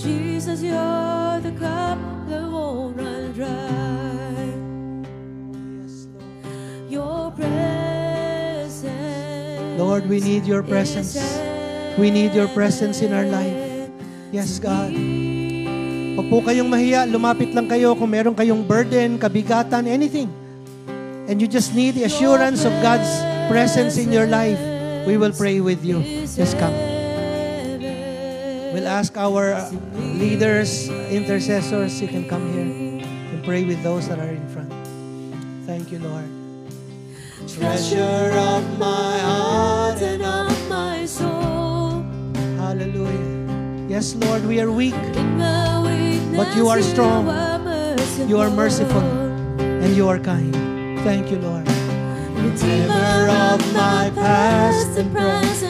Jesus, 0.00 0.64
you're 0.64 1.36
the 1.44 1.52
cup 1.60 2.00
that 2.32 2.40
won't 2.48 2.96
run 2.96 3.36
dry. 3.36 4.48
Yes, 5.52 6.08
Lord. 6.08 6.88
Your 6.88 7.28
presence. 7.36 8.80
Lord, 9.76 10.08
we 10.08 10.24
need 10.24 10.48
your 10.48 10.64
presence. 10.64 11.20
We 12.00 12.08
need 12.08 12.32
your 12.32 12.48
presence 12.56 13.04
in 13.04 13.12
our 13.12 13.28
life. 13.28 13.92
Yes, 14.32 14.56
God. 14.56 14.88
Huwag 16.16 16.26
po 16.32 16.40
kayong 16.48 16.72
mahiya. 16.72 17.04
Lumapit 17.04 17.52
lang 17.52 17.68
kayo 17.68 17.92
kung 17.92 18.08
meron 18.08 18.32
kayong 18.32 18.64
burden, 18.64 19.20
kabigatan, 19.20 19.84
anything. 19.84 20.32
And 21.28 21.44
you 21.44 21.46
just 21.46 21.76
need 21.76 22.00
the 22.00 22.08
assurance 22.08 22.64
of 22.64 22.72
God's 22.80 23.10
presence 23.52 24.00
in 24.00 24.08
your 24.08 24.26
life. 24.26 24.58
We 25.04 25.20
will 25.20 25.36
pray 25.36 25.60
with 25.60 25.84
you. 25.84 26.00
Just 26.24 26.56
come. 26.56 26.89
We'll 28.72 28.86
ask 28.88 29.16
our 29.16 29.70
leaders, 29.94 30.88
intercessors, 31.10 32.00
you 32.00 32.08
can 32.08 32.28
come 32.28 32.52
here 32.52 33.02
and 33.02 33.44
pray 33.44 33.64
with 33.64 33.82
those 33.82 34.08
that 34.08 34.18
are 34.18 34.30
in 34.30 34.46
front. 34.48 34.70
Thank 35.66 35.90
you, 35.92 35.98
Lord. 35.98 36.28
Treasure 37.48 38.30
of 38.34 38.78
my 38.78 39.18
heart 39.18 40.00
and 40.02 40.22
of 40.22 40.68
my 40.68 41.04
soul. 41.06 42.02
Hallelujah. 42.58 43.88
Yes, 43.88 44.14
Lord, 44.14 44.46
we 44.46 44.60
are 44.60 44.70
weak 44.70 44.94
In 44.94 45.36
my 45.36 45.82
weakness, 45.82 46.36
But 46.36 46.56
you 46.56 46.68
are 46.68 46.80
strong. 46.82 47.26
You 48.28 48.38
are 48.38 48.50
merciful. 48.50 49.02
and 49.60 49.96
you 49.96 50.06
are 50.08 50.18
kind. 50.18 50.54
Thank 51.02 51.30
you, 51.30 51.38
Lord. 51.38 51.66
Redeemer 52.38 53.26
of 53.50 53.60
my 53.74 54.10
past 54.14 54.96
and 54.98 55.10
present. 55.12 55.69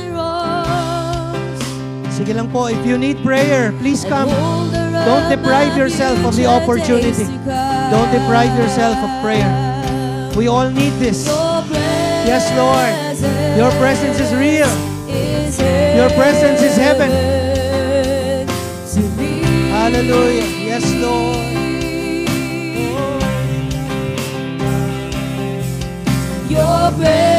Sige 2.21 2.37
lang 2.37 2.53
po, 2.53 2.68
if 2.68 2.85
you 2.85 3.01
need 3.01 3.16
prayer, 3.25 3.73
please 3.81 4.05
come. 4.05 4.29
Don't 5.09 5.33
deprive 5.33 5.73
yourself 5.73 6.21
of 6.21 6.37
the 6.37 6.45
opportunity. 6.45 7.16
days 7.16 7.25
to 7.25 7.41
come. 7.49 7.89
Don't 7.89 8.12
deprive 8.12 8.53
yourself 8.61 8.93
of 9.01 9.09
prayer. 9.25 9.49
We 10.37 10.45
all 10.45 10.68
need 10.68 10.93
this. 11.01 11.25
Yes, 12.29 12.45
Lord. 12.61 12.93
Your 13.57 13.73
presence 13.81 14.21
is 14.21 14.37
real. 14.37 14.68
Your 15.97 16.12
presence 16.12 16.61
is 16.61 16.77
heaven. 16.77 17.09
Hallelujah. 19.73 20.45
Yes, 20.61 20.85
Lord. 21.01 21.41
Your 26.53 26.93
presence 27.01 27.30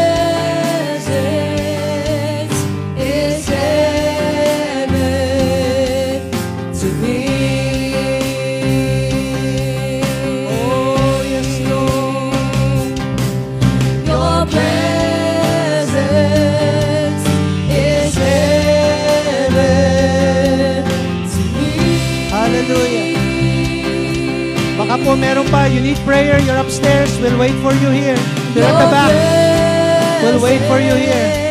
po 25.03 25.15
meron 25.15 25.47
pa, 25.49 25.65
you 25.65 25.81
need 25.81 25.97
prayer, 26.05 26.39
you're 26.41 26.57
upstairs, 26.57 27.09
we'll 27.19 27.37
wait 27.37 27.55
for 27.61 27.73
you 27.73 27.89
here. 27.89 28.17
You're 28.53 28.65
at 28.65 28.77
the 28.77 28.89
back. 28.89 29.11
We'll 30.23 30.41
wait 30.41 30.61
for 30.69 30.79
you 30.79 30.93
here. 30.95 31.50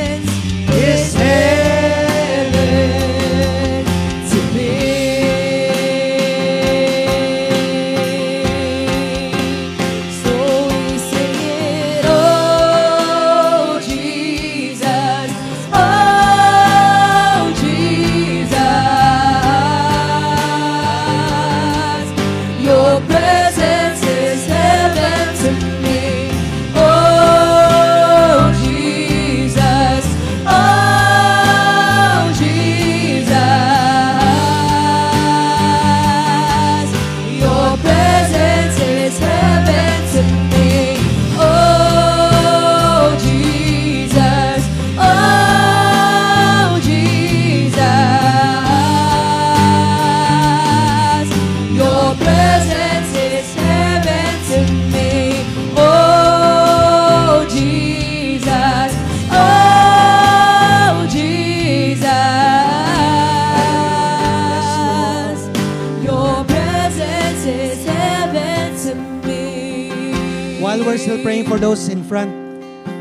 Those 71.60 71.88
in 71.88 72.02
front, 72.02 72.32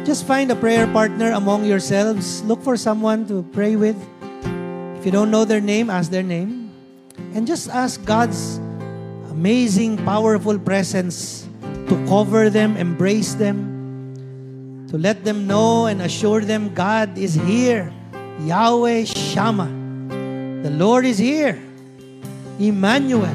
just 0.05 0.27
find 0.27 0.51
a 0.51 0.55
prayer 0.55 0.85
partner 0.87 1.31
among 1.31 1.63
yourselves. 1.63 2.43
Look 2.43 2.61
for 2.61 2.75
someone 2.75 3.25
to 3.27 3.43
pray 3.53 3.75
with. 3.75 3.95
If 4.99 5.05
you 5.05 5.11
don't 5.11 5.31
know 5.31 5.45
their 5.45 5.61
name, 5.61 5.89
ask 5.89 6.11
their 6.11 6.23
name. 6.23 6.71
And 7.33 7.47
just 7.47 7.69
ask 7.69 8.03
God's 8.03 8.57
amazing, 9.31 9.97
powerful 10.03 10.59
presence 10.59 11.47
to 11.87 11.95
cover 12.07 12.49
them, 12.49 12.75
embrace 12.75 13.33
them, 13.33 14.87
to 14.89 14.97
let 14.97 15.23
them 15.23 15.47
know 15.47 15.85
and 15.85 16.01
assure 16.01 16.41
them 16.41 16.73
God 16.73 17.17
is 17.17 17.33
here. 17.33 17.93
Yahweh 18.41 19.05
Shammah. 19.05 19.71
The 20.63 20.71
Lord 20.71 21.05
is 21.05 21.17
here. 21.17 21.61
Emmanuel, 22.59 23.31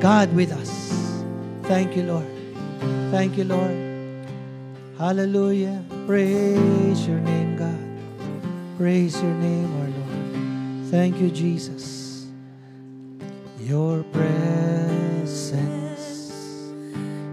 God 0.00 0.32
with 0.34 0.52
us. 0.52 0.68
Thank 1.64 1.96
you, 1.96 2.02
Lord. 2.04 2.28
Thank 3.10 3.38
you, 3.38 3.44
Lord. 3.44 3.91
Hallelujah. 5.02 5.82
Praise 6.06 7.08
your 7.08 7.18
name, 7.18 7.56
God. 7.56 8.78
Praise 8.78 9.20
your 9.20 9.34
name, 9.34 9.66
our 9.82 9.88
Lord. 9.98 10.86
Thank 10.92 11.18
you, 11.18 11.28
Jesus. 11.28 12.28
Your 13.58 14.04
presence 14.14 15.50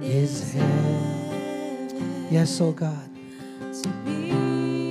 is 0.02 0.52
heaven. 0.52 2.28
Yes, 2.32 2.60
oh 2.60 2.72
God. 2.72 3.08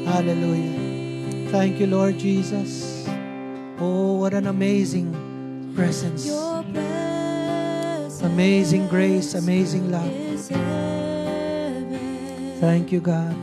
Hallelujah. 0.07 1.51
Thank 1.51 1.81
you, 1.81 1.89
Lord 1.89 2.16
Jesus. 2.16 3.09
Oh, 3.81 4.22
what 4.22 4.35
an 4.35 4.47
amazing 4.47 5.72
presence. 5.74 6.26
Your 6.26 6.62
presence 6.62 8.22
Amazing 8.22 8.87
grace, 8.87 9.35
amazing 9.35 9.91
love. 9.91 10.88
Thank 12.61 12.91
you, 12.91 13.01
God. 13.01 13.37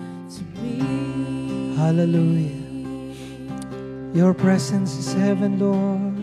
Hallelujah. 1.77 2.51
Your 4.13 4.33
presence 4.33 4.97
is 4.97 5.13
heaven, 5.13 5.57
Lord. 5.57 6.15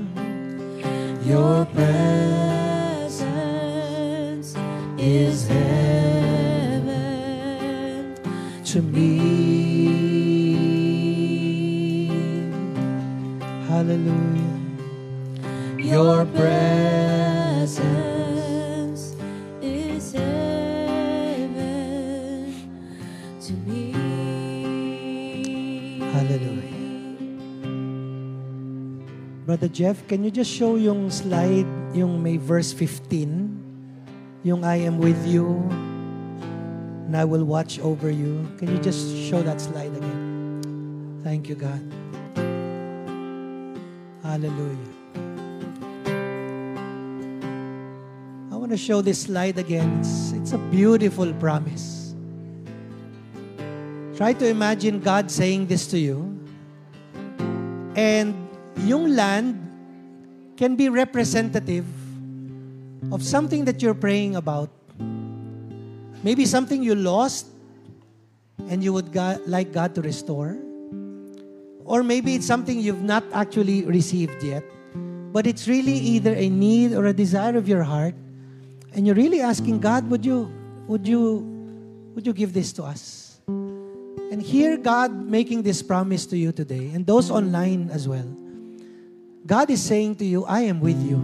Your 1.25 1.65
presence 1.67 3.25
is 4.99 5.49
heaven 5.49 6.93
to 8.65 8.83
me. 8.83 9.19
Hallelujah. 13.69 14.61
Your 15.79 16.27
presence 16.27 17.12
Brother 29.53 29.69
Jeff, 29.69 30.09
can 30.09 30.25
you 30.25 30.31
just 30.31 30.49
show 30.51 30.77
yung 30.77 31.11
slide, 31.11 31.69
yung 31.93 32.23
may 32.23 32.39
verse 32.39 32.73
15? 32.73 34.41
Yung 34.49 34.65
I 34.65 34.77
am 34.77 34.97
with 34.97 35.27
you 35.29 35.61
and 37.05 37.13
I 37.15 37.27
will 37.27 37.45
watch 37.45 37.79
over 37.81 38.09
you. 38.09 38.49
Can 38.57 38.73
you 38.73 38.81
just 38.81 39.13
show 39.29 39.43
that 39.43 39.61
slide 39.61 39.93
again? 39.93 41.21
Thank 41.23 41.53
you, 41.53 41.55
God. 41.55 41.85
Hallelujah. 44.25 44.89
I 48.49 48.57
want 48.57 48.73
to 48.73 48.81
show 48.81 49.03
this 49.03 49.29
slide 49.29 49.59
again. 49.59 50.01
It's, 50.01 50.33
it's 50.33 50.53
a 50.53 50.63
beautiful 50.73 51.31
promise. 51.35 52.15
Try 54.17 54.33
to 54.33 54.49
imagine 54.49 55.01
God 55.01 55.31
saying 55.31 55.67
this 55.67 55.87
to 55.89 55.99
you. 55.99 56.41
And 57.95 58.42
yung 58.79 59.15
land 59.15 59.59
can 60.57 60.77
be 60.77 60.89
representative 60.89 61.85
of 63.11 63.23
something 63.23 63.65
that 63.65 63.83
you're 63.83 63.95
praying 63.95 64.37
about. 64.37 64.71
Maybe 66.23 66.47
something 66.47 66.83
you 66.83 66.95
lost 66.95 67.47
and 68.69 68.83
you 68.83 68.93
would 68.93 69.15
like 69.47 69.73
God 69.73 69.95
to 69.97 70.03
restore. 70.03 70.57
Or 71.85 72.03
maybe 72.03 72.35
it's 72.35 72.47
something 72.47 72.79
you've 72.79 73.03
not 73.03 73.25
actually 73.33 73.85
received 73.85 74.43
yet, 74.43 74.63
but 75.33 75.47
it's 75.47 75.67
really 75.67 75.93
either 75.93 76.33
a 76.33 76.49
need 76.49 76.95
or 76.95 77.07
a 77.07 77.13
desire 77.13 77.57
of 77.57 77.67
your 77.69 77.83
heart, 77.83 78.15
and 78.95 79.05
you're 79.05 79.17
really 79.17 79.41
asking 79.41 79.81
God, 79.81 80.09
would 80.09 80.25
you, 80.25 80.53
would 80.87 81.09
you, 81.09 81.43
would 82.15 82.25
you 82.27 82.33
give 82.33 82.53
this 82.53 82.73
to 82.75 82.85
us? 82.85 83.41
And 83.49 84.41
hear 84.41 84.77
God 84.77 85.13
making 85.13 85.63
this 85.63 85.83
promise 85.83 86.25
to 86.27 86.39
you 86.39 86.53
today, 86.53 86.93
and 86.95 87.05
those 87.05 87.31
online 87.31 87.91
as 87.91 88.07
well. 88.07 88.29
God 89.47 89.71
is 89.71 89.83
saying 89.83 90.17
to 90.17 90.25
you, 90.25 90.45
I 90.45 90.61
am 90.63 90.81
with 90.81 91.01
you, 91.03 91.17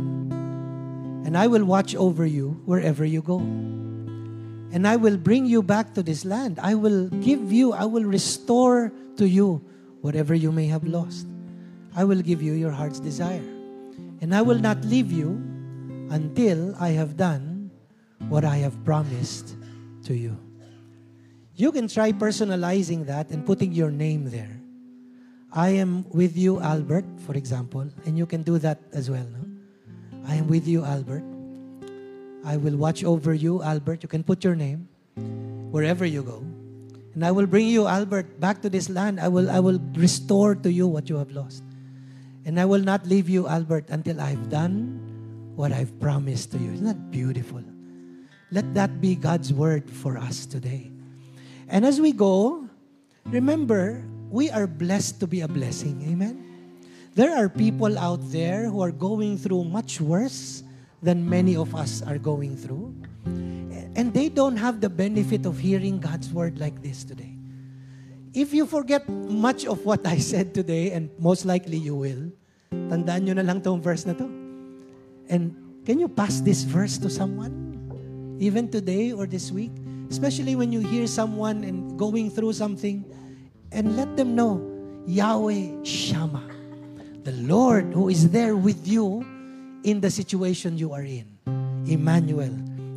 and 1.25 1.37
I 1.37 1.47
will 1.47 1.64
watch 1.64 1.95
over 1.95 2.27
you 2.27 2.61
wherever 2.64 3.05
you 3.05 3.23
go. 3.23 3.39
And 3.39 4.87
I 4.87 4.97
will 4.97 5.16
bring 5.16 5.47
you 5.47 5.62
back 5.62 5.95
to 5.95 6.03
this 6.03 6.25
land. 6.25 6.59
I 6.61 6.75
will 6.75 7.09
give 7.09 7.53
you, 7.53 7.73
I 7.73 7.85
will 7.85 8.05
restore 8.05 8.93
to 9.16 9.27
you 9.27 9.64
whatever 10.03 10.35
you 10.35 10.53
may 10.53 10.66
have 10.66 10.85
lost. 10.85 11.27
I 11.97 12.05
will 12.05 12.21
give 12.21 12.43
you 12.43 12.53
your 12.53 12.71
heart's 12.71 13.01
desire. 13.01 13.43
And 14.21 14.35
I 14.35 14.43
will 14.43 14.59
not 14.59 14.85
leave 14.85 15.11
you 15.11 15.41
until 16.11 16.75
I 16.77 16.91
have 16.91 17.16
done 17.16 17.71
what 18.29 18.45
I 18.45 18.57
have 18.57 18.85
promised 18.85 19.57
to 20.05 20.14
you. 20.14 20.37
You 21.55 21.73
can 21.73 21.89
try 21.89 22.12
personalizing 22.12 23.07
that 23.07 23.31
and 23.31 23.47
putting 23.47 23.73
your 23.73 23.91
name 23.91 24.31
there. 24.31 24.58
I 25.53 25.70
am 25.70 26.05
with 26.11 26.36
you, 26.36 26.61
Albert, 26.61 27.07
for 27.24 27.34
example, 27.34 27.88
and 28.05 28.18
you 28.18 28.26
can 28.26 28.42
do 28.42 28.59
that 28.59 28.78
as 28.92 29.11
well. 29.11 29.24
No? 29.24 29.44
I 30.26 30.34
am 30.34 30.46
with 30.46 30.68
you, 30.68 30.84
Albert. 30.84 31.24
I 32.44 32.57
will 32.57 32.76
watch 32.76 33.03
over 33.03 33.32
you, 33.32 33.62
Albert. 33.62 34.03
You 34.03 34.09
can 34.09 34.22
put 34.22 34.44
your 34.44 34.55
name 34.55 34.88
wherever 35.70 36.05
you 36.05 36.22
go. 36.22 36.44
And 37.14 37.24
I 37.24 37.32
will 37.32 37.46
bring 37.46 37.66
you, 37.66 37.86
Albert, 37.86 38.38
back 38.38 38.62
to 38.62 38.70
this 38.70 38.88
land. 38.88 39.18
I 39.18 39.28
will, 39.28 39.51
I 39.51 39.59
will 39.59 39.80
restore 39.94 40.55
to 40.55 40.70
you 40.70 40.86
what 40.86 41.09
you 41.09 41.16
have 41.16 41.32
lost. 41.32 41.64
And 42.44 42.61
I 42.61 42.64
will 42.64 42.82
not 42.82 43.07
leave 43.07 43.28
you, 43.28 43.49
Albert, 43.49 43.86
until 43.88 44.20
I've 44.20 44.51
done 44.51 45.01
what 45.57 45.72
I've 45.72 45.99
promised 45.99 46.53
to 46.53 46.59
you. 46.59 46.72
Isn't 46.72 46.86
that 46.86 47.11
beautiful? 47.11 47.62
Let 48.53 48.72
that 48.74 49.01
be 49.01 49.16
God's 49.16 49.53
word 49.53 49.90
for 49.90 50.16
us 50.16 50.46
today. 50.46 50.90
And 51.68 51.84
as 51.84 52.01
we 52.01 52.12
go, 52.12 52.68
remember, 53.26 54.05
we 54.31 54.51
are 54.51 54.66
blessed 54.66 55.20
to 55.20 55.26
be 55.26 55.41
a 55.41 55.49
blessing. 55.49 56.05
Amen? 56.09 56.45
There 57.14 57.35
are 57.35 57.49
people 57.49 57.99
out 57.99 58.20
there 58.31 58.68
who 58.68 58.81
are 58.81 58.93
going 58.93 59.39
through 59.39 59.64
much 59.64 60.01
worse 60.01 60.62
than 61.03 61.29
many 61.29 61.57
of 61.57 61.74
us 61.74 62.03
are 62.03 62.18
going 62.18 62.57
through. 62.57 62.95
And 63.97 64.14
they 64.14 64.29
don't 64.29 64.57
have 64.57 64.81
the 64.81 64.89
benefit 64.89 65.47
of 65.47 65.59
hearing 65.59 65.99
God's 65.99 66.33
word 66.33 66.61
like 66.61 66.83
this 66.83 67.03
today. 67.03 67.35
If 68.35 68.55
you 68.55 68.66
forget 68.66 69.09
much 69.09 69.66
of 69.66 69.85
what 69.85 70.07
I 70.07 70.18
said 70.18 70.55
today, 70.55 70.93
and 70.93 71.11
most 71.18 71.45
likely 71.45 71.79
you 71.79 71.97
will, 71.97 72.31
tandaan 72.70 73.26
nyo 73.26 73.35
na 73.35 73.43
lang 73.43 73.59
tong 73.59 73.83
verse 73.83 74.07
na 74.07 74.14
to. 74.14 74.29
And 75.26 75.57
can 75.83 75.99
you 75.99 76.07
pass 76.07 76.39
this 76.41 76.62
verse 76.62 76.99
to 77.03 77.11
someone? 77.11 77.74
Even 78.39 78.70
today 78.70 79.11
or 79.11 79.26
this 79.26 79.51
week? 79.51 79.72
Especially 80.11 80.55
when 80.55 80.70
you 80.70 80.79
hear 80.79 81.09
someone 81.09 81.64
and 81.64 81.99
going 81.99 82.31
through 82.31 82.53
something, 82.55 83.03
and 83.73 83.97
let 83.97 84.16
them 84.16 84.35
know, 84.35 84.62
Yahweh 85.07 85.85
Shammah, 85.85 86.51
the 87.25 87.33
Lord 87.33 87.93
who 87.93 88.09
is 88.09 88.31
there 88.31 88.57
with 88.57 88.87
you 88.87 89.25
in 89.85 90.01
the 90.01 90.11
situation 90.11 90.79
you 90.79 90.93
are 90.93 91.03
in. 91.03 91.27
Emmanuel, 91.87 92.53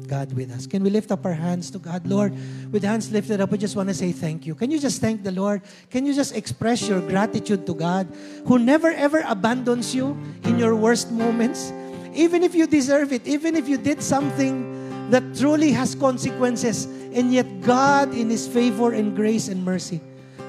God 0.08 0.34
with 0.34 0.52
us. 0.52 0.68
Can 0.68 0.84
we 0.84 0.90
lift 0.90 1.12
up 1.12 1.26
our 1.26 1.34
hands 1.34 1.72
to 1.72 1.80
God? 1.80 2.06
Lord, 2.06 2.34
with 2.72 2.84
hands 2.84 3.12
lifted 3.12 3.40
up, 3.40 3.52
we 3.52 3.58
just 3.58 3.76
want 3.76 3.88
to 3.90 3.96
say 3.96 4.12
thank 4.12 4.46
you. 4.46 4.56
Can 4.56 4.70
you 4.70 4.80
just 4.80 5.00
thank 5.00 5.24
the 5.24 5.32
Lord? 5.32 5.62
Can 5.90 6.06
you 6.06 6.14
just 6.14 6.36
express 6.36 6.88
your 6.88 7.00
gratitude 7.00 7.66
to 7.66 7.74
God 7.74 8.08
who 8.46 8.60
never 8.60 8.92
ever 8.92 9.24
abandons 9.26 9.96
you 9.96 10.20
in 10.44 10.60
your 10.60 10.76
worst 10.76 11.12
moments? 11.12 11.72
Even 12.14 12.44
if 12.44 12.54
you 12.54 12.68
deserve 12.68 13.14
it, 13.14 13.26
even 13.26 13.56
if 13.56 13.70
you 13.70 13.78
did 13.78 14.04
something 14.04 15.10
that 15.12 15.24
truly 15.36 15.72
has 15.72 15.96
consequences, 15.96 16.86
and 17.16 17.32
yet 17.32 17.62
God, 17.62 18.14
in 18.14 18.30
His 18.30 18.48
favor 18.48 18.92
and 18.92 19.16
grace 19.16 19.48
and 19.48 19.64
mercy, 19.64 20.02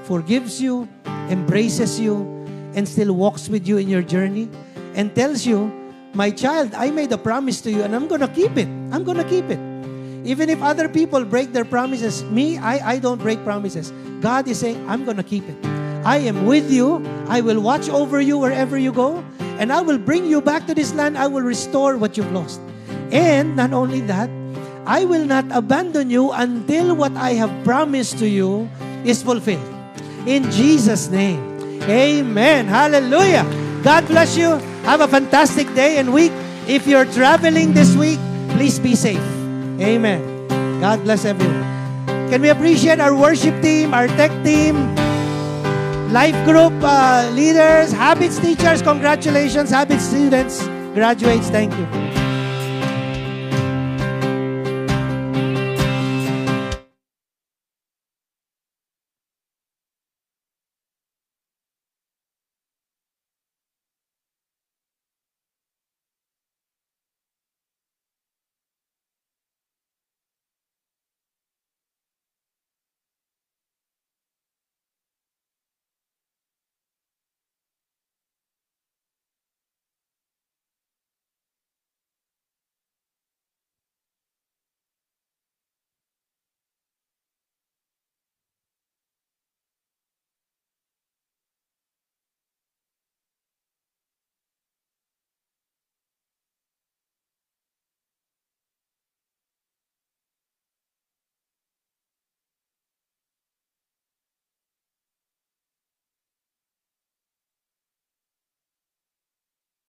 forgives 0.05 0.61
you, 0.61 0.88
embraces 1.28 1.98
you, 1.98 2.42
and 2.74 2.88
still 2.88 3.12
walks 3.12 3.48
with 3.48 3.66
you 3.66 3.78
in 3.78 3.88
your 3.88 4.03
journey 4.03 4.48
and 4.94 5.14
tells 5.14 5.46
you, 5.46 5.70
My 6.14 6.30
child, 6.30 6.74
I 6.74 6.90
made 6.90 7.11
a 7.12 7.18
promise 7.18 7.61
to 7.62 7.70
you 7.70 7.82
and 7.82 7.96
I'm 7.96 8.07
going 8.07 8.20
to 8.20 8.28
keep 8.28 8.57
it. 8.59 8.68
I'm 8.92 9.05
going 9.05 9.16
to 9.16 9.24
keep 9.24 9.48
it. 9.48 9.59
Even 10.24 10.50
if 10.50 10.62
other 10.62 10.88
people 10.88 11.24
break 11.24 11.53
their 11.53 11.64
promises, 11.64 12.22
me, 12.24 12.59
I, 12.59 12.94
I 12.94 12.98
don't 12.98 13.18
break 13.18 13.42
promises. 13.44 13.90
God 14.20 14.46
is 14.46 14.61
saying, 14.61 14.78
I'm 14.88 15.05
going 15.05 15.16
to 15.16 15.24
keep 15.24 15.48
it. 15.48 15.57
I 16.05 16.18
am 16.18 16.46
with 16.46 16.70
you. 16.70 17.00
I 17.28 17.40
will 17.40 17.61
watch 17.61 17.88
over 17.88 18.20
you 18.20 18.38
wherever 18.38 18.76
you 18.76 18.92
go. 18.92 19.24
And 19.59 19.72
I 19.72 19.80
will 19.80 19.98
bring 19.98 20.26
you 20.26 20.40
back 20.40 20.66
to 20.66 20.74
this 20.74 20.92
land. 20.94 21.16
I 21.16 21.26
will 21.26 21.42
restore 21.42 21.96
what 21.96 22.16
you've 22.16 22.30
lost. 22.30 22.61
And 23.11 23.57
not 23.57 23.72
only 23.72 24.00
that, 24.03 24.28
I 24.84 25.05
will 25.05 25.24
not 25.24 25.46
abandon 25.50 26.11
you 26.11 26.30
until 26.32 26.94
what 26.94 27.16
I 27.16 27.34
have 27.34 27.50
promised 27.64 28.18
to 28.18 28.28
you 28.28 28.68
is 29.05 29.22
fulfilled. 29.22 29.72
In 30.27 30.51
Jesus' 30.51 31.09
name. 31.09 31.83
Amen. 31.83 32.66
Hallelujah. 32.66 33.45
God 33.83 34.07
bless 34.07 34.37
you. 34.37 34.51
Have 34.85 35.01
a 35.01 35.09
fantastic 35.09 35.66
day 35.75 35.99
and 35.99 36.12
week. 36.12 36.33
If 36.68 36.87
you're 36.87 37.07
traveling 37.07 37.73
this 37.73 37.97
week, 37.97 38.20
please 38.51 38.79
be 38.79 38.95
safe. 38.95 39.23
Amen. 39.81 40.23
God 40.81 41.03
bless 41.03 41.25
everyone. 41.25 41.62
Can 42.31 42.43
we 42.43 42.51
appreciate 42.51 43.01
our 43.01 43.14
worship 43.14 43.61
team, 43.62 43.93
our 43.93 44.07
tech 44.07 44.31
team, 44.45 44.95
life 46.12 46.39
group 46.45 46.73
uh, 46.83 47.29
leaders, 47.35 47.93
habits 47.93 48.39
teachers? 48.39 48.81
Congratulations, 48.81 49.70
habits 49.70 50.05
students, 50.05 50.62
graduates. 50.95 51.51
Thank 51.51 51.75
you. 51.75 52.22